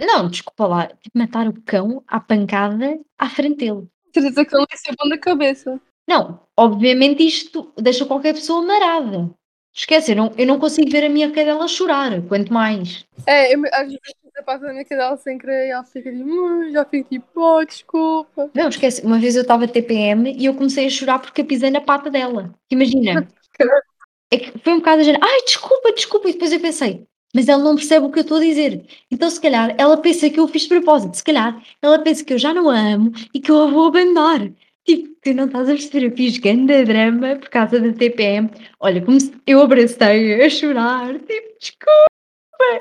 Não, 0.00 0.28
desculpa 0.28 0.66
lá, 0.66 0.86
tipo 0.86 1.18
matar 1.18 1.46
o 1.46 1.62
cão 1.62 2.02
à 2.06 2.18
pancada 2.18 2.98
à 3.18 3.28
frente 3.28 3.58
dele. 3.58 3.86
Que 4.12 4.18
ele 4.20 4.30
ia 4.30 4.76
ser 4.76 4.94
bom 4.98 5.08
da 5.08 5.18
cabeça. 5.18 5.80
Não, 6.08 6.40
obviamente 6.56 7.22
isto 7.24 7.72
deixa 7.76 8.04
qualquer 8.06 8.34
pessoa 8.34 8.62
marada. 8.62 9.30
Esquece, 9.72 10.12
eu 10.12 10.16
não, 10.16 10.32
eu 10.36 10.46
não 10.46 10.58
consigo 10.58 10.90
ver 10.90 11.04
a 11.04 11.08
minha 11.08 11.30
cadela 11.30 11.68
chorar, 11.68 12.20
quanto 12.26 12.52
mais. 12.52 13.04
É, 13.26 13.54
eu, 13.54 13.62
às 13.72 13.86
vezes 13.86 14.00
eu 14.36 14.42
passo 14.42 14.64
na 14.64 14.72
minha 14.72 14.84
cadela 14.84 15.16
sem 15.16 15.38
querer 15.38 15.68
e 15.68 15.70
ela 15.70 15.84
fica 15.84 16.10
tipo, 16.10 16.24
"Hum", 16.24 16.70
já 16.72 16.84
fico 16.84 17.08
tipo, 17.08 17.40
oh, 17.40 17.64
desculpa. 17.64 18.50
Não, 18.52 18.68
esquece, 18.68 19.02
uma 19.02 19.20
vez 19.20 19.36
eu 19.36 19.42
estava 19.42 19.68
TPM 19.68 20.34
e 20.36 20.46
eu 20.46 20.54
comecei 20.54 20.86
a 20.86 20.90
chorar 20.90 21.20
porque 21.20 21.42
eu 21.42 21.44
pisei 21.44 21.70
na 21.70 21.80
pata 21.80 22.10
dela. 22.10 22.52
Imagina. 22.70 23.28
É 24.32 24.38
que 24.38 24.56
foi 24.60 24.74
um 24.74 24.78
bocado 24.78 25.00
a 25.00 25.04
gente, 25.04 25.18
ai, 25.20 25.42
desculpa, 25.44 25.92
desculpa, 25.92 26.28
e 26.28 26.32
depois 26.32 26.52
eu 26.52 26.60
pensei, 26.60 27.04
mas 27.34 27.48
ela 27.48 27.62
não 27.62 27.76
percebe 27.76 28.06
o 28.06 28.10
que 28.10 28.18
eu 28.18 28.22
estou 28.22 28.38
a 28.38 28.40
dizer. 28.40 28.84
Então, 29.10 29.30
se 29.30 29.40
calhar, 29.40 29.74
ela 29.78 29.96
pensa 29.96 30.28
que 30.30 30.40
eu 30.40 30.48
fiz 30.48 30.62
de 30.62 30.68
propósito, 30.68 31.16
se 31.16 31.24
calhar, 31.24 31.62
ela 31.80 31.98
pensa 31.98 32.24
que 32.24 32.32
eu 32.32 32.38
já 32.38 32.52
não 32.54 32.68
a 32.70 32.78
amo 32.78 33.12
e 33.32 33.40
que 33.40 33.50
eu 33.50 33.62
a 33.62 33.66
vou 33.66 33.86
abandonar. 33.88 34.50
Tipo, 34.84 35.14
tu 35.22 35.34
não 35.34 35.46
estás 35.46 35.68
a 35.68 35.72
perceber, 35.72 36.06
eu 36.06 36.16
fiz 36.16 36.38
grande 36.38 36.84
drama 36.84 37.36
por 37.36 37.48
causa 37.48 37.78
da 37.78 37.92
TPM. 37.92 38.50
Olha, 38.80 39.04
como 39.04 39.18
eu 39.46 39.60
abracei 39.60 40.42
a 40.42 40.50
chorar, 40.50 41.18
tipo, 41.20 41.58
desculpa. 41.58 42.10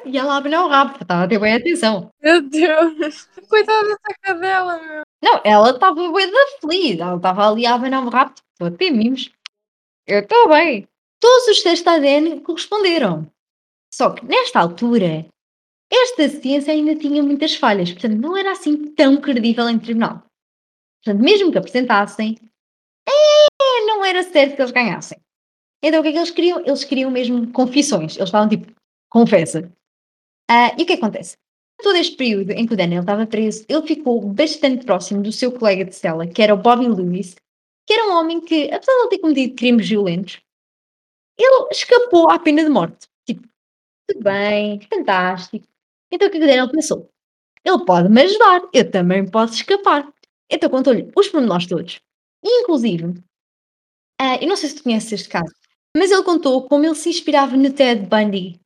E 0.05 0.17
ela 0.17 0.37
abre 0.37 0.55
o 0.55 0.67
rabo, 0.67 0.97
estava 1.01 1.23
a 1.23 1.27
ter 1.27 1.39
bem 1.39 1.53
atenção. 1.53 2.11
Meu 2.21 2.41
Deus. 2.41 3.29
Coitada 3.49 3.87
dessa 3.87 4.19
cadela, 4.21 4.79
meu. 4.81 5.03
Não, 5.21 5.41
ela 5.43 5.71
estava 5.71 6.11
bem 6.11 6.31
da 6.31 6.37
feliz, 6.61 6.99
ela 6.99 7.17
estava 7.17 7.49
ali 7.49 7.65
a 7.65 7.75
abanar 7.75 8.05
o 8.05 8.09
rabo, 8.09 8.33
tipo, 8.33 8.65
a 8.65 8.71
ter 8.71 8.91
mimos. 8.91 9.31
Eu 10.07 10.19
estou 10.19 10.49
bem. 10.49 10.87
Todos 11.19 11.47
os 11.49 11.61
testes 11.61 11.83
de 11.83 11.89
ADN 11.89 12.39
corresponderam. 12.41 13.29
Só 13.91 14.11
que 14.11 14.25
nesta 14.25 14.59
altura, 14.59 15.25
esta 15.91 16.29
ciência 16.29 16.73
ainda 16.73 16.95
tinha 16.95 17.23
muitas 17.23 17.55
falhas, 17.55 17.91
portanto 17.91 18.19
não 18.19 18.37
era 18.37 18.51
assim 18.51 18.93
tão 18.93 19.17
credível 19.17 19.67
em 19.67 19.79
tribunal. 19.79 20.23
Portanto, 21.03 21.23
mesmo 21.23 21.51
que 21.51 21.57
apresentassem, 21.57 22.37
é, 23.07 23.85
não 23.85 24.03
era 24.05 24.21
certo 24.23 24.55
que 24.55 24.61
eles 24.61 24.71
ganhassem. 24.71 25.19
Então 25.81 25.99
o 25.99 26.03
que 26.03 26.09
é 26.09 26.11
que 26.11 26.17
eles 26.17 26.31
queriam? 26.31 26.59
Eles 26.59 26.83
queriam 26.83 27.09
mesmo 27.09 27.51
confissões. 27.51 28.15
Eles 28.17 28.27
estavam 28.27 28.49
tipo, 28.49 28.71
confessa. 29.09 29.71
Ah, 30.49 30.75
e 30.77 30.83
o 30.83 30.85
que 30.85 30.93
acontece? 30.93 31.37
Todo 31.81 31.95
este 31.95 32.17
período 32.17 32.51
em 32.51 32.67
que 32.67 32.73
o 32.73 32.77
Daniel 32.77 33.01
estava 33.01 33.25
preso, 33.25 33.65
ele 33.69 33.87
ficou 33.87 34.21
bastante 34.21 34.85
próximo 34.85 35.23
do 35.23 35.31
seu 35.31 35.51
colega 35.51 35.85
de 35.85 35.95
cela, 35.95 36.27
que 36.27 36.41
era 36.41 36.53
o 36.53 36.57
Bobby 36.57 36.87
Lewis, 36.87 37.35
que 37.87 37.93
era 37.93 38.07
um 38.09 38.17
homem 38.17 38.41
que, 38.41 38.65
apesar 38.65 38.91
de 38.91 38.99
ele 38.99 39.09
ter 39.09 39.19
cometido 39.19 39.55
crimes 39.55 39.87
violentos, 39.87 40.41
ele 41.37 41.67
escapou 41.71 42.29
à 42.29 42.37
pena 42.37 42.63
de 42.63 42.69
morte. 42.69 43.08
Tudo 44.09 44.23
bem, 44.23 44.79
fantástico. 44.81 45.67
Então 46.11 46.27
o 46.27 46.31
que 46.31 46.37
é 46.37 46.39
que 46.39 46.45
o 46.45 46.47
Daniel 46.47 46.71
pensou? 46.71 47.11
Ele 47.63 47.85
pode 47.85 48.09
me 48.09 48.23
ajudar, 48.23 48.61
eu 48.73 48.89
também 48.89 49.29
posso 49.29 49.53
escapar. 49.53 50.11
Então 50.49 50.69
contou-lhe 50.69 51.11
os 51.15 51.27
pormenores 51.27 51.67
todos. 51.67 52.01
Inclusive, 52.43 53.21
ah, 54.19 54.37
eu 54.37 54.47
não 54.47 54.55
sei 54.55 54.69
se 54.69 54.75
tu 54.77 54.83
conheces 54.83 55.11
este 55.11 55.29
caso, 55.29 55.53
mas 55.95 56.09
ele 56.09 56.23
contou 56.23 56.67
como 56.67 56.85
ele 56.85 56.95
se 56.95 57.09
inspirava 57.09 57.55
no 57.55 57.71
Ted 57.71 58.07
Bundy. 58.07 58.59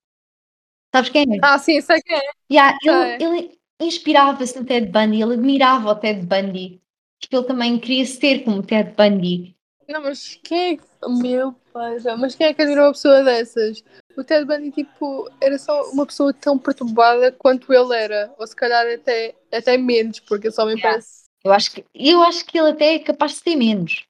Sabes 0.96 1.10
quem 1.10 1.24
é? 1.24 1.40
Ah, 1.42 1.60
sim, 1.60 1.82
sei 1.82 2.02
quem 2.02 2.16
é. 2.16 2.32
Yeah, 2.50 2.78
ele, 2.84 3.24
ele 3.24 3.60
inspirava-se 3.82 4.58
no 4.58 4.66
Ted 4.66 4.88
Bundy, 4.88 5.22
ele 5.22 5.34
admirava 5.34 5.92
o 5.92 5.96
Ted 5.96 6.26
Bundy. 6.26 6.82
Tipo, 7.20 7.38
ele 7.38 7.48
também 7.48 7.80
queria 7.80 8.06
ser 8.06 8.44
como 8.44 8.60
o 8.60 8.64
Ted 8.64 8.94
Bundy. 8.96 9.56
Não, 9.90 10.02
mas 10.02 10.40
quem 10.44 10.74
é 10.74 10.78
que. 10.78 10.84
Meu 11.08 11.54
pai, 11.74 12.00
já. 12.00 12.16
Mas 12.16 12.36
quem 12.36 12.48
é 12.48 12.54
que 12.54 12.62
admirou 12.62 12.86
uma 12.86 12.94
pessoa 12.94 13.24
dessas? 13.24 13.84
O 14.16 14.24
Ted 14.24 14.46
Bundy, 14.46 14.72
tipo, 14.72 15.30
era 15.42 15.58
só 15.58 15.90
uma 15.92 16.06
pessoa 16.06 16.34
tão 16.34 16.58
perturbada 16.58 17.32
quanto 17.32 17.74
ele 17.74 17.96
era. 17.96 18.34
Ou 18.38 18.46
se 18.46 18.56
calhar 18.56 18.86
até, 18.88 19.36
até 19.52 19.78
menos, 19.78 20.20
porque 20.20 20.52
só 20.52 20.66
me 20.66 20.74
Yeah. 20.74 20.92
parece. 20.92 21.24
Eu 21.44 21.52
acho, 21.52 21.72
que, 21.72 21.86
eu 21.94 22.24
acho 22.24 22.46
que 22.46 22.58
ele 22.58 22.70
até 22.70 22.96
é 22.96 23.00
capaz 23.00 23.34
de 23.36 23.44
ter 23.44 23.56
menos. 23.56 24.06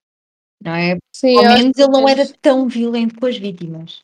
Não 0.62 0.76
é? 0.76 0.98
Sim, 1.12 1.38
Ao 1.38 1.44
menos 1.44 1.78
ele 1.78 1.92
não 1.92 2.08
era 2.08 2.28
tão 2.42 2.68
violento 2.68 3.20
com 3.20 3.26
as 3.26 3.38
vítimas. 3.38 4.02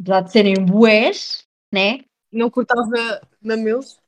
Apesar 0.00 0.20
de 0.20 0.32
serem 0.32 0.54
bués, 0.64 1.44
né? 1.72 2.00
Não 2.30 2.50
cortava 2.50 2.82
mamilos. 3.42 3.98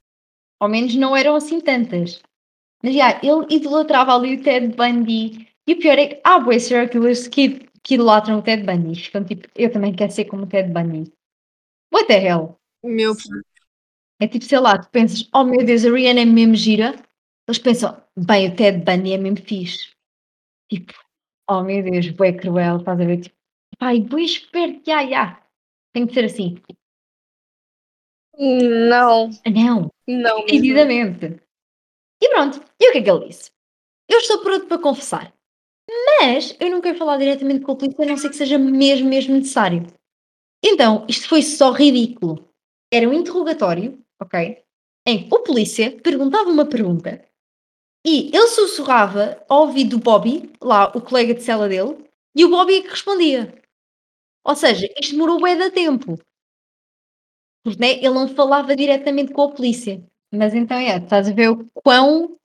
Ao 0.61 0.69
menos 0.69 0.95
não 0.95 1.17
eram 1.17 1.35
assim 1.35 1.61
tantas. 1.61 2.21
Mas 2.83 2.95
já, 2.95 3.19
ele 3.23 3.47
idolatrava 3.49 4.15
ali 4.15 4.37
o 4.37 4.43
Ted 4.43 4.69
Bundy. 4.77 5.49
E 5.67 5.73
o 5.73 5.79
pior 5.79 5.99
é 5.99 6.07
que 6.09 6.21
há 6.23 6.39
bué 6.39 6.59
serial 6.59 6.89
killers 6.89 7.27
que, 7.27 7.69
que 7.91 7.95
idolatram 7.95 8.39
o 8.39 8.43
Ted 8.43 8.63
Bundy. 8.63 8.95
Ficam 8.95 9.25
tipo, 9.25 9.49
eu 9.57 9.73
também 9.73 9.93
quero 9.93 10.13
ser 10.13 10.27
como 10.27 10.45
o 10.45 10.47
Ted 10.47 10.73
Bundy. 10.73 11.13
What 11.93 12.07
the 12.07 12.25
hell? 12.25 12.57
Meu 12.85 13.17
É 14.23 14.29
tipo, 14.29 14.45
sei 14.45 14.61
lá, 14.61 14.79
tu 14.79 14.89
pensas, 14.91 15.29
oh 15.35 15.43
meu 15.43 15.67
Deus, 15.67 15.85
a 15.85 15.91
Rihanna 15.91 16.21
é 16.21 16.25
mesmo 16.25 16.55
gira. 16.55 16.95
Eles 17.49 17.59
pensam, 17.59 18.01
bem, 18.17 18.49
o 18.49 18.55
Ted 18.55 18.85
Bundy 18.85 19.13
é 19.15 19.19
mesmo 19.19 19.45
fixe. 19.45 19.91
Tipo, 20.71 20.93
oh 21.51 21.65
meu 21.65 21.83
Deus, 21.83 22.09
bué 22.11 22.33
cruel, 22.33 22.77
estás 22.77 23.01
a 23.01 23.05
ver? 23.05 23.23
Tipo, 23.23 23.37
pai, 23.77 23.99
bué 23.99 24.23
esperto, 24.23 24.83
já, 24.87 25.05
já. 25.05 25.45
Tem 25.93 26.07
que 26.07 26.15
ser 26.15 26.27
assim. 26.27 26.63
Não, 28.39 29.31
Não, 29.49 29.91
não. 30.07 30.47
decididamente. 30.47 31.43
E 32.23 32.29
pronto, 32.29 32.61
e 32.79 32.89
o 32.89 32.93
que 32.93 32.99
é 32.99 33.03
que 33.03 33.11
ele 33.11 33.27
disse? 33.27 33.51
Eu 34.09 34.19
estou 34.19 34.43
pronto 34.43 34.69
para 34.69 34.81
confessar. 34.81 35.35
Mas 36.23 36.55
eu 36.61 36.69
não 36.69 36.83
quero 36.83 36.99
falar 36.99 37.17
diretamente 37.17 37.65
com 37.65 37.73
a 37.73 37.77
polícia, 37.77 38.05
a 38.05 38.07
não 38.07 38.17
ser 38.19 38.29
que 38.29 38.37
seja 38.37 38.59
mesmo, 38.59 39.09
mesmo 39.09 39.35
necessário. 39.35 39.87
Então, 40.63 41.07
isto 41.09 41.27
foi 41.27 41.41
só 41.41 41.71
ridículo. 41.73 42.47
Era 42.93 43.09
um 43.09 43.15
interrogatório, 43.15 43.99
ok? 44.21 44.63
Em 45.07 45.27
que 45.27 45.35
o 45.35 45.41
polícia 45.41 45.99
perguntava 46.03 46.51
uma 46.51 46.67
pergunta 46.67 47.25
e 48.07 48.29
ele 48.35 48.49
sussurrava 48.49 49.43
ao 49.49 49.63
ouvido 49.63 49.97
do 49.97 50.03
Bobby, 50.03 50.53
lá 50.61 50.93
o 50.95 51.01
colega 51.01 51.35
de 51.35 51.43
cela 51.43 51.69
dele, 51.69 51.97
e 52.37 52.45
o 52.45 52.51
Bobby 52.51 52.77
é 52.77 52.83
que 52.83 52.89
respondia. 52.89 53.55
Ou 54.45 54.55
seja, 54.55 54.87
isto 55.01 55.13
demorou 55.13 55.41
bué 55.41 55.57
de 55.57 55.71
tempo. 55.71 56.19
Porque 57.65 57.81
né, 57.81 57.93
ele 57.93 58.11
não 58.11 58.29
falava 58.29 58.77
diretamente 58.77 59.33
com 59.33 59.43
a 59.43 59.53
polícia. 59.53 60.05
Mas 60.33 60.55
então 60.55 60.77
é, 60.77 60.99
estás 60.99 61.29
a 61.29 61.33
ver 61.33 61.51
o 61.51 61.65
quão 61.73 62.37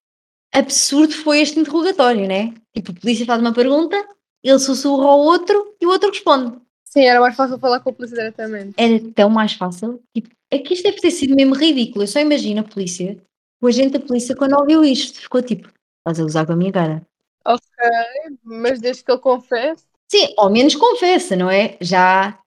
absurdo 0.53 1.13
foi 1.13 1.41
este 1.41 1.59
interrogatório, 1.59 2.25
né? 2.25 2.53
Tipo, 2.75 2.91
a 2.91 2.95
polícia 2.95 3.25
faz 3.25 3.39
uma 3.39 3.53
pergunta, 3.53 3.95
ele 4.43 4.59
sussurra 4.59 5.05
ao 5.05 5.19
outro 5.19 5.75
e 5.79 5.85
o 5.85 5.89
outro 5.89 6.09
responde. 6.09 6.59
Sim, 6.83 7.05
era 7.05 7.19
mais 7.19 7.35
fácil 7.35 7.57
falar 7.57 7.79
com 7.79 7.89
a 7.89 7.93
polícia 7.93 8.17
diretamente. 8.17 8.73
Era 8.77 8.99
tão 9.13 9.29
mais 9.29 9.53
fácil. 9.53 10.01
Tipo, 10.13 10.29
é 10.51 10.59
que 10.59 10.73
isto 10.73 10.83
deve 10.83 11.01
ter 11.01 11.11
sido 11.11 11.35
mesmo 11.35 11.55
ridículo. 11.55 12.03
Eu 12.03 12.07
só 12.07 12.19
imagino 12.19 12.61
a 12.61 12.63
polícia, 12.63 13.17
o 13.61 13.67
agente 13.67 13.97
da 13.97 13.99
polícia, 13.99 14.35
quando 14.35 14.53
ouviu 14.53 14.83
isto, 14.83 15.19
ficou 15.19 15.41
tipo, 15.41 15.69
estás 15.99 16.19
a 16.19 16.25
usar 16.25 16.45
com 16.45 16.53
a 16.53 16.55
minha 16.55 16.71
cara. 16.71 17.01
Mas 18.43 18.79
desde 18.79 19.03
que 19.03 19.11
ele 19.11 19.19
confesse, 19.19 19.85
Sim, 20.07 20.33
ao 20.37 20.49
menos 20.49 20.75
confessa, 20.75 21.35
não 21.35 21.49
é? 21.49 21.77
Já. 21.81 22.39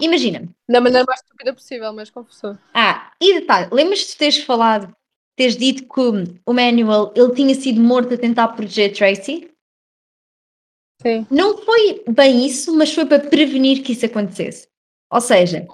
Imagina-me. 0.00 0.50
da 0.68 0.80
maneira 0.80 1.04
mais 1.06 1.20
estúpida 1.20 1.52
possível, 1.52 1.92
mas 1.92 2.10
confessou. 2.10 2.56
Ah, 2.72 3.12
e 3.20 3.40
detalhe, 3.40 3.68
lembras-te 3.72 4.12
de 4.12 4.16
teres 4.16 4.38
falado, 4.38 4.94
teres 5.36 5.56
dito 5.56 5.82
que 5.82 6.00
o 6.46 6.52
Manuel 6.52 7.12
ele 7.16 7.34
tinha 7.34 7.54
sido 7.54 7.80
morto 7.80 8.14
a 8.14 8.18
tentar 8.18 8.48
proteger 8.48 8.92
Tracy? 8.92 9.50
Sim. 11.00 11.26
Não 11.30 11.58
foi 11.58 12.02
bem 12.08 12.44
isso, 12.44 12.76
mas 12.76 12.92
foi 12.92 13.06
para 13.06 13.20
prevenir 13.20 13.82
que 13.82 13.92
isso 13.92 14.06
acontecesse. 14.06 14.68
Ou 15.12 15.20
seja, 15.20 15.66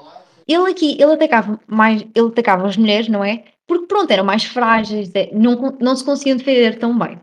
ele 0.47 0.71
aqui, 0.71 0.93
ele 0.93 1.15
atacava 1.15 1.59
mais, 1.67 2.03
ele 2.15 2.29
atacava 2.29 2.67
as 2.67 2.77
mulheres, 2.77 3.09
não 3.09 3.25
é? 3.25 3.45
Porque 3.67 3.87
pronto, 3.87 4.11
eram 4.11 4.25
mais 4.25 4.45
frágeis, 4.45 5.11
eh, 5.15 5.31
não, 5.33 5.77
não 5.81 5.97
se 5.97 6.05
conseguiam 6.05 6.37
defender 6.37 6.79
tão 6.79 6.97
bem. 6.99 7.19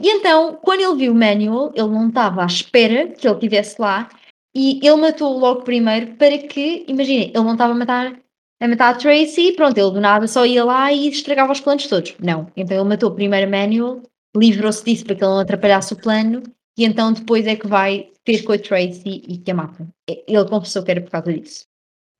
E 0.00 0.08
então, 0.08 0.58
quando 0.62 0.80
ele 0.80 0.96
viu 0.96 1.12
o 1.12 1.14
Manuel, 1.14 1.72
ele 1.74 1.88
não 1.88 2.08
estava 2.08 2.42
à 2.42 2.46
espera 2.46 3.08
que 3.08 3.26
ele 3.26 3.34
estivesse 3.34 3.80
lá 3.80 4.08
e 4.54 4.78
ele 4.86 4.96
matou 4.96 5.38
logo 5.38 5.62
primeiro 5.62 6.14
para 6.14 6.38
que, 6.38 6.84
imagina, 6.88 7.24
ele 7.24 7.34
não 7.34 7.52
estava 7.52 7.72
a 7.72 7.76
matar 7.76 8.20
a 8.62 8.68
matar 8.68 8.94
a 8.94 8.94
Tracy 8.94 9.52
pronto, 9.52 9.78
ele 9.78 9.90
do 9.90 10.00
nada 10.00 10.28
só 10.28 10.44
ia 10.44 10.62
lá 10.64 10.92
e 10.92 11.08
estragava 11.08 11.52
os 11.52 11.60
planos 11.60 11.86
todos. 11.86 12.14
Não, 12.20 12.46
então 12.56 12.76
ele 12.76 12.88
matou 12.88 13.10
primeiro 13.10 13.50
Manuel, 13.50 14.02
livrou-se 14.36 14.84
disso 14.84 15.04
para 15.04 15.14
que 15.14 15.24
ele 15.24 15.32
não 15.32 15.40
atrapalhasse 15.40 15.92
o 15.92 15.96
plano 15.96 16.42
e 16.78 16.84
então 16.84 17.12
depois 17.12 17.46
é 17.46 17.56
que 17.56 17.66
vai 17.66 18.10
ter 18.24 18.42
com 18.42 18.52
a 18.52 18.58
Tracy 18.58 19.22
e 19.26 19.38
que 19.38 19.50
a 19.50 19.54
mata. 19.54 19.88
Ele 20.08 20.48
confessou 20.48 20.82
que 20.82 20.90
era 20.90 21.00
por 21.00 21.10
causa 21.10 21.32
disso. 21.32 21.64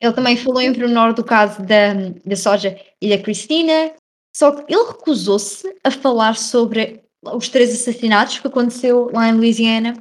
Ele 0.01 0.13
também 0.13 0.37
falou 0.37 0.61
em 0.61 0.73
pormenor 0.73 1.15
do 1.15 1.23
caso 1.23 1.63
da, 1.63 1.95
da 2.25 2.37
Soja 2.37 2.79
e 3.01 3.09
da 3.09 3.23
Cristina, 3.23 3.93
só 4.35 4.53
que 4.53 4.73
ele 4.73 4.85
recusou-se 4.85 5.77
a 5.85 5.91
falar 5.91 6.37
sobre 6.37 7.03
os 7.23 7.49
três 7.49 7.73
assassinatos 7.73 8.39
que 8.39 8.47
aconteceu 8.47 9.11
lá 9.13 9.29
em 9.29 9.35
Louisiana, 9.35 9.95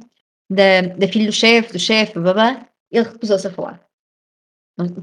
da, 0.50 0.82
da 0.82 1.06
filha 1.06 1.26
do 1.26 1.32
chefe, 1.32 1.72
do 1.72 1.78
chefe, 1.78 2.18
babá, 2.18 2.66
ele 2.90 3.08
recusou-se 3.08 3.46
a 3.46 3.50
falar. 3.50 3.80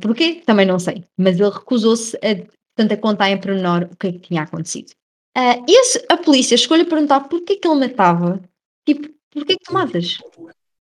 Porquê? 0.01 0.41
Também 0.45 0.65
não 0.65 0.79
sei. 0.79 1.05
Mas 1.15 1.39
ele 1.39 1.49
recusou-se 1.49 2.17
a, 2.17 2.83
a 2.83 2.97
contar 2.97 3.29
em 3.29 3.39
pormenor 3.39 3.83
o 3.91 3.95
que 3.95 4.07
é 4.07 4.11
que 4.13 4.19
tinha 4.19 4.41
acontecido. 4.41 4.91
Uh, 5.37 5.61
a, 6.09 6.17
polícia 6.17 6.55
a 6.55 6.85
perguntar 6.85 7.21
porquê 7.21 7.57
que 7.57 7.67
ele 7.67 7.79
matava. 7.79 8.41
Tipo, 8.87 9.07
porquê 9.29 9.55
que 9.55 9.65
tu 9.65 9.73
matas? 9.73 10.17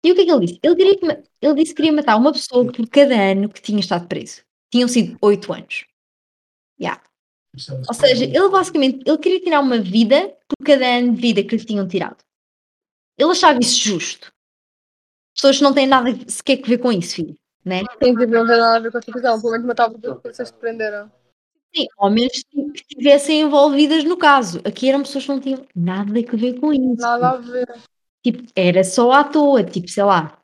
E 0.03 0.11
o 0.11 0.15
que 0.15 0.23
é 0.23 0.25
que 0.25 0.31
ele 0.31 0.47
disse? 0.47 0.61
Ele, 0.63 0.77
queria 0.77 0.99
que, 0.99 1.07
ele 1.43 1.55
disse 1.55 1.75
que 1.75 1.83
queria 1.83 1.93
matar 1.93 2.17
uma 2.17 2.33
pessoa 2.33 2.65
por 2.65 2.89
cada 2.89 3.15
ano 3.15 3.51
que 3.51 3.61
tinha 3.61 3.81
estado 3.81 4.09
preso. 4.09 4.43
Tinham 4.73 4.89
sido 4.89 5.19
oito 5.21 5.53
anos. 5.53 5.85
Yeah. 6.81 7.03
Ou 7.89 7.95
seja, 7.95 8.25
ele 8.25 8.49
basicamente 8.49 9.03
ele 9.07 9.19
queria 9.19 9.41
tirar 9.41 9.61
uma 9.61 9.79
vida 9.79 10.35
por 10.49 10.65
cada 10.65 10.87
ano 10.87 11.15
de 11.15 11.21
vida 11.21 11.43
que 11.43 11.57
lhe 11.57 11.65
tinham 11.65 11.87
tirado. 11.87 12.23
Ele 13.19 13.31
achava 13.31 13.59
isso 13.61 13.79
justo. 13.81 14.29
As 15.35 15.41
pessoas 15.41 15.61
não 15.61 15.75
têm 15.75 15.87
nada 15.87 16.11
sequer 16.29 16.59
que 16.59 16.69
ver 16.69 16.79
com 16.79 16.93
isso, 16.93 17.17
filho. 17.17 17.37
Né? 17.65 17.81
Tipo, 17.81 18.07
não 18.07 18.17
tem 18.17 18.27
nada 18.29 18.77
a 18.77 18.81
ver 18.81 18.93
com 18.93 18.99
a 18.99 19.01
televisão. 19.01 19.41
Pelo 19.41 19.53
menos 19.53 19.67
matava 19.67 19.95
as 19.97 20.21
pessoas 20.21 20.51
que 20.51 20.59
prenderam. 20.59 21.11
Sim, 21.77 21.87
ao 21.99 22.11
menos 22.11 22.43
que 22.43 22.61
estivessem 22.75 23.43
envolvidas 23.43 24.03
no 24.05 24.17
caso. 24.17 24.61
Aqui 24.65 24.89
eram 24.89 25.03
pessoas 25.03 25.25
que 25.25 25.31
não 25.31 25.41
tinham 25.41 25.67
nada 25.75 26.11
a 26.11 26.37
ver 26.37 26.59
com 26.59 26.73
isso. 26.73 27.03
Nada 27.03 27.31
a 27.31 27.37
ver. 27.37 27.69
Tipo, 28.25 28.45
era 28.57 28.83
só 28.83 29.13
à 29.13 29.23
toa, 29.23 29.63
tipo, 29.63 29.89
sei 29.89 30.03
lá, 30.03 30.41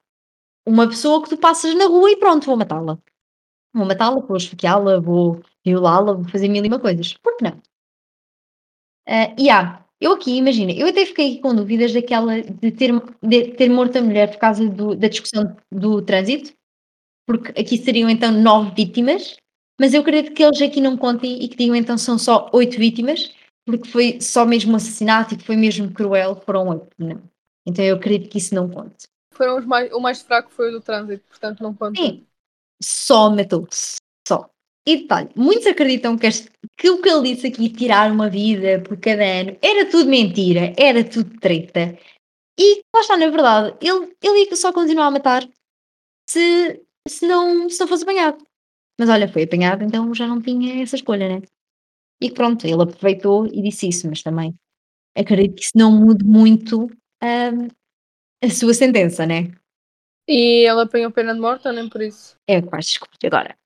uma 0.66 0.86
pessoa 0.88 1.22
que 1.22 1.30
tu 1.30 1.36
passas 1.36 1.74
na 1.74 1.86
rua 1.86 2.10
e 2.10 2.16
pronto, 2.16 2.46
vou 2.46 2.56
matá-la. 2.56 2.98
Vou 3.74 3.86
matá-la, 3.86 4.20
vou 4.20 4.36
esfaqueá-la, 4.36 5.00
vou 5.00 5.42
violá-la, 5.64 6.12
vou 6.12 6.28
fazer 6.28 6.48
mil 6.48 6.64
e 6.64 6.68
uma 6.68 6.78
coisas. 6.78 7.14
Por 7.14 7.36
que 7.36 7.44
não? 7.44 7.52
Uh, 9.08 9.34
e 9.38 9.50
há, 9.50 9.84
eu 10.00 10.12
aqui, 10.12 10.36
imagina, 10.36 10.72
eu 10.72 10.86
até 10.86 11.06
fiquei 11.06 11.40
com 11.40 11.54
dúvidas 11.54 11.92
daquela 11.92 12.40
de 12.42 12.70
ter, 12.70 12.92
de 13.22 13.52
ter 13.52 13.68
morto 13.68 13.96
a 13.98 14.02
mulher 14.02 14.30
por 14.30 14.38
causa 14.38 14.68
do, 14.68 14.94
da 14.94 15.08
discussão 15.08 15.56
do 15.70 16.02
trânsito, 16.02 16.52
porque 17.26 17.58
aqui 17.60 17.78
seriam 17.78 18.08
então 18.08 18.30
nove 18.30 18.72
vítimas, 18.76 19.36
mas 19.80 19.94
eu 19.94 20.00
acredito 20.00 20.34
que 20.34 20.42
eles 20.42 20.60
aqui 20.60 20.80
não 20.80 20.96
contem 20.96 21.42
e 21.42 21.48
que 21.48 21.56
digam 21.56 21.74
então 21.74 21.96
são 21.98 22.18
só 22.18 22.50
oito 22.52 22.78
vítimas, 22.78 23.34
porque 23.64 23.88
foi 23.88 24.20
só 24.20 24.44
mesmo 24.44 24.72
um 24.72 24.76
assassinato 24.76 25.34
e 25.34 25.36
que 25.36 25.44
foi 25.44 25.56
mesmo 25.56 25.92
cruel, 25.92 26.40
foram 26.44 26.68
oito, 26.68 26.88
não. 26.98 27.22
Então 27.66 27.84
eu 27.84 27.96
acredito 27.96 28.30
que 28.30 28.38
isso 28.38 28.54
não 28.54 28.68
conte. 28.68 29.06
Foram 29.34 29.58
os 29.58 29.64
mais, 29.64 29.92
o 29.92 30.00
mais 30.00 30.20
fraco 30.22 30.50
foi 30.50 30.68
o 30.68 30.72
do 30.72 30.80
trânsito, 30.80 31.24
portanto 31.28 31.62
não 31.62 31.74
conta. 31.74 32.00
Sim, 32.00 32.26
só 32.82 33.30
matou-se, 33.30 33.96
só. 34.26 34.48
E 34.86 34.96
detalhe, 34.98 35.30
muitos 35.36 35.66
acreditam 35.66 36.18
que, 36.18 36.26
este, 36.26 36.50
que 36.76 36.90
o 36.90 37.00
que 37.00 37.08
ele 37.08 37.34
disse 37.34 37.46
aqui, 37.46 37.68
tirar 37.68 38.10
uma 38.10 38.28
vida 38.28 38.82
por 38.82 38.98
cada 38.98 39.24
ano, 39.24 39.56
era 39.62 39.88
tudo 39.88 40.10
mentira, 40.10 40.74
era 40.76 41.08
tudo 41.08 41.38
treta. 41.38 41.96
E 42.58 42.82
lá 42.94 43.00
está, 43.00 43.16
na 43.16 43.28
verdade, 43.28 43.76
ele, 43.80 44.14
ele 44.20 44.44
ia 44.44 44.56
só 44.56 44.72
continuar 44.72 45.06
a 45.06 45.10
matar 45.12 45.48
se, 46.28 46.82
se, 47.08 47.26
não, 47.26 47.68
se 47.70 47.80
não 47.80 47.86
fosse 47.86 48.02
apanhado. 48.02 48.44
Mas 49.02 49.10
olha, 49.10 49.26
foi 49.26 49.42
apanhado, 49.42 49.82
então 49.82 50.14
já 50.14 50.28
não 50.28 50.40
tinha 50.40 50.80
essa 50.80 50.94
escolha, 50.94 51.28
né? 51.28 51.42
E 52.22 52.30
pronto, 52.30 52.64
ele 52.64 52.80
aproveitou 52.80 53.46
e 53.46 53.60
disse 53.60 53.88
isso, 53.88 54.06
mas 54.06 54.22
também 54.22 54.54
acredito 55.18 55.56
que 55.56 55.64
isso 55.64 55.72
não 55.74 55.90
mude 55.90 56.24
muito 56.24 56.84
um, 57.20 57.66
a 58.40 58.48
sua 58.48 58.72
sentença, 58.72 59.26
né? 59.26 59.52
E 60.28 60.68
ele 60.68 60.82
apanhou 60.82 61.10
pena 61.10 61.34
de 61.34 61.40
morte 61.40 61.66
ou 61.66 61.74
nem 61.74 61.88
por 61.88 62.00
isso? 62.00 62.36
É 62.46 62.58
o 62.58 62.62
que 63.18 63.26
agora. 63.26 63.58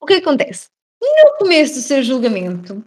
O 0.00 0.06
que 0.06 0.14
acontece? 0.14 0.70
No 1.02 1.36
começo 1.36 1.74
do 1.74 1.80
seu 1.80 2.02
julgamento, 2.02 2.82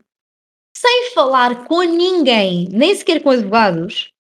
sem 0.75 1.11
falar 1.13 1.67
com 1.67 1.83
ninguém, 1.83 2.67
nem 2.71 2.95
sequer 2.95 3.21
com 3.21 3.29
advogados, 3.29 4.11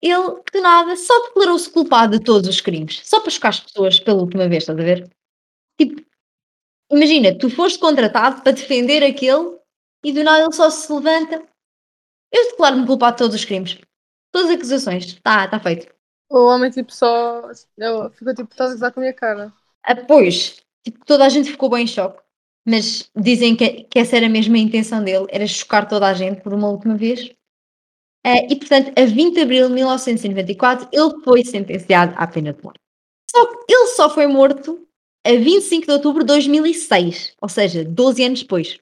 ele, 0.00 0.40
de 0.50 0.60
nada, 0.62 0.96
só 0.96 1.26
declarou-se 1.26 1.68
culpado 1.68 2.18
de 2.18 2.24
todos 2.24 2.48
os 2.48 2.62
crimes. 2.62 3.02
Só 3.04 3.20
para 3.20 3.30
chocar 3.30 3.50
as 3.50 3.60
pessoas 3.60 4.00
pela 4.00 4.22
última 4.22 4.48
vez, 4.48 4.62
estás 4.62 4.78
a 4.78 4.82
ver? 4.82 5.10
Tipo, 5.78 6.06
imagina, 6.90 7.36
tu 7.36 7.50
foste 7.50 7.78
contratado 7.78 8.42
para 8.42 8.52
defender 8.52 9.02
aquele 9.02 9.56
e 10.04 10.12
do 10.12 10.22
nada 10.22 10.44
ele 10.44 10.52
só 10.52 10.70
se 10.70 10.92
levanta. 10.92 11.44
Eu 12.32 12.50
declaro-me 12.50 12.86
culpado 12.86 13.16
de 13.16 13.18
todos 13.18 13.36
os 13.36 13.44
crimes. 13.44 13.78
Todas 14.32 14.50
as 14.50 14.56
acusações. 14.56 15.04
Está 15.06 15.48
tá 15.48 15.58
feito. 15.58 15.92
O 16.30 16.46
homem, 16.46 16.70
tipo, 16.70 16.92
só. 16.92 17.50
Eu, 17.76 18.10
ficou 18.10 18.34
tipo, 18.34 18.50
estás 18.50 18.70
a 18.70 18.74
gozar 18.74 18.92
com 18.92 19.00
a 19.00 19.02
minha 19.02 19.14
cara. 19.14 19.52
Ah, 19.82 19.96
pois, 19.96 20.62
tipo, 20.84 21.04
toda 21.04 21.24
a 21.24 21.28
gente 21.28 21.50
ficou 21.50 21.70
bem 21.70 21.84
em 21.84 21.86
choque. 21.86 22.20
Mas 22.66 23.10
dizem 23.16 23.54
que, 23.54 23.84
que 23.84 23.98
essa 23.98 24.16
era 24.16 24.28
mesmo 24.28 24.56
a 24.56 24.58
intenção 24.58 25.02
dele, 25.02 25.26
era 25.30 25.46
chocar 25.46 25.88
toda 25.88 26.06
a 26.08 26.14
gente 26.14 26.40
por 26.40 26.52
uma 26.52 26.68
última 26.68 26.96
vez. 26.96 27.30
Uh, 28.26 28.42
e, 28.50 28.56
portanto, 28.56 28.92
a 28.98 29.04
20 29.04 29.34
de 29.34 29.40
abril 29.40 29.68
de 29.68 29.74
1994, 29.74 30.88
ele 30.92 31.22
foi 31.22 31.44
sentenciado 31.44 32.12
à 32.16 32.26
pena 32.26 32.52
de 32.52 32.62
morte. 32.62 32.80
Só 33.30 33.46
que 33.46 33.72
ele 33.72 33.86
só 33.88 34.10
foi 34.10 34.26
morto 34.26 34.85
a 35.26 35.38
25 35.38 35.86
de 35.86 35.92
outubro 35.92 36.20
de 36.22 36.26
2006, 36.28 37.34
ou 37.40 37.48
seja, 37.48 37.84
12 37.84 38.24
anos 38.24 38.42
depois. 38.42 38.78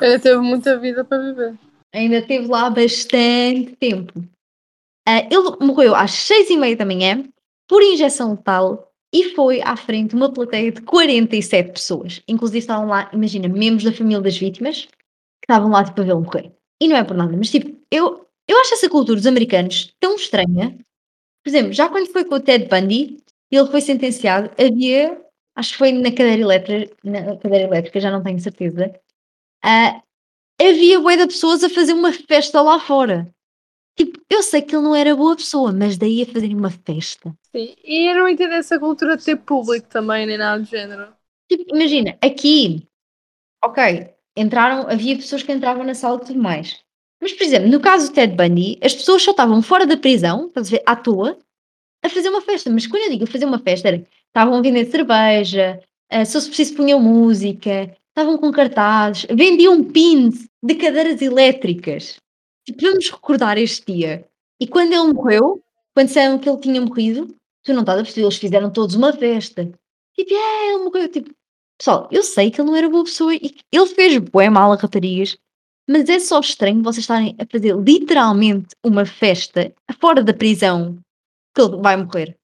Ele 0.00 0.18
teve 0.18 0.38
muita 0.38 0.78
vida 0.78 1.04
para 1.04 1.22
viver. 1.22 1.58
Ainda 1.92 2.22
teve 2.22 2.46
lá 2.46 2.70
bastante 2.70 3.76
tempo. 3.76 4.18
Uh, 5.06 5.28
ele 5.30 5.66
morreu 5.66 5.94
às 5.94 6.12
6 6.12 6.50
e 6.50 6.56
meia 6.56 6.76
da 6.76 6.84
manhã 6.84 7.24
por 7.68 7.82
injeção 7.82 8.32
letal 8.32 8.90
e 9.12 9.34
foi 9.34 9.62
à 9.62 9.76
frente 9.76 10.10
de 10.10 10.16
uma 10.16 10.32
plateia 10.32 10.72
de 10.72 10.80
47 10.82 11.72
pessoas. 11.72 12.22
Inclusive 12.26 12.58
estavam 12.58 12.86
lá, 12.86 13.10
imagina, 13.12 13.48
membros 13.48 13.84
da 13.84 13.92
família 13.92 14.20
das 14.20 14.36
vítimas 14.36 14.86
que 14.86 15.52
estavam 15.52 15.70
lá 15.70 15.84
tipo 15.84 16.00
a 16.00 16.04
vê-lo 16.04 16.22
morrer. 16.22 16.52
E 16.80 16.88
não 16.88 16.96
é 16.96 17.04
por 17.04 17.16
nada, 17.16 17.36
mas 17.36 17.50
tipo, 17.50 17.76
eu, 17.90 18.26
eu 18.48 18.58
acho 18.60 18.74
essa 18.74 18.88
cultura 18.88 19.16
dos 19.16 19.26
americanos 19.26 19.94
tão 20.00 20.16
estranha. 20.16 20.76
Por 21.42 21.50
exemplo, 21.50 21.72
já 21.72 21.88
quando 21.88 22.10
foi 22.10 22.24
com 22.24 22.34
o 22.34 22.40
Ted 22.40 22.66
Bundy, 22.66 23.18
ele 23.50 23.70
foi 23.70 23.80
sentenciado, 23.80 24.50
havia, 24.58 25.20
acho 25.54 25.72
que 25.72 25.78
foi 25.78 25.92
na 25.92 26.10
cadeira 26.10 26.42
elétrica, 26.42 26.96
na 27.04 27.36
cadeira 27.36 27.64
elétrica, 27.64 28.00
já 28.00 28.10
não 28.10 28.22
tenho 28.22 28.40
certeza, 28.40 28.92
uh, 29.64 30.02
havia 30.60 31.00
bué 31.00 31.16
de 31.16 31.26
pessoas 31.26 31.62
a 31.64 31.70
fazer 31.70 31.92
uma 31.92 32.12
festa 32.12 32.60
lá 32.60 32.78
fora. 32.78 33.32
Tipo, 33.96 34.20
eu 34.28 34.42
sei 34.42 34.60
que 34.60 34.74
ele 34.74 34.82
não 34.82 34.94
era 34.94 35.14
boa 35.14 35.36
pessoa, 35.36 35.72
mas 35.72 35.96
daí 35.96 36.22
a 36.22 36.26
fazerem 36.26 36.56
uma 36.56 36.70
festa. 36.70 37.32
Sim, 37.54 37.74
e 37.84 38.10
eu 38.10 38.16
não 38.16 38.28
entendo 38.28 38.54
essa 38.54 38.78
cultura 38.78 39.16
de 39.16 39.24
ter 39.24 39.36
público 39.36 39.86
também, 39.88 40.26
nem 40.26 40.36
nada 40.36 40.60
do 40.60 40.68
género. 40.68 41.14
Tipo, 41.48 41.76
imagina, 41.76 42.18
aqui, 42.20 42.88
ok, 43.64 44.12
entraram, 44.36 44.88
havia 44.88 45.14
pessoas 45.14 45.44
que 45.44 45.52
entravam 45.52 45.84
na 45.84 45.94
sala 45.94 46.20
e 46.20 46.26
tudo 46.26 46.40
mais. 46.40 46.82
Mas, 47.20 47.32
por 47.32 47.44
exemplo, 47.44 47.68
no 47.68 47.80
caso 47.80 48.08
do 48.08 48.14
Ted 48.14 48.34
Bundy, 48.34 48.78
as 48.82 48.94
pessoas 48.94 49.22
só 49.22 49.30
estavam 49.30 49.62
fora 49.62 49.86
da 49.86 49.96
prisão, 49.96 50.48
estás 50.48 50.68
a 50.68 50.70
ver, 50.72 50.82
à 50.84 50.96
toa, 50.96 51.38
a 52.02 52.08
fazer 52.08 52.28
uma 52.28 52.42
festa. 52.42 52.70
Mas 52.70 52.86
quando 52.86 53.04
eu 53.04 53.10
digo 53.10 53.26
fazer 53.26 53.44
uma 53.44 53.58
festa, 53.60 53.88
era, 53.88 54.04
estavam 54.34 54.58
a 54.58 54.60
vender 54.60 54.90
cerveja, 54.90 55.80
uh, 56.12 56.26
se 56.26 56.32
fosse 56.32 56.48
preciso 56.48 56.74
punham 56.74 57.00
música, 57.00 57.94
estavam 58.08 58.36
com 58.36 58.50
cartazes, 58.50 59.26
vendiam 59.30 59.84
pins 59.84 60.48
de 60.62 60.74
cadeiras 60.74 61.22
elétricas. 61.22 62.16
Tipo, 62.66 62.82
vamos 62.82 63.10
recordar 63.10 63.58
este 63.58 63.92
dia. 63.92 64.26
E 64.60 64.66
quando 64.66 64.92
ele 64.92 65.12
morreu, 65.12 65.62
quando 65.94 66.08
disseram 66.08 66.38
que 66.38 66.48
ele 66.48 66.58
tinha 66.58 66.80
morrido, 66.80 67.34
tu 67.62 67.72
não 67.72 67.80
estás 67.80 68.00
a 68.00 68.02
perceber, 68.02 68.26
eles 68.26 68.36
fizeram 68.36 68.70
todos 68.70 68.96
uma 68.96 69.12
festa. 69.12 69.70
Tipo, 70.14 70.34
é, 70.34 70.68
ele 70.68 70.84
morreu. 70.84 71.08
Tipo, 71.08 71.30
pessoal, 71.78 72.08
eu 72.10 72.22
sei 72.22 72.50
que 72.50 72.60
ele 72.60 72.68
não 72.68 72.76
era 72.76 72.88
boa 72.88 73.04
pessoa 73.04 73.34
e 73.34 73.54
ele 73.70 73.86
fez 73.86 74.18
bué 74.18 74.48
mal 74.50 74.72
a 74.72 74.76
raparigas, 74.76 75.36
mas 75.88 76.08
é 76.08 76.18
só 76.18 76.40
estranho 76.40 76.82
vocês 76.82 77.04
estarem 77.04 77.36
a 77.38 77.46
fazer 77.46 77.76
literalmente 77.76 78.74
uma 78.84 79.04
festa 79.04 79.72
fora 80.00 80.22
da 80.22 80.32
prisão 80.32 80.98
que 81.54 81.60
ele 81.60 81.76
vai 81.76 81.96
morrer. 81.96 82.36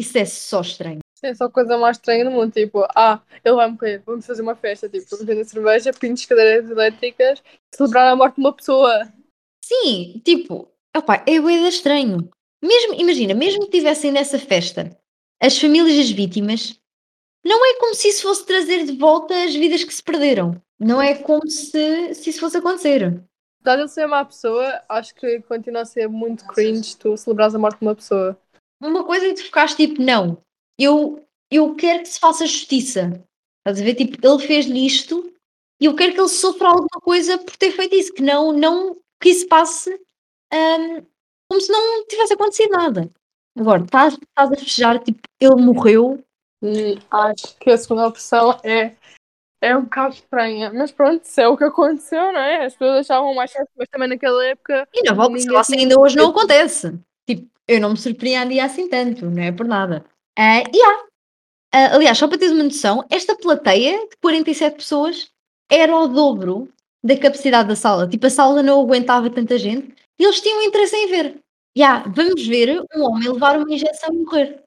Isso 0.00 0.16
é 0.16 0.24
só 0.24 0.62
estranho. 0.62 1.00
É 1.22 1.34
só 1.34 1.44
a 1.44 1.50
coisa 1.50 1.76
mais 1.76 1.98
estranha 1.98 2.24
do 2.24 2.30
mundo. 2.30 2.50
Tipo, 2.50 2.86
ah, 2.96 3.20
ele 3.44 3.54
vai 3.54 3.70
morrer, 3.70 4.02
vamos 4.06 4.24
fazer 4.24 4.40
uma 4.40 4.56
festa. 4.56 4.88
Tipo, 4.88 5.06
vamos 5.10 5.26
vender 5.26 5.44
cerveja, 5.44 5.92
pintos, 5.92 6.24
cadeiras 6.24 6.70
elétricas, 6.70 7.42
celebrar 7.74 8.08
a 8.08 8.16
morte 8.16 8.36
de 8.36 8.40
uma 8.40 8.52
pessoa. 8.54 9.06
Sim, 9.62 10.22
tipo, 10.24 10.68
opa, 10.96 11.22
é 11.26 11.38
bué 11.38 11.68
estranho. 11.68 12.30
Mesmo, 12.64 12.94
imagina, 12.94 13.34
mesmo 13.34 13.66
que 13.66 13.72
tivessem 13.72 14.10
nessa 14.10 14.38
festa 14.38 14.96
as 15.42 15.58
famílias 15.58 15.96
das 15.96 16.10
vítimas, 16.10 16.78
não 17.44 17.64
é 17.64 17.78
como 17.78 17.94
se 17.94 18.08
isso 18.08 18.22
fosse 18.22 18.46
trazer 18.46 18.84
de 18.84 18.96
volta 18.96 19.34
as 19.44 19.54
vidas 19.54 19.84
que 19.84 19.92
se 19.92 20.02
perderam. 20.02 20.60
Não 20.78 21.00
é 21.00 21.14
como 21.14 21.46
se, 21.46 22.14
se 22.14 22.30
isso 22.30 22.40
fosse 22.40 22.56
acontecer. 22.56 23.22
Apesar 23.60 23.76
de 23.76 23.82
ele 23.82 23.88
ser 23.88 24.06
uma 24.06 24.24
pessoa, 24.24 24.82
acho 24.88 25.14
que 25.14 25.42
continua 25.42 25.82
a 25.82 25.86
ser 25.86 26.08
muito 26.08 26.46
cringe 26.46 26.96
tu 26.96 27.14
celebras 27.18 27.54
a 27.54 27.58
morte 27.58 27.78
de 27.78 27.84
uma 27.86 27.94
pessoa. 27.94 28.38
Uma 28.80 29.04
coisa 29.04 29.26
é 29.26 29.28
que 29.28 29.34
tu 29.34 29.44
ficaste 29.44 29.76
tipo, 29.76 30.02
não, 30.02 30.42
eu, 30.78 31.24
eu 31.50 31.74
quero 31.74 32.02
que 32.02 32.08
se 32.08 32.18
faça 32.18 32.46
justiça. 32.46 33.22
Estás 33.58 33.80
a 33.80 33.84
ver? 33.84 33.94
Tipo, 33.94 34.26
ele 34.26 34.46
fez-lhe 34.46 34.86
isto 34.86 35.32
e 35.80 35.86
eu 35.86 35.94
quero 35.94 36.14
que 36.14 36.20
ele 36.20 36.28
sofra 36.28 36.68
alguma 36.68 37.00
coisa 37.02 37.38
por 37.38 37.56
ter 37.56 37.72
feito 37.72 37.94
isso, 37.94 38.12
que 38.12 38.22
não, 38.22 38.52
não 38.52 38.96
que 39.20 39.28
isso 39.28 39.46
passe 39.48 39.90
um, 40.52 41.06
como 41.48 41.60
se 41.60 41.70
não 41.70 42.06
tivesse 42.06 42.34
acontecido 42.34 42.70
nada. 42.70 43.10
Agora, 43.58 43.82
estás, 43.82 44.14
estás 44.14 44.52
a 44.52 44.56
fechar, 44.56 44.98
tipo, 45.02 45.20
ele 45.40 45.56
morreu. 45.56 46.22
Acho 47.10 47.56
que 47.58 47.70
a 47.70 47.76
segunda 47.76 48.06
opção 48.06 48.58
é, 48.62 48.94
é 49.60 49.76
um 49.76 49.82
bocado 49.82 50.14
estranha. 50.14 50.72
Mas 50.72 50.92
pronto, 50.92 51.24
se 51.24 51.42
é 51.42 51.48
o 51.48 51.56
que 51.56 51.64
aconteceu, 51.64 52.32
não 52.32 52.40
é? 52.40 52.64
As 52.64 52.74
pessoas 52.74 53.00
achavam 53.00 53.34
mais 53.34 53.50
certo, 53.50 53.70
mas 53.76 53.88
também 53.88 54.08
naquela 54.08 54.44
época. 54.46 54.88
E 54.94 55.02
na 55.02 55.14
volta, 55.14 55.64
se 55.64 55.76
ainda 55.76 55.98
hoje 55.98 56.16
não 56.16 56.30
acontece. 56.30 56.98
Tipo, 57.28 57.48
eu 57.70 57.80
não 57.80 57.90
me 57.90 57.96
surpreendia 57.96 58.64
assim 58.64 58.88
tanto, 58.88 59.26
não 59.30 59.42
é 59.42 59.52
por 59.52 59.66
nada. 59.66 60.04
Ah, 60.38 60.60
e 60.60 60.82
há. 60.82 61.04
Ah, 61.72 61.94
aliás, 61.96 62.18
só 62.18 62.28
para 62.28 62.38
teres 62.38 62.54
uma 62.54 62.64
noção, 62.64 63.04
esta 63.10 63.36
plateia 63.36 63.98
de 64.08 64.16
47 64.20 64.76
pessoas 64.76 65.30
era 65.70 65.96
o 65.96 66.08
dobro 66.08 66.68
da 67.02 67.16
capacidade 67.16 67.68
da 67.68 67.76
sala. 67.76 68.08
Tipo, 68.08 68.26
a 68.26 68.30
sala 68.30 68.62
não 68.62 68.80
aguentava 68.80 69.30
tanta 69.30 69.58
gente 69.58 69.94
e 70.18 70.24
eles 70.24 70.40
tinham 70.40 70.62
interesse 70.62 70.96
em 70.96 71.08
ver. 71.08 71.38
Já, 71.76 72.00
vamos 72.08 72.46
ver 72.46 72.82
um 72.96 73.04
homem 73.04 73.28
levar 73.28 73.56
uma 73.58 73.72
injeção 73.72 74.12
e 74.12 74.18
morrer. 74.18 74.64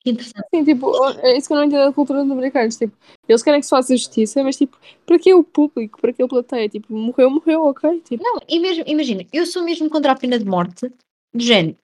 Que 0.00 0.10
interessante. 0.10 0.46
Sim, 0.52 0.64
tipo, 0.64 0.92
é 1.20 1.36
isso 1.38 1.46
que 1.46 1.52
eu 1.52 1.58
não 1.58 1.64
entendo 1.64 1.84
da 1.84 1.92
cultura 1.92 2.22
dos 2.22 2.32
americanos. 2.32 2.76
Tipo, 2.76 2.96
eles 3.28 3.42
querem 3.42 3.60
que 3.60 3.66
se 3.66 3.70
faça 3.70 3.96
justiça, 3.96 4.42
mas 4.42 4.56
tipo, 4.56 4.76
para 5.06 5.18
que 5.18 5.32
o 5.32 5.44
público? 5.44 6.00
Para 6.00 6.12
que 6.12 6.22
a 6.22 6.28
plateia? 6.28 6.68
Tipo, 6.68 6.92
morreu, 6.92 7.30
morreu, 7.30 7.64
ok? 7.66 8.00
Tipo, 8.00 8.24
Não, 8.24 8.38
e 8.48 8.58
mesmo, 8.58 8.82
imagina, 8.86 9.24
eu 9.32 9.46
sou 9.46 9.62
mesmo 9.62 9.88
contra 9.88 10.12
a 10.12 10.16
pena 10.16 10.38
de 10.38 10.44
morte, 10.44 10.88
do 11.32 11.42
género, 11.42 11.76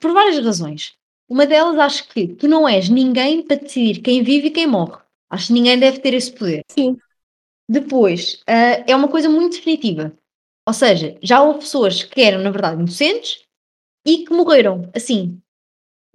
por 0.00 0.12
várias 0.12 0.44
razões. 0.44 0.94
Uma 1.28 1.46
delas, 1.46 1.78
acho 1.78 2.08
que 2.08 2.28
tu 2.28 2.46
não 2.48 2.68
és 2.68 2.88
ninguém 2.88 3.42
para 3.42 3.56
decidir 3.56 4.00
quem 4.02 4.22
vive 4.22 4.48
e 4.48 4.50
quem 4.50 4.66
morre. 4.66 4.98
Acho 5.30 5.48
que 5.48 5.52
ninguém 5.54 5.78
deve 5.78 5.98
ter 6.00 6.14
esse 6.14 6.32
poder. 6.32 6.62
sim. 6.70 6.96
Depois, 7.68 8.42
ah, 8.46 8.84
é 8.86 8.94
uma 8.94 9.08
coisa 9.08 9.28
muito 9.28 9.56
definitiva. 9.56 10.12
Ou 10.66 10.74
seja, 10.74 11.16
já 11.22 11.42
houve 11.42 11.60
pessoas 11.60 12.02
que 12.04 12.20
eram, 12.20 12.40
na 12.42 12.50
verdade, 12.50 12.78
inocentes 12.80 13.42
e 14.06 14.24
que 14.24 14.32
morreram, 14.34 14.90
assim. 14.94 15.40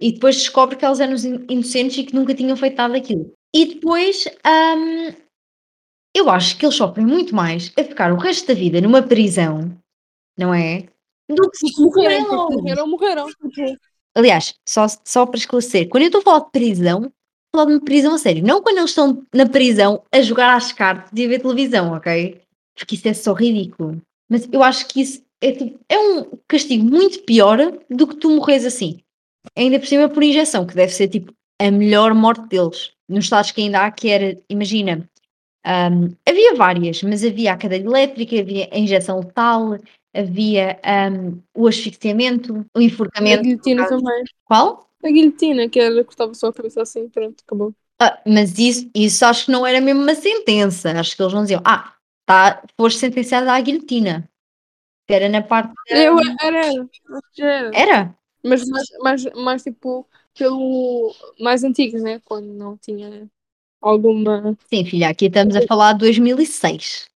E 0.00 0.12
depois 0.12 0.36
descobre 0.36 0.76
que 0.76 0.84
elas 0.84 1.00
eram 1.00 1.14
in- 1.16 1.46
inocentes 1.50 1.98
e 1.98 2.04
que 2.04 2.14
nunca 2.14 2.34
tinham 2.34 2.56
feito 2.56 2.76
nada 2.76 2.94
daquilo. 2.94 3.32
E 3.54 3.66
depois, 3.66 4.26
ahm, 4.44 5.14
eu 6.14 6.28
acho 6.30 6.58
que 6.58 6.64
eles 6.66 6.76
sofrem 6.76 7.06
muito 7.06 7.34
mais 7.34 7.72
a 7.78 7.84
ficar 7.84 8.12
o 8.12 8.16
resto 8.18 8.48
da 8.48 8.54
vida 8.54 8.80
numa 8.80 9.02
prisão, 9.02 9.76
não 10.38 10.54
é? 10.54 10.88
Do 11.28 11.50
que 11.50 11.58
se 11.58 11.80
morreram, 11.80 12.48
morreram, 12.50 12.86
morreram. 12.88 13.26
Aliás, 14.14 14.54
só, 14.66 14.86
só 15.04 15.26
para 15.26 15.38
esclarecer, 15.38 15.88
quando 15.88 16.02
eu 16.04 16.06
estou 16.08 16.20
a 16.20 16.24
falar 16.24 16.40
de 16.40 16.50
prisão, 16.50 16.98
estou 16.98 17.12
a 17.54 17.64
falar 17.64 17.78
de 17.78 17.84
prisão 17.84 18.14
a 18.14 18.18
sério. 18.18 18.44
Não 18.44 18.62
quando 18.62 18.78
eles 18.78 18.90
estão 18.90 19.22
na 19.34 19.46
prisão 19.46 20.02
a 20.12 20.20
jogar 20.20 20.56
às 20.56 20.72
cartas 20.72 21.10
e 21.14 21.24
a 21.24 21.28
ver 21.28 21.40
televisão, 21.40 21.92
ok? 21.92 22.40
Porque 22.76 22.94
isso 22.94 23.08
é 23.08 23.14
só 23.14 23.32
ridículo. 23.32 24.00
Mas 24.28 24.48
eu 24.50 24.62
acho 24.62 24.86
que 24.88 25.00
isso 25.02 25.22
é, 25.40 25.52
tipo- 25.52 25.78
é 25.88 25.98
um 25.98 26.24
castigo 26.48 26.84
muito 26.84 27.22
pior 27.24 27.58
do 27.88 28.06
que 28.06 28.16
tu 28.16 28.30
morres 28.30 28.64
assim. 28.64 28.98
Ainda 29.56 29.78
por 29.78 29.86
cima 29.86 30.08
por 30.08 30.22
injeção, 30.22 30.66
que 30.66 30.74
deve 30.74 30.92
ser 30.92 31.08
tipo 31.08 31.32
a 31.60 31.70
melhor 31.70 32.14
morte 32.14 32.46
deles. 32.48 32.92
Nos 33.08 33.24
estados 33.24 33.50
que 33.50 33.60
ainda 33.60 33.84
há, 33.84 33.90
que 33.90 34.08
era, 34.10 34.38
imagina, 34.48 35.08
hum, 35.66 36.14
havia 36.26 36.54
várias, 36.54 37.02
mas 37.02 37.24
havia 37.24 37.52
a 37.52 37.56
cadeia 37.56 37.82
elétrica, 37.84 38.38
havia 38.40 38.68
a 38.72 38.78
injeção 38.78 39.20
letal, 39.20 39.78
havia 40.14 40.78
hum, 41.12 41.40
o 41.54 41.66
asfixiamento, 41.66 42.66
o 42.74 42.78
a 42.78 42.82
enforcamento. 42.82 43.42
guilhotina 43.42 43.88
também. 43.88 44.24
Qual? 44.44 44.88
A 45.02 45.08
guilhotina, 45.08 45.68
que 45.68 45.78
era 45.78 46.04
cortava 46.04 46.34
só 46.34 46.48
a 46.48 46.52
cabeça 46.52 46.82
assim, 46.82 47.08
pronto, 47.08 47.42
acabou. 47.44 47.72
Ah, 48.00 48.20
mas 48.26 48.58
isso, 48.58 48.90
isso 48.94 49.24
acho 49.24 49.46
que 49.46 49.52
não 49.52 49.66
era 49.66 49.80
mesmo 49.80 50.02
uma 50.02 50.14
sentença. 50.14 50.92
Acho 50.92 51.16
que 51.16 51.22
eles 51.22 51.32
não 51.34 51.42
diziam, 51.42 51.62
ah, 51.64 51.94
tá, 52.26 52.62
foste 52.76 52.98
sentenciada 52.98 53.52
à 53.52 53.60
guilhotina. 53.60 54.28
Era 55.08 55.28
na 55.28 55.42
parte. 55.42 55.72
Eu, 55.88 56.16
era, 56.40 56.66
era. 57.38 57.70
Era? 57.74 58.18
Mas 58.44 58.68
mais, 58.68 58.86
mais, 59.00 59.24
mais 59.34 59.62
tipo, 59.62 60.06
pelo 60.36 61.14
mais 61.40 61.64
antigo, 61.64 61.98
né? 61.98 62.20
Quando 62.24 62.46
não 62.52 62.76
tinha 62.76 63.28
alguma. 63.80 64.56
Sim, 64.68 64.84
filha, 64.84 65.08
aqui 65.08 65.26
estamos 65.26 65.56
a 65.56 65.66
falar 65.66 65.94
de 65.94 66.00
2006. 66.00 67.08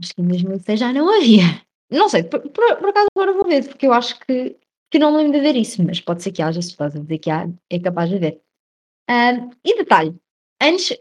Acho 0.00 0.14
que 0.14 0.20
em 0.20 0.28
2006 0.28 0.78
já 0.78 0.92
não 0.92 1.12
havia. 1.12 1.62
Não 1.90 2.08
sei, 2.08 2.22
por, 2.22 2.40
por, 2.40 2.76
por 2.76 2.88
acaso 2.90 3.08
agora 3.16 3.32
vou 3.32 3.44
ver, 3.44 3.66
porque 3.66 3.86
eu 3.86 3.92
acho 3.92 4.18
que, 4.20 4.56
que 4.90 4.98
não 4.98 5.16
lembro 5.16 5.32
de 5.32 5.40
ver 5.40 5.56
isso, 5.56 5.82
mas 5.82 6.00
pode 6.00 6.22
ser 6.22 6.32
que 6.32 6.42
haja, 6.42 6.60
se 6.60 6.68
estás 6.68 6.94
a 6.94 6.98
dizer 6.98 7.18
que 7.18 7.30
há, 7.30 7.48
é 7.70 7.78
capaz 7.78 8.10
de 8.10 8.16
haver. 8.16 8.40
Ah, 9.08 9.32
e 9.64 9.76
detalhe, 9.76 10.14
antes, 10.62 10.96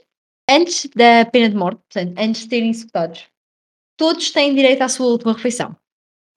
antes 0.49 0.89
da 0.95 1.25
pena 1.29 1.49
de 1.49 1.55
morte, 1.55 1.81
portanto, 1.81 2.17
antes 2.17 2.43
de 2.43 2.49
serem 2.49 2.69
executados, 2.69 3.27
todos 3.97 4.31
têm 4.31 4.55
direito 4.55 4.81
à 4.81 4.89
sua 4.89 5.07
última 5.07 5.33
refeição. 5.33 5.75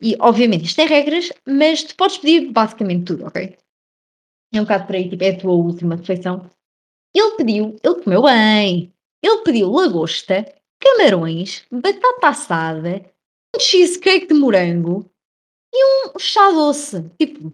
E, 0.03 0.17
obviamente, 0.19 0.65
isto 0.65 0.77
tem 0.77 0.87
regras, 0.87 1.31
mas 1.47 1.85
tu 1.85 1.95
podes 1.95 2.19
pedir 2.19 2.51
basicamente 2.51 3.05
tudo, 3.05 3.27
ok? 3.27 3.57
É 4.53 4.61
um 4.61 4.65
bocado 4.65 4.87
por 4.87 4.97
aí, 4.97 5.09
tipo, 5.09 5.23
é 5.23 5.31
a 5.31 5.39
tua 5.39 5.53
última 5.53 5.95
refeição. 5.95 6.51
Ele 7.15 7.37
pediu, 7.37 7.77
ele 7.83 8.03
comeu 8.03 8.23
bem. 8.23 8.93
Ele 9.23 9.43
pediu 9.43 9.71
lagosta, 9.71 10.45
camarões, 10.81 11.67
batata 11.71 12.29
assada, 12.29 13.05
um 13.55 13.61
cheesecake 13.61 14.27
de 14.27 14.35
morango 14.35 15.11
e 15.73 16.09
um 16.09 16.19
chá 16.19 16.51
doce. 16.51 17.11
Tipo, 17.19 17.53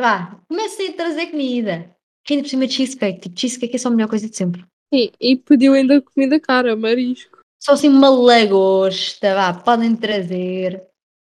vá, 0.00 0.40
comecem 0.48 0.90
a 0.90 0.92
trazer 0.92 1.26
comida. 1.26 1.94
Que 2.24 2.34
ainda 2.34 2.44
por 2.44 2.50
cima 2.50 2.66
de 2.66 2.74
cheesecake. 2.74 3.20
Tipo, 3.20 3.40
cheesecake 3.40 3.76
é 3.76 3.78
só 3.78 3.88
a 3.88 3.90
melhor 3.90 4.08
coisa 4.08 4.28
de 4.28 4.36
sempre. 4.36 4.64
Sim, 4.92 5.10
e 5.20 5.36
pediu 5.36 5.74
ainda 5.74 6.00
comida 6.00 6.40
cara, 6.40 6.76
marisco. 6.76 7.38
Só 7.60 7.72
assim 7.72 7.88
uma 7.88 8.08
lagosta, 8.08 9.34
vá, 9.34 9.52
podem 9.52 9.94
trazer. 9.96 10.82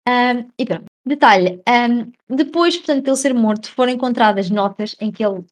Ahm, 0.07 0.49
e 0.59 0.65
pronto. 0.65 0.87
Detalhe, 1.05 1.61
ahm, 1.67 2.13
depois, 2.29 2.77
portanto, 2.77 3.05
de 3.05 3.11
ele 3.11 3.17
ser 3.17 3.35
morto, 3.35 3.71
foram 3.71 3.93
encontradas 3.93 4.49
notas 4.51 4.97
em 5.01 5.11
que 5.11 5.25
ele 5.25 5.45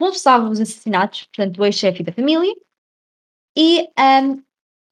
confessava 0.00 0.48
os 0.48 0.60
assassinatos, 0.60 1.24
portanto, 1.24 1.56
do 1.56 1.64
ex-chefe 1.64 2.02
da 2.02 2.12
família, 2.12 2.54
e 3.56 3.88
ahm, 3.96 4.42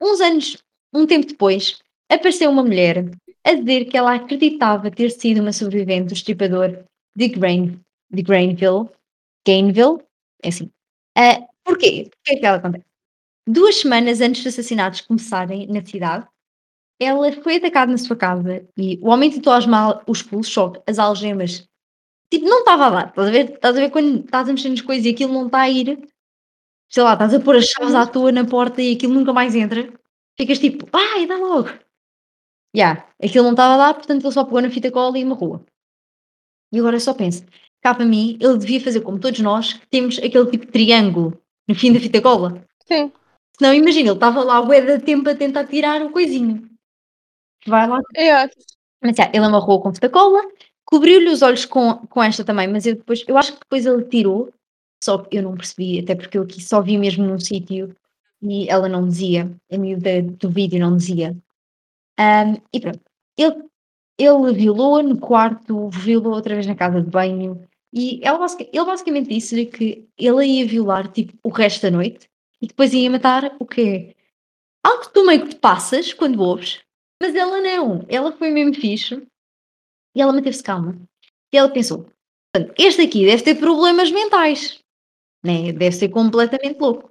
uns 0.01 0.21
anos, 0.21 0.59
um 0.95 1.07
tempo 1.07 1.27
depois, 1.27 1.79
apareceu 2.11 2.51
uma 2.51 2.63
mulher 2.63 3.05
a 3.45 3.55
dizer 3.55 3.87
que 3.87 3.97
ela 3.97 4.15
acreditava 4.15 4.91
ter 4.91 5.11
sido 5.11 5.41
uma 5.41 5.53
sobrevivente 5.53 6.09
do 6.09 6.15
estripador 6.15 6.85
de, 7.17 7.29
Grain, 7.29 7.81
de 8.11 8.23
Grainville, 8.23 8.89
Gainville, 9.47 10.03
é 10.43 10.49
assim. 10.49 10.71
Ah, 11.17 11.47
porquê? 11.65 12.11
Porquê 12.11 12.37
é 12.37 12.37
que 12.37 12.47
ela 12.47 12.59
acontece? 12.59 12.85
Duas 13.47 13.77
semanas 13.77 14.21
antes 14.21 14.45
dos 14.45 14.53
assassinatos 14.53 15.01
começarem 15.01 15.67
na 15.67 15.85
cidade, 15.85 16.27
ela 17.01 17.33
foi 17.33 17.57
atacada 17.57 17.91
na 17.91 17.99
sua 17.99 18.17
casa 18.17 18.67
e 18.77 18.99
o 19.01 19.09
homem 19.09 19.31
tentou 19.31 19.53
algemar 19.53 20.03
os 20.07 20.23
pulsos, 20.23 20.53
só 20.53 20.69
que 20.71 20.83
as 20.87 20.99
algemas 20.99 21.67
tipo, 22.31 22.47
não 22.47 22.61
estava 22.61 22.91
dar. 22.91 23.09
Estás 23.09 23.29
a 23.29 23.31
ver? 23.31 23.51
Estás 23.51 23.77
a 23.77 23.81
ver 23.81 23.91
quando 23.91 24.25
estás 24.25 24.49
a 24.49 24.53
mexer 24.53 24.69
nas 24.69 24.81
coisas 24.81 25.07
e 25.07 25.11
aquilo 25.11 25.33
não 25.33 25.47
está 25.47 25.61
a 25.61 25.71
ir? 25.71 26.09
Sei 26.91 27.03
lá, 27.03 27.15
estás 27.15 27.35
a 27.35 27.41
pôr 27.41 27.57
as 27.57 27.67
chaves 27.67 27.95
à 27.95 28.07
toa 28.07 28.33
na 28.33 28.45
porta 28.45 28.83
e 28.83 28.95
aquilo 28.95 29.15
nunca 29.15 29.33
mais 29.33 29.55
entra. 29.55 29.93
Ficas 30.39 30.59
tipo, 30.59 30.89
ai, 30.93 31.27
dá 31.27 31.37
logo. 31.37 31.69
Já, 32.75 33.07
aquilo 33.23 33.45
não 33.45 33.53
estava 33.53 33.77
dar, 33.77 33.95
portanto 33.95 34.25
ele 34.25 34.33
só 34.33 34.45
pegou 34.45 34.63
na 34.63 34.71
fita 34.71 34.91
cola 34.91 35.19
e 35.19 35.23
amarrou. 35.23 35.65
E 36.73 36.79
agora 36.79 36.97
eu 36.97 37.01
só 37.01 37.13
penso, 37.13 37.45
cá 37.83 37.95
para 37.95 38.05
mim, 38.05 38.39
ele 38.41 38.59
devia 38.59 38.81
fazer 38.81 39.01
como 39.01 39.19
todos 39.19 39.41
nós, 39.41 39.73
que 39.73 39.87
temos 39.89 40.19
aquele 40.19 40.51
tipo 40.51 40.67
de 40.67 40.73
triângulo 40.73 41.41
no 41.67 41.75
fim 41.75 41.93
da 41.93 42.01
fita 42.01 42.21
cola. 42.21 42.65
Sim. 42.87 43.13
Senão, 43.59 43.75
imagina, 43.75 44.09
ele 44.09 44.17
estava 44.17 44.43
lá 44.43 44.61
o 44.61 44.69
de 44.69 44.99
tempo 45.01 45.29
a 45.29 45.35
tentar 45.35 45.67
tirar 45.67 46.01
o 46.03 46.11
coisinho. 46.11 46.69
Vai 47.67 47.87
lá. 47.87 47.99
É, 48.17 48.49
Mas 49.03 49.17
já, 49.17 49.29
ele 49.35 49.45
amarrou 49.45 49.81
com 49.81 49.93
fita 49.93 50.09
cola, 50.09 50.41
cobriu-lhe 50.85 51.29
os 51.29 51.43
olhos 51.43 51.65
com, 51.65 51.95
com 52.07 52.23
esta 52.23 52.45
também, 52.45 52.69
mas 52.69 52.87
eu 52.87 52.97
depois, 52.97 53.25
eu 53.27 53.37
acho 53.37 53.53
que 53.53 53.61
depois 53.61 53.85
ele 53.85 54.05
tirou, 54.05 54.53
só 55.03 55.19
que 55.19 55.39
eu 55.39 55.43
não 55.43 55.57
percebi, 55.57 56.01
até 56.01 56.15
porque 56.15 56.39
eu 56.39 56.43
aqui 56.43 56.63
só 56.63 56.81
vi 56.81 56.97
mesmo 56.97 57.27
num 57.27 57.39
sítio 57.39 57.95
e 58.43 58.69
ela 58.69 58.89
não 58.89 59.07
dizia, 59.07 59.51
a 59.71 59.77
miúda 59.77 60.23
do 60.23 60.51
vídeo 60.51 60.81
não 60.81 60.97
dizia. 60.97 61.37
Ahm, 62.21 62.61
e 62.71 62.79
pronto, 62.79 63.01
ele, 63.39 63.65
ele 64.19 64.53
violou 64.53 65.03
no 65.03 65.19
quarto, 65.19 65.89
violou 65.89 66.35
outra 66.35 66.55
vez 66.55 66.67
na 66.67 66.75
casa 66.75 67.01
de 67.01 67.09
banho, 67.09 67.67
e 67.95 68.21
ela, 68.23 68.47
ele 68.59 68.85
basicamente 68.85 69.31
disse-lhe 69.31 69.65
que 69.65 70.07
ele 70.19 70.45
ia 70.45 70.67
violar 70.67 71.11
tipo 71.11 71.33
o 71.43 71.49
resto 71.49 71.83
da 71.83 71.91
noite 71.91 72.29
e 72.61 72.67
depois 72.67 72.93
ia 72.93 73.11
matar 73.11 73.57
o 73.59 73.65
quê? 73.65 74.15
Algo 74.85 75.03
que 75.03 75.13
tu 75.15 75.25
meio 75.25 75.43
que 75.45 75.55
te 75.55 75.57
passas 75.61 76.13
quando 76.13 76.43
ouves, 76.43 76.83
mas 77.23 77.35
ela 77.35 77.59
não, 77.63 78.05
ela 78.07 78.33
foi 78.33 78.51
mesmo 78.51 78.75
fixe 78.75 79.27
e 80.15 80.21
ela 80.21 80.33
manteve-se 80.33 80.63
calma. 80.63 81.01
E 81.53 81.57
ela 81.57 81.71
pensou: 81.71 82.07
"Portanto, 82.53 82.75
este 82.79 83.01
aqui 83.01 83.25
deve 83.25 83.43
ter 83.43 83.55
problemas 83.55 84.11
mentais, 84.11 84.79
né? 85.43 85.73
deve 85.73 85.93
ser 85.93 86.11
completamente 86.11 86.79
louco. 86.79 87.11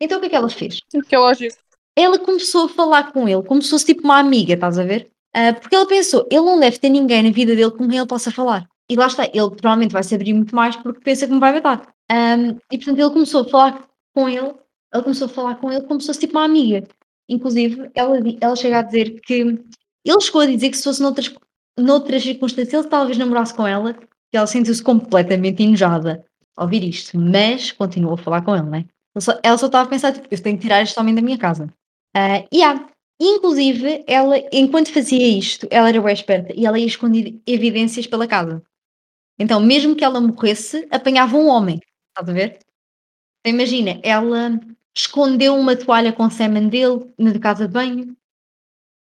Então 0.00 0.18
o 0.18 0.20
que 0.20 0.26
é 0.26 0.30
que 0.30 0.36
ela 0.36 0.50
fez? 0.50 0.80
que 0.80 1.14
é 1.14 1.18
lógico. 1.18 1.67
Ela 1.98 2.16
começou 2.16 2.66
a 2.66 2.68
falar 2.68 3.12
com 3.12 3.28
ele 3.28 3.42
como 3.42 3.60
se 3.60 3.70
fosse 3.70 3.86
tipo 3.86 4.04
uma 4.04 4.18
amiga, 4.18 4.54
estás 4.54 4.78
a 4.78 4.84
ver? 4.84 5.10
Ah, 5.34 5.52
porque 5.52 5.74
ela 5.74 5.86
pensou: 5.86 6.26
ele 6.30 6.42
não 6.42 6.60
deve 6.60 6.78
ter 6.78 6.88
ninguém 6.88 7.24
na 7.24 7.30
vida 7.30 7.56
dele 7.56 7.72
com 7.72 7.88
quem 7.88 7.98
ele 7.98 8.06
possa 8.06 8.30
falar. 8.30 8.68
E 8.88 8.94
lá 8.94 9.08
está, 9.08 9.24
ele 9.24 9.50
provavelmente 9.50 9.92
vai 9.92 10.04
se 10.04 10.14
abrir 10.14 10.32
muito 10.32 10.54
mais 10.54 10.76
porque 10.76 11.00
pensa 11.00 11.26
que 11.26 11.32
me 11.32 11.40
vai 11.40 11.52
matar. 11.52 11.92
Ahm, 12.10 12.56
e 12.72 12.78
portanto 12.78 12.98
ele 13.00 13.10
começou 13.10 13.40
a 13.42 13.44
falar 13.48 13.88
com 14.14 14.28
ele, 14.28 14.54
ela 14.92 15.02
começou 15.02 15.26
a 15.26 15.28
falar 15.28 15.56
com 15.56 15.72
ele 15.72 15.82
como 15.82 16.00
se 16.00 16.06
fosse 16.06 16.20
tipo 16.20 16.38
uma 16.38 16.44
amiga. 16.44 16.86
Inclusive, 17.28 17.90
ela, 17.94 18.16
ela 18.40 18.56
chega 18.56 18.78
a 18.78 18.82
dizer 18.82 19.20
que 19.20 19.34
ele 20.04 20.20
chegou 20.20 20.40
a 20.40 20.46
dizer 20.46 20.70
que 20.70 20.76
se 20.76 20.84
fosse 20.84 21.02
noutras, 21.02 21.34
noutras 21.76 22.22
circunstâncias, 22.22 22.72
ele 22.72 22.88
talvez 22.88 23.18
namorasse 23.18 23.54
com 23.54 23.66
ela, 23.66 23.92
que 23.92 24.36
ela 24.36 24.46
sentiu-se 24.46 24.82
completamente 24.82 25.62
enojada 25.62 26.24
ao 26.56 26.64
ouvir 26.64 26.84
isto, 26.84 27.18
mas 27.18 27.72
continuou 27.72 28.14
a 28.14 28.18
falar 28.18 28.42
com 28.42 28.56
ele, 28.56 28.66
né? 28.70 28.84
Ela 29.14 29.20
só, 29.20 29.40
ela 29.42 29.58
só 29.58 29.66
estava 29.66 29.86
a 29.86 29.90
pensar, 29.90 30.12
tipo, 30.12 30.28
eu 30.30 30.42
tenho 30.42 30.56
que 30.56 30.62
tirar 30.62 30.82
este 30.82 30.98
homem 30.98 31.14
da 31.14 31.20
minha 31.20 31.36
casa. 31.36 31.68
Ah, 32.18 32.44
e 32.50 32.64
há. 32.64 32.88
Inclusive, 33.20 34.04
ela, 34.06 34.36
enquanto 34.52 34.92
fazia 34.92 35.38
isto, 35.38 35.66
ela 35.70 35.88
era 35.88 36.00
bem 36.00 36.12
esperta 36.12 36.52
e 36.54 36.66
ela 36.66 36.78
ia 36.78 36.86
esconder 36.86 37.40
evidências 37.46 38.06
pela 38.06 38.26
casa. 38.26 38.62
Então, 39.38 39.60
mesmo 39.60 39.94
que 39.94 40.04
ela 40.04 40.20
morresse, 40.20 40.86
apanhava 40.90 41.36
um 41.36 41.48
homem. 41.48 41.80
Estás 42.08 42.28
a 42.28 42.32
ver? 42.32 42.58
Então, 43.40 43.54
imagina, 43.54 44.00
ela 44.02 44.60
escondeu 44.96 45.54
uma 45.54 45.76
toalha 45.76 46.12
com 46.12 46.28
sêmen 46.28 46.68
dele 46.68 47.12
na 47.16 47.38
casa 47.38 47.66
de 47.68 47.74
banho. 47.74 48.16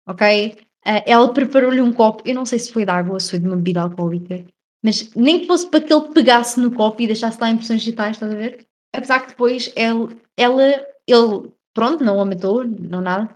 Ok? 0.08 0.56
Ah, 0.84 1.02
ela 1.06 1.32
preparou-lhe 1.32 1.80
um 1.80 1.92
copo. 1.92 2.22
Eu 2.26 2.34
não 2.34 2.46
sei 2.46 2.58
se 2.58 2.72
foi 2.72 2.84
de 2.84 2.90
água 2.90 3.14
ou 3.14 3.20
se 3.20 3.30
foi 3.30 3.38
de 3.38 3.46
uma 3.46 3.56
bebida 3.56 3.82
alcoólica. 3.82 4.44
Mas 4.82 5.12
nem 5.14 5.40
que 5.40 5.46
fosse 5.46 5.68
para 5.68 5.80
que 5.80 5.92
ele 5.92 6.08
pegasse 6.08 6.60
no 6.60 6.72
copo 6.72 7.00
e 7.00 7.06
deixasse 7.06 7.40
lá 7.40 7.50
impressões 7.50 7.80
digitais, 7.80 8.16
estás 8.16 8.32
a 8.32 8.36
ver? 8.36 8.66
Apesar 8.92 9.20
que 9.20 9.28
depois 9.28 9.72
ela, 9.76 10.08
ela 10.36 10.94
ele, 11.06 11.52
pronto, 11.74 12.02
não 12.04 12.20
a 12.20 12.24
matou, 12.24 12.64
não 12.64 13.00
nada. 13.00 13.34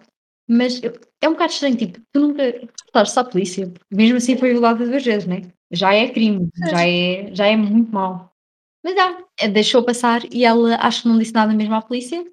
Mas 0.49 0.83
eu- 0.83 0.99
é 1.21 1.29
um 1.29 1.33
bocado 1.33 1.53
estranho, 1.53 1.77
tipo, 1.77 2.01
tu 2.13 2.21
nunca 2.21 2.43
estás 2.87 3.17
à 3.19 3.25
polícia. 3.25 3.71
Mesmo 3.93 4.17
assim 4.17 4.37
foi 4.39 4.51
violada 4.53 4.87
duas 4.87 5.05
vezes, 5.05 5.27
né? 5.27 5.43
Já 5.71 5.93
é 5.93 6.09
crime, 6.09 6.49
já 6.71 6.87
é, 6.87 7.35
já 7.35 7.47
é 7.47 7.57
muito 7.57 7.93
mau. 7.93 8.33
Mas 8.83 8.95
já, 8.95 9.23
eh, 9.41 9.49
deixou 9.49 9.83
passar 9.85 10.23
e 10.33 10.45
ela 10.45 10.77
acho 10.77 11.03
que 11.03 11.09
não 11.09 11.19
disse 11.19 11.35
nada 11.35 11.53
mesmo 11.53 11.75
à 11.75 11.83
polícia. 11.83 12.25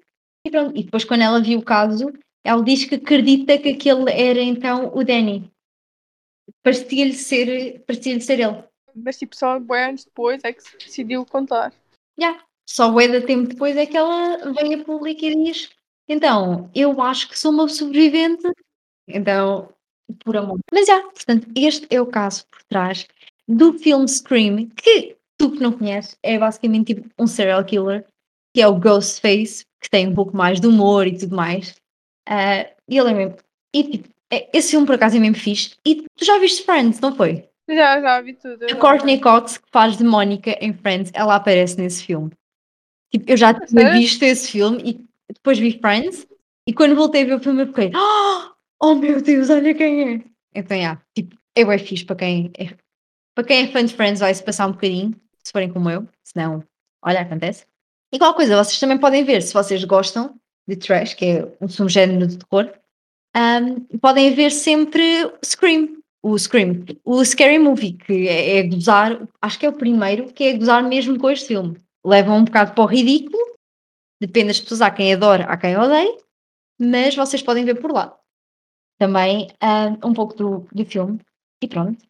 E 0.46 0.50
pronto, 0.50 0.78
e 0.78 0.84
depois 0.84 1.04
quando 1.04 1.22
ela 1.22 1.42
viu 1.42 1.58
o 1.58 1.62
caso, 1.64 2.10
ela 2.44 2.62
diz 2.62 2.84
que 2.84 2.94
acredita 2.94 3.58
que 3.58 3.70
aquele 3.70 4.10
era 4.10 4.40
então 4.40 4.92
o 4.94 5.04
Danny. 5.04 5.50
Parecia-lhe 6.62 7.12
ser, 7.12 7.80
parecia 7.86 8.20
ser 8.20 8.40
ele. 8.40 8.64
Mas 8.94 9.18
tipo, 9.18 9.36
só 9.36 9.58
bem 9.58 9.84
anos 9.84 10.04
depois 10.04 10.42
é 10.44 10.52
que 10.52 10.62
se 10.62 10.76
decidiu 10.78 11.26
contar. 11.26 11.72
Já. 12.18 12.40
Só 12.68 12.90
bué 12.90 13.06
de 13.06 13.20
tempo 13.20 13.48
depois 13.48 13.76
é 13.76 13.86
que 13.86 13.96
ela 13.96 14.52
veio 14.52 14.80
a 14.80 14.84
público 14.84 15.24
e 15.24 15.44
diz: 15.44 15.68
Então, 16.08 16.70
eu 16.74 17.00
acho 17.00 17.28
que 17.28 17.38
sou 17.38 17.50
uma 17.50 17.68
sobrevivente. 17.68 18.48
Então, 19.08 19.68
por 20.24 20.36
amor. 20.36 20.58
Mas 20.72 20.86
já, 20.86 21.00
portanto, 21.02 21.48
este 21.56 21.86
é 21.90 22.00
o 22.00 22.06
caso 22.06 22.46
por 22.48 22.62
trás 22.64 23.06
do 23.48 23.72
filme 23.78 24.08
Scream, 24.08 24.68
que 24.68 25.16
tu 25.38 25.50
que 25.52 25.60
não 25.60 25.72
conheces, 25.72 26.16
é 26.22 26.38
basicamente 26.38 26.94
tipo 26.94 27.08
um 27.18 27.26
serial 27.26 27.64
killer, 27.64 28.04
que 28.54 28.60
é 28.62 28.66
o 28.66 28.78
Ghostface, 28.78 29.64
que 29.80 29.90
tem 29.90 30.08
um 30.08 30.14
pouco 30.14 30.36
mais 30.36 30.60
de 30.60 30.66
humor 30.66 31.06
e 31.06 31.16
tudo 31.16 31.36
mais. 31.36 31.74
Ah, 32.28 32.66
e 32.88 32.98
ele 32.98 33.10
é 33.10 33.14
mesmo. 33.14 33.36
E 33.74 33.84
tipo, 33.84 34.08
é- 34.32 34.48
esse 34.56 34.70
filme 34.70 34.86
por 34.86 34.94
acaso 34.94 35.16
é 35.16 35.20
mesmo 35.20 35.36
fixe. 35.36 35.76
E 35.84 36.02
tu 36.16 36.24
já 36.24 36.38
viste 36.38 36.64
Friends, 36.64 37.00
não 37.00 37.14
foi? 37.14 37.48
Já, 37.68 38.00
já 38.00 38.20
vi 38.20 38.34
tudo. 38.34 38.64
A 38.64 38.76
Courtney 38.76 39.20
Cox, 39.20 39.58
que 39.58 39.68
faz 39.70 39.96
de 39.96 40.04
Mónica 40.04 40.56
em 40.60 40.72
Friends, 40.72 41.10
ela 41.14 41.36
aparece 41.36 41.76
nesse 41.78 42.04
filme. 42.04 42.30
Tipo, 43.12 43.30
eu 43.30 43.36
já 43.36 43.54
tinha 43.54 43.90
visto 43.92 44.22
esse 44.22 44.50
filme 44.50 44.82
e 44.84 45.05
depois 45.36 45.58
vi 45.58 45.78
Friends 45.78 46.26
e 46.68 46.72
quando 46.72 46.96
voltei 46.96 47.22
a 47.22 47.26
ver 47.26 47.34
o 47.34 47.40
filme 47.40 47.62
eu 47.62 47.66
fiquei 47.68 47.92
"Ah! 47.94 48.52
Oh 48.82 48.94
meu 48.94 49.22
Deus, 49.22 49.48
olha 49.50 49.74
quem 49.74 50.14
é! 50.14 50.24
Então, 50.54 50.76
yeah, 50.76 51.00
tipo, 51.14 51.36
é 51.54 51.64
bem 51.64 51.78
fixe 51.78 52.04
para 52.04 52.16
quem 52.16 52.50
é, 52.58 52.74
para 53.34 53.44
quem 53.44 53.64
é 53.64 53.66
fã 53.68 53.84
de 53.84 53.94
Friends 53.94 54.20
vai-se 54.20 54.42
passar 54.42 54.66
um 54.66 54.72
bocadinho, 54.72 55.14
se 55.42 55.52
forem 55.52 55.70
como 55.72 55.90
eu, 55.90 56.06
senão, 56.24 56.62
olha, 57.02 57.20
acontece. 57.20 57.66
Qual 58.18 58.34
coisa, 58.34 58.56
vocês 58.62 58.80
também 58.80 58.96
podem 58.98 59.24
ver, 59.24 59.42
se 59.42 59.52
vocês 59.52 59.84
gostam 59.84 60.34
de 60.66 60.76
trash, 60.76 61.14
que 61.14 61.24
é 61.26 61.52
um 61.60 61.68
subgénero 61.68 62.26
de 62.26 62.38
terror, 62.38 62.72
ahm, 63.34 63.80
podem 64.00 64.34
ver 64.34 64.50
sempre 64.50 65.30
Scream, 65.44 65.98
o 66.22 66.38
Scream, 66.38 66.84
o 67.04 67.24
Scary 67.24 67.58
Movie, 67.58 67.92
que 67.92 68.26
é, 68.26 68.58
é 68.58 68.62
gozar, 68.62 69.28
acho 69.40 69.58
que 69.58 69.66
é 69.66 69.68
o 69.68 69.72
primeiro, 69.74 70.32
que 70.32 70.44
é 70.44 70.56
gozar 70.56 70.82
mesmo 70.82 71.18
com 71.18 71.30
este 71.30 71.48
filme. 71.48 71.76
Levam 72.04 72.38
um 72.38 72.44
bocado 72.44 72.72
para 72.72 72.84
o 72.84 72.86
ridículo, 72.86 73.38
depende 74.20 74.48
das 74.48 74.60
pessoas, 74.60 74.82
há 74.82 74.90
quem 74.90 75.12
adora, 75.12 75.44
há 75.44 75.56
quem 75.56 75.76
odeie, 75.76 76.18
mas 76.78 77.14
vocês 77.14 77.42
podem 77.42 77.64
ver 77.64 77.80
por 77.80 77.92
lá. 77.92 78.18
Também 78.98 79.48
ah, 79.60 79.96
um 80.04 80.12
pouco 80.12 80.34
do, 80.34 80.66
do 80.72 80.84
filme, 80.84 81.20
e 81.62 81.68
pronto. 81.68 82.02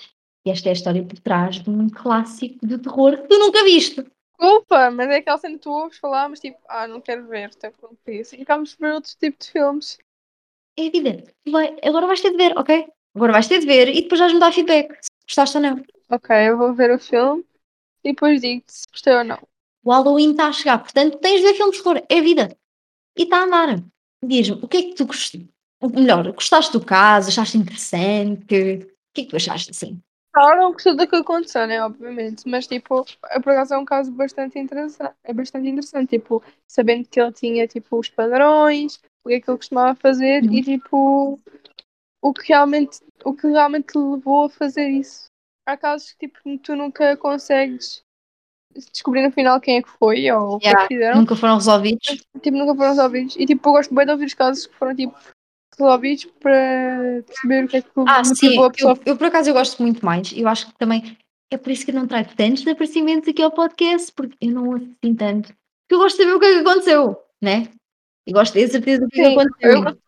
E 0.46 0.50
esta 0.50 0.68
é 0.68 0.70
a 0.70 0.74
história 0.74 1.04
por 1.04 1.18
trás 1.18 1.60
de 1.60 1.68
um 1.68 1.88
clássico 1.88 2.64
de 2.64 2.78
terror 2.78 3.20
que 3.22 3.28
tu 3.28 3.38
nunca 3.38 3.64
viste. 3.64 4.06
Desculpa, 4.38 4.90
mas 4.90 5.08
é 5.08 5.16
aquela 5.16 5.38
cena 5.38 5.54
que 5.54 5.62
tu 5.62 5.70
ouves 5.70 5.98
falar, 5.98 6.28
mas 6.28 6.40
tipo, 6.40 6.58
ah, 6.68 6.86
não 6.86 7.00
quero 7.00 7.26
ver, 7.26 7.46
até 7.46 7.70
por 7.70 7.96
isso. 8.06 8.36
E 8.36 8.42
acabamos 8.42 8.70
de 8.70 8.76
ver 8.78 8.92
outros 8.92 9.14
tipos 9.14 9.46
de 9.46 9.52
filmes. 9.52 9.98
É 10.78 10.84
evidente. 10.84 11.34
Vai- 11.48 11.76
agora 11.82 12.06
vais 12.06 12.20
ter 12.20 12.30
de 12.30 12.36
ver, 12.36 12.56
ok? 12.56 12.86
Agora 13.14 13.32
vais 13.32 13.48
ter 13.48 13.58
de 13.60 13.66
ver 13.66 13.88
e 13.88 14.02
depois 14.02 14.20
vais-me 14.20 14.38
dar 14.38 14.52
feedback, 14.52 14.92
se 15.00 15.08
gostaste 15.26 15.56
ou 15.56 15.62
não. 15.62 15.82
Ok, 16.10 16.36
eu 16.36 16.58
vou 16.58 16.74
ver 16.74 16.92
o 16.94 16.98
filme 16.98 17.44
e 18.04 18.10
depois 18.10 18.40
digo 18.40 18.62
se 18.66 18.84
gostei 18.92 19.14
ou 19.14 19.24
não. 19.24 19.38
O 19.86 19.92
Halloween 19.92 20.32
está 20.32 20.48
a 20.48 20.52
chegar, 20.52 20.78
portanto 20.78 21.18
tens 21.18 21.40
de 21.40 21.46
ver 21.46 21.54
filmes 21.54 21.76
de 21.76 21.82
terror, 21.84 22.02
é 22.08 22.20
vida. 22.20 22.58
E 23.16 23.22
está 23.22 23.38
a 23.38 23.44
andar. 23.44 23.84
Diz-me, 24.20 24.58
o 24.60 24.66
que 24.66 24.76
é 24.78 24.82
que 24.82 24.94
tu 24.96 25.06
gostaste? 25.06 25.48
Melhor, 25.94 26.32
gostaste 26.32 26.72
do 26.72 26.84
caso? 26.84 27.28
Achaste 27.28 27.56
interessante? 27.56 28.42
O 28.42 28.46
que 28.46 29.20
é 29.20 29.22
que 29.22 29.26
tu 29.26 29.36
achaste 29.36 29.70
assim? 29.70 30.02
Claro, 30.34 30.60
não 30.60 30.72
gostou 30.72 30.96
do 30.96 31.06
que 31.06 31.14
aconteceu, 31.14 31.68
né? 31.68 31.80
Obviamente. 31.80 32.48
Mas, 32.48 32.66
tipo, 32.66 33.06
é, 33.30 33.38
por 33.38 33.52
acaso 33.52 33.74
é 33.74 33.78
um 33.78 33.84
caso 33.84 34.10
bastante 34.10 34.58
interessante. 34.58 35.14
É 35.22 35.32
bastante 35.32 35.68
interessante, 35.68 36.18
tipo, 36.18 36.42
sabendo 36.66 37.08
que 37.08 37.20
ele 37.20 37.32
tinha, 37.32 37.68
tipo, 37.68 37.96
os 37.98 38.08
padrões, 38.08 38.96
o 39.24 39.28
que 39.28 39.34
é 39.36 39.40
que 39.40 39.48
ele 39.48 39.56
costumava 39.56 39.94
fazer 39.94 40.42
Uhum. 40.42 40.52
e, 40.52 40.62
tipo, 40.64 41.40
o 42.20 42.34
que 42.34 42.48
realmente, 42.48 42.98
o 43.24 43.32
que 43.32 43.46
realmente 43.46 43.96
levou 43.96 44.46
a 44.46 44.50
fazer 44.50 44.88
isso. 44.88 45.26
Há 45.64 45.76
casos 45.76 46.10
que, 46.12 46.26
tipo, 46.26 46.58
tu 46.58 46.74
nunca 46.74 47.16
consegues 47.16 48.04
descobrir 48.92 49.22
no 49.22 49.32
final 49.32 49.60
quem 49.60 49.78
é 49.78 49.82
que 49.82 49.88
foi 49.90 50.30
ou 50.30 50.56
o 50.56 50.58
que 50.58 50.66
é 50.66 50.70
Yeah. 50.70 50.88
que 50.88 50.94
fizeram. 50.94 51.18
Nunca 51.20 51.36
foram 51.36 51.54
resolvidos? 51.54 52.06
Tipo, 52.42 52.56
nunca 52.56 52.74
foram 52.74 52.88
resolvidos. 52.90 53.36
E, 53.36 53.46
tipo, 53.46 53.68
eu 53.68 53.72
gosto 53.72 53.94
bem 53.94 54.04
de 54.06 54.12
ouvir 54.12 54.24
os 54.26 54.34
casos 54.34 54.66
que 54.66 54.74
foram, 54.74 54.94
tipo, 54.94 55.14
resolvidos 55.78 56.24
para 56.40 57.22
perceber 57.26 57.64
o 57.64 57.68
que 57.68 57.76
é 57.76 57.82
que 57.82 57.88
Ah, 58.06 58.24
sim, 58.24 58.58
a 58.64 58.70
pessoa 58.70 58.94
eu, 59.04 59.12
eu 59.12 59.16
por 59.16 59.26
acaso 59.26 59.50
eu 59.50 59.54
gosto 59.54 59.82
muito 59.82 60.04
mais. 60.04 60.32
Eu 60.34 60.48
acho 60.48 60.66
que 60.68 60.74
também 60.78 61.16
é 61.52 61.56
por 61.56 61.70
isso 61.70 61.84
que 61.84 61.90
eu 61.90 61.94
não 61.94 62.06
trago 62.06 62.34
tantos 62.36 62.66
aparecimentos 62.66 63.28
aqui 63.28 63.42
ao 63.42 63.50
podcast, 63.50 64.12
porque 64.12 64.36
eu 64.40 64.50
não 64.52 64.68
ouço 64.70 64.84
assim 65.02 65.14
tanto. 65.14 65.48
Porque 65.48 65.94
eu 65.94 65.98
gosto 65.98 66.16
de 66.16 66.22
saber 66.24 66.34
o 66.34 66.40
que 66.40 66.46
é 66.46 66.52
que 66.54 66.68
aconteceu, 66.68 67.22
né? 67.42 67.68
Eu 68.26 68.32
gosto 68.32 68.54
de 68.54 68.60
ter 68.60 68.68
certeza 68.68 69.02
do 69.04 69.08
que 69.08 69.20
é 69.20 69.24
que 69.24 69.28
Sim, 69.30 69.38
aconteceu. 69.38 69.72
eu 69.72 69.82
gosto 69.82 69.98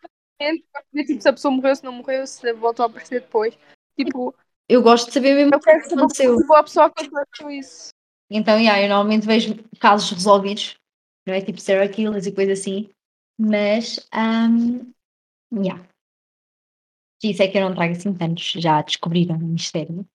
de 0.40 0.64
saber 0.72 1.04
tipo, 1.04 1.22
se 1.22 1.28
a 1.28 1.32
pessoa 1.32 1.52
morreu, 1.54 1.76
se 1.76 1.84
não 1.84 1.92
morreu, 1.92 2.26
se 2.26 2.52
voltou 2.54 2.82
a 2.84 2.86
aparecer 2.86 3.20
depois. 3.20 3.56
Tipo, 3.96 4.34
Eu 4.68 4.82
gosto 4.82 5.06
de 5.08 5.12
saber 5.14 5.34
mesmo 5.34 5.54
eu 5.54 5.58
o 5.58 5.60
que 5.60 5.70
é 5.70 5.72
quero 5.74 5.84
que 5.84 5.90
saber 5.90 5.96
que 5.96 6.04
aconteceu. 6.04 6.36
levou 6.36 6.56
a 6.56 6.62
pessoa 6.62 6.86
a 6.86 6.88
acontecer 6.88 7.50
isso. 7.50 7.88
Então, 8.30 8.58
yeah, 8.58 8.82
eu 8.82 8.88
normalmente 8.88 9.26
vejo 9.26 9.54
casos 9.80 10.10
resolvidos, 10.10 10.76
não 11.26 11.34
é? 11.34 11.40
Tipo 11.40 11.60
serial 11.60 11.88
killers 11.88 12.26
e 12.26 12.32
coisa 12.32 12.52
assim. 12.52 12.90
Mas, 13.38 14.06
um, 14.14 14.92
yeah. 15.52 15.88
Isso 17.22 17.42
é 17.42 17.48
que 17.48 17.58
eu 17.58 17.62
não 17.62 17.74
trago 17.74 17.92
assim 17.92 18.14
tantos, 18.14 18.52
já 18.52 18.82
descobriram 18.82 19.36
o 19.36 19.40
mistério. 19.40 20.06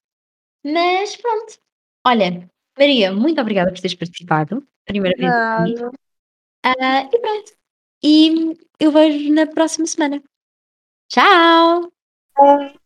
Mas 0.64 1.16
pronto. 1.16 1.60
Olha, 2.06 2.50
Maria, 2.78 3.12
muito 3.12 3.42
obrigada 3.42 3.72
por 3.72 3.80
teres 3.80 3.96
participado. 3.96 4.66
Primeira 4.86 5.18
vez. 5.18 5.82
Ah, 6.66 7.04
e 7.12 7.20
pronto. 7.20 7.52
E 8.04 8.58
eu 8.80 8.92
vejo 8.92 9.34
na 9.34 9.48
próxima 9.48 9.86
semana. 9.86 10.22
Tchau! 11.10 11.92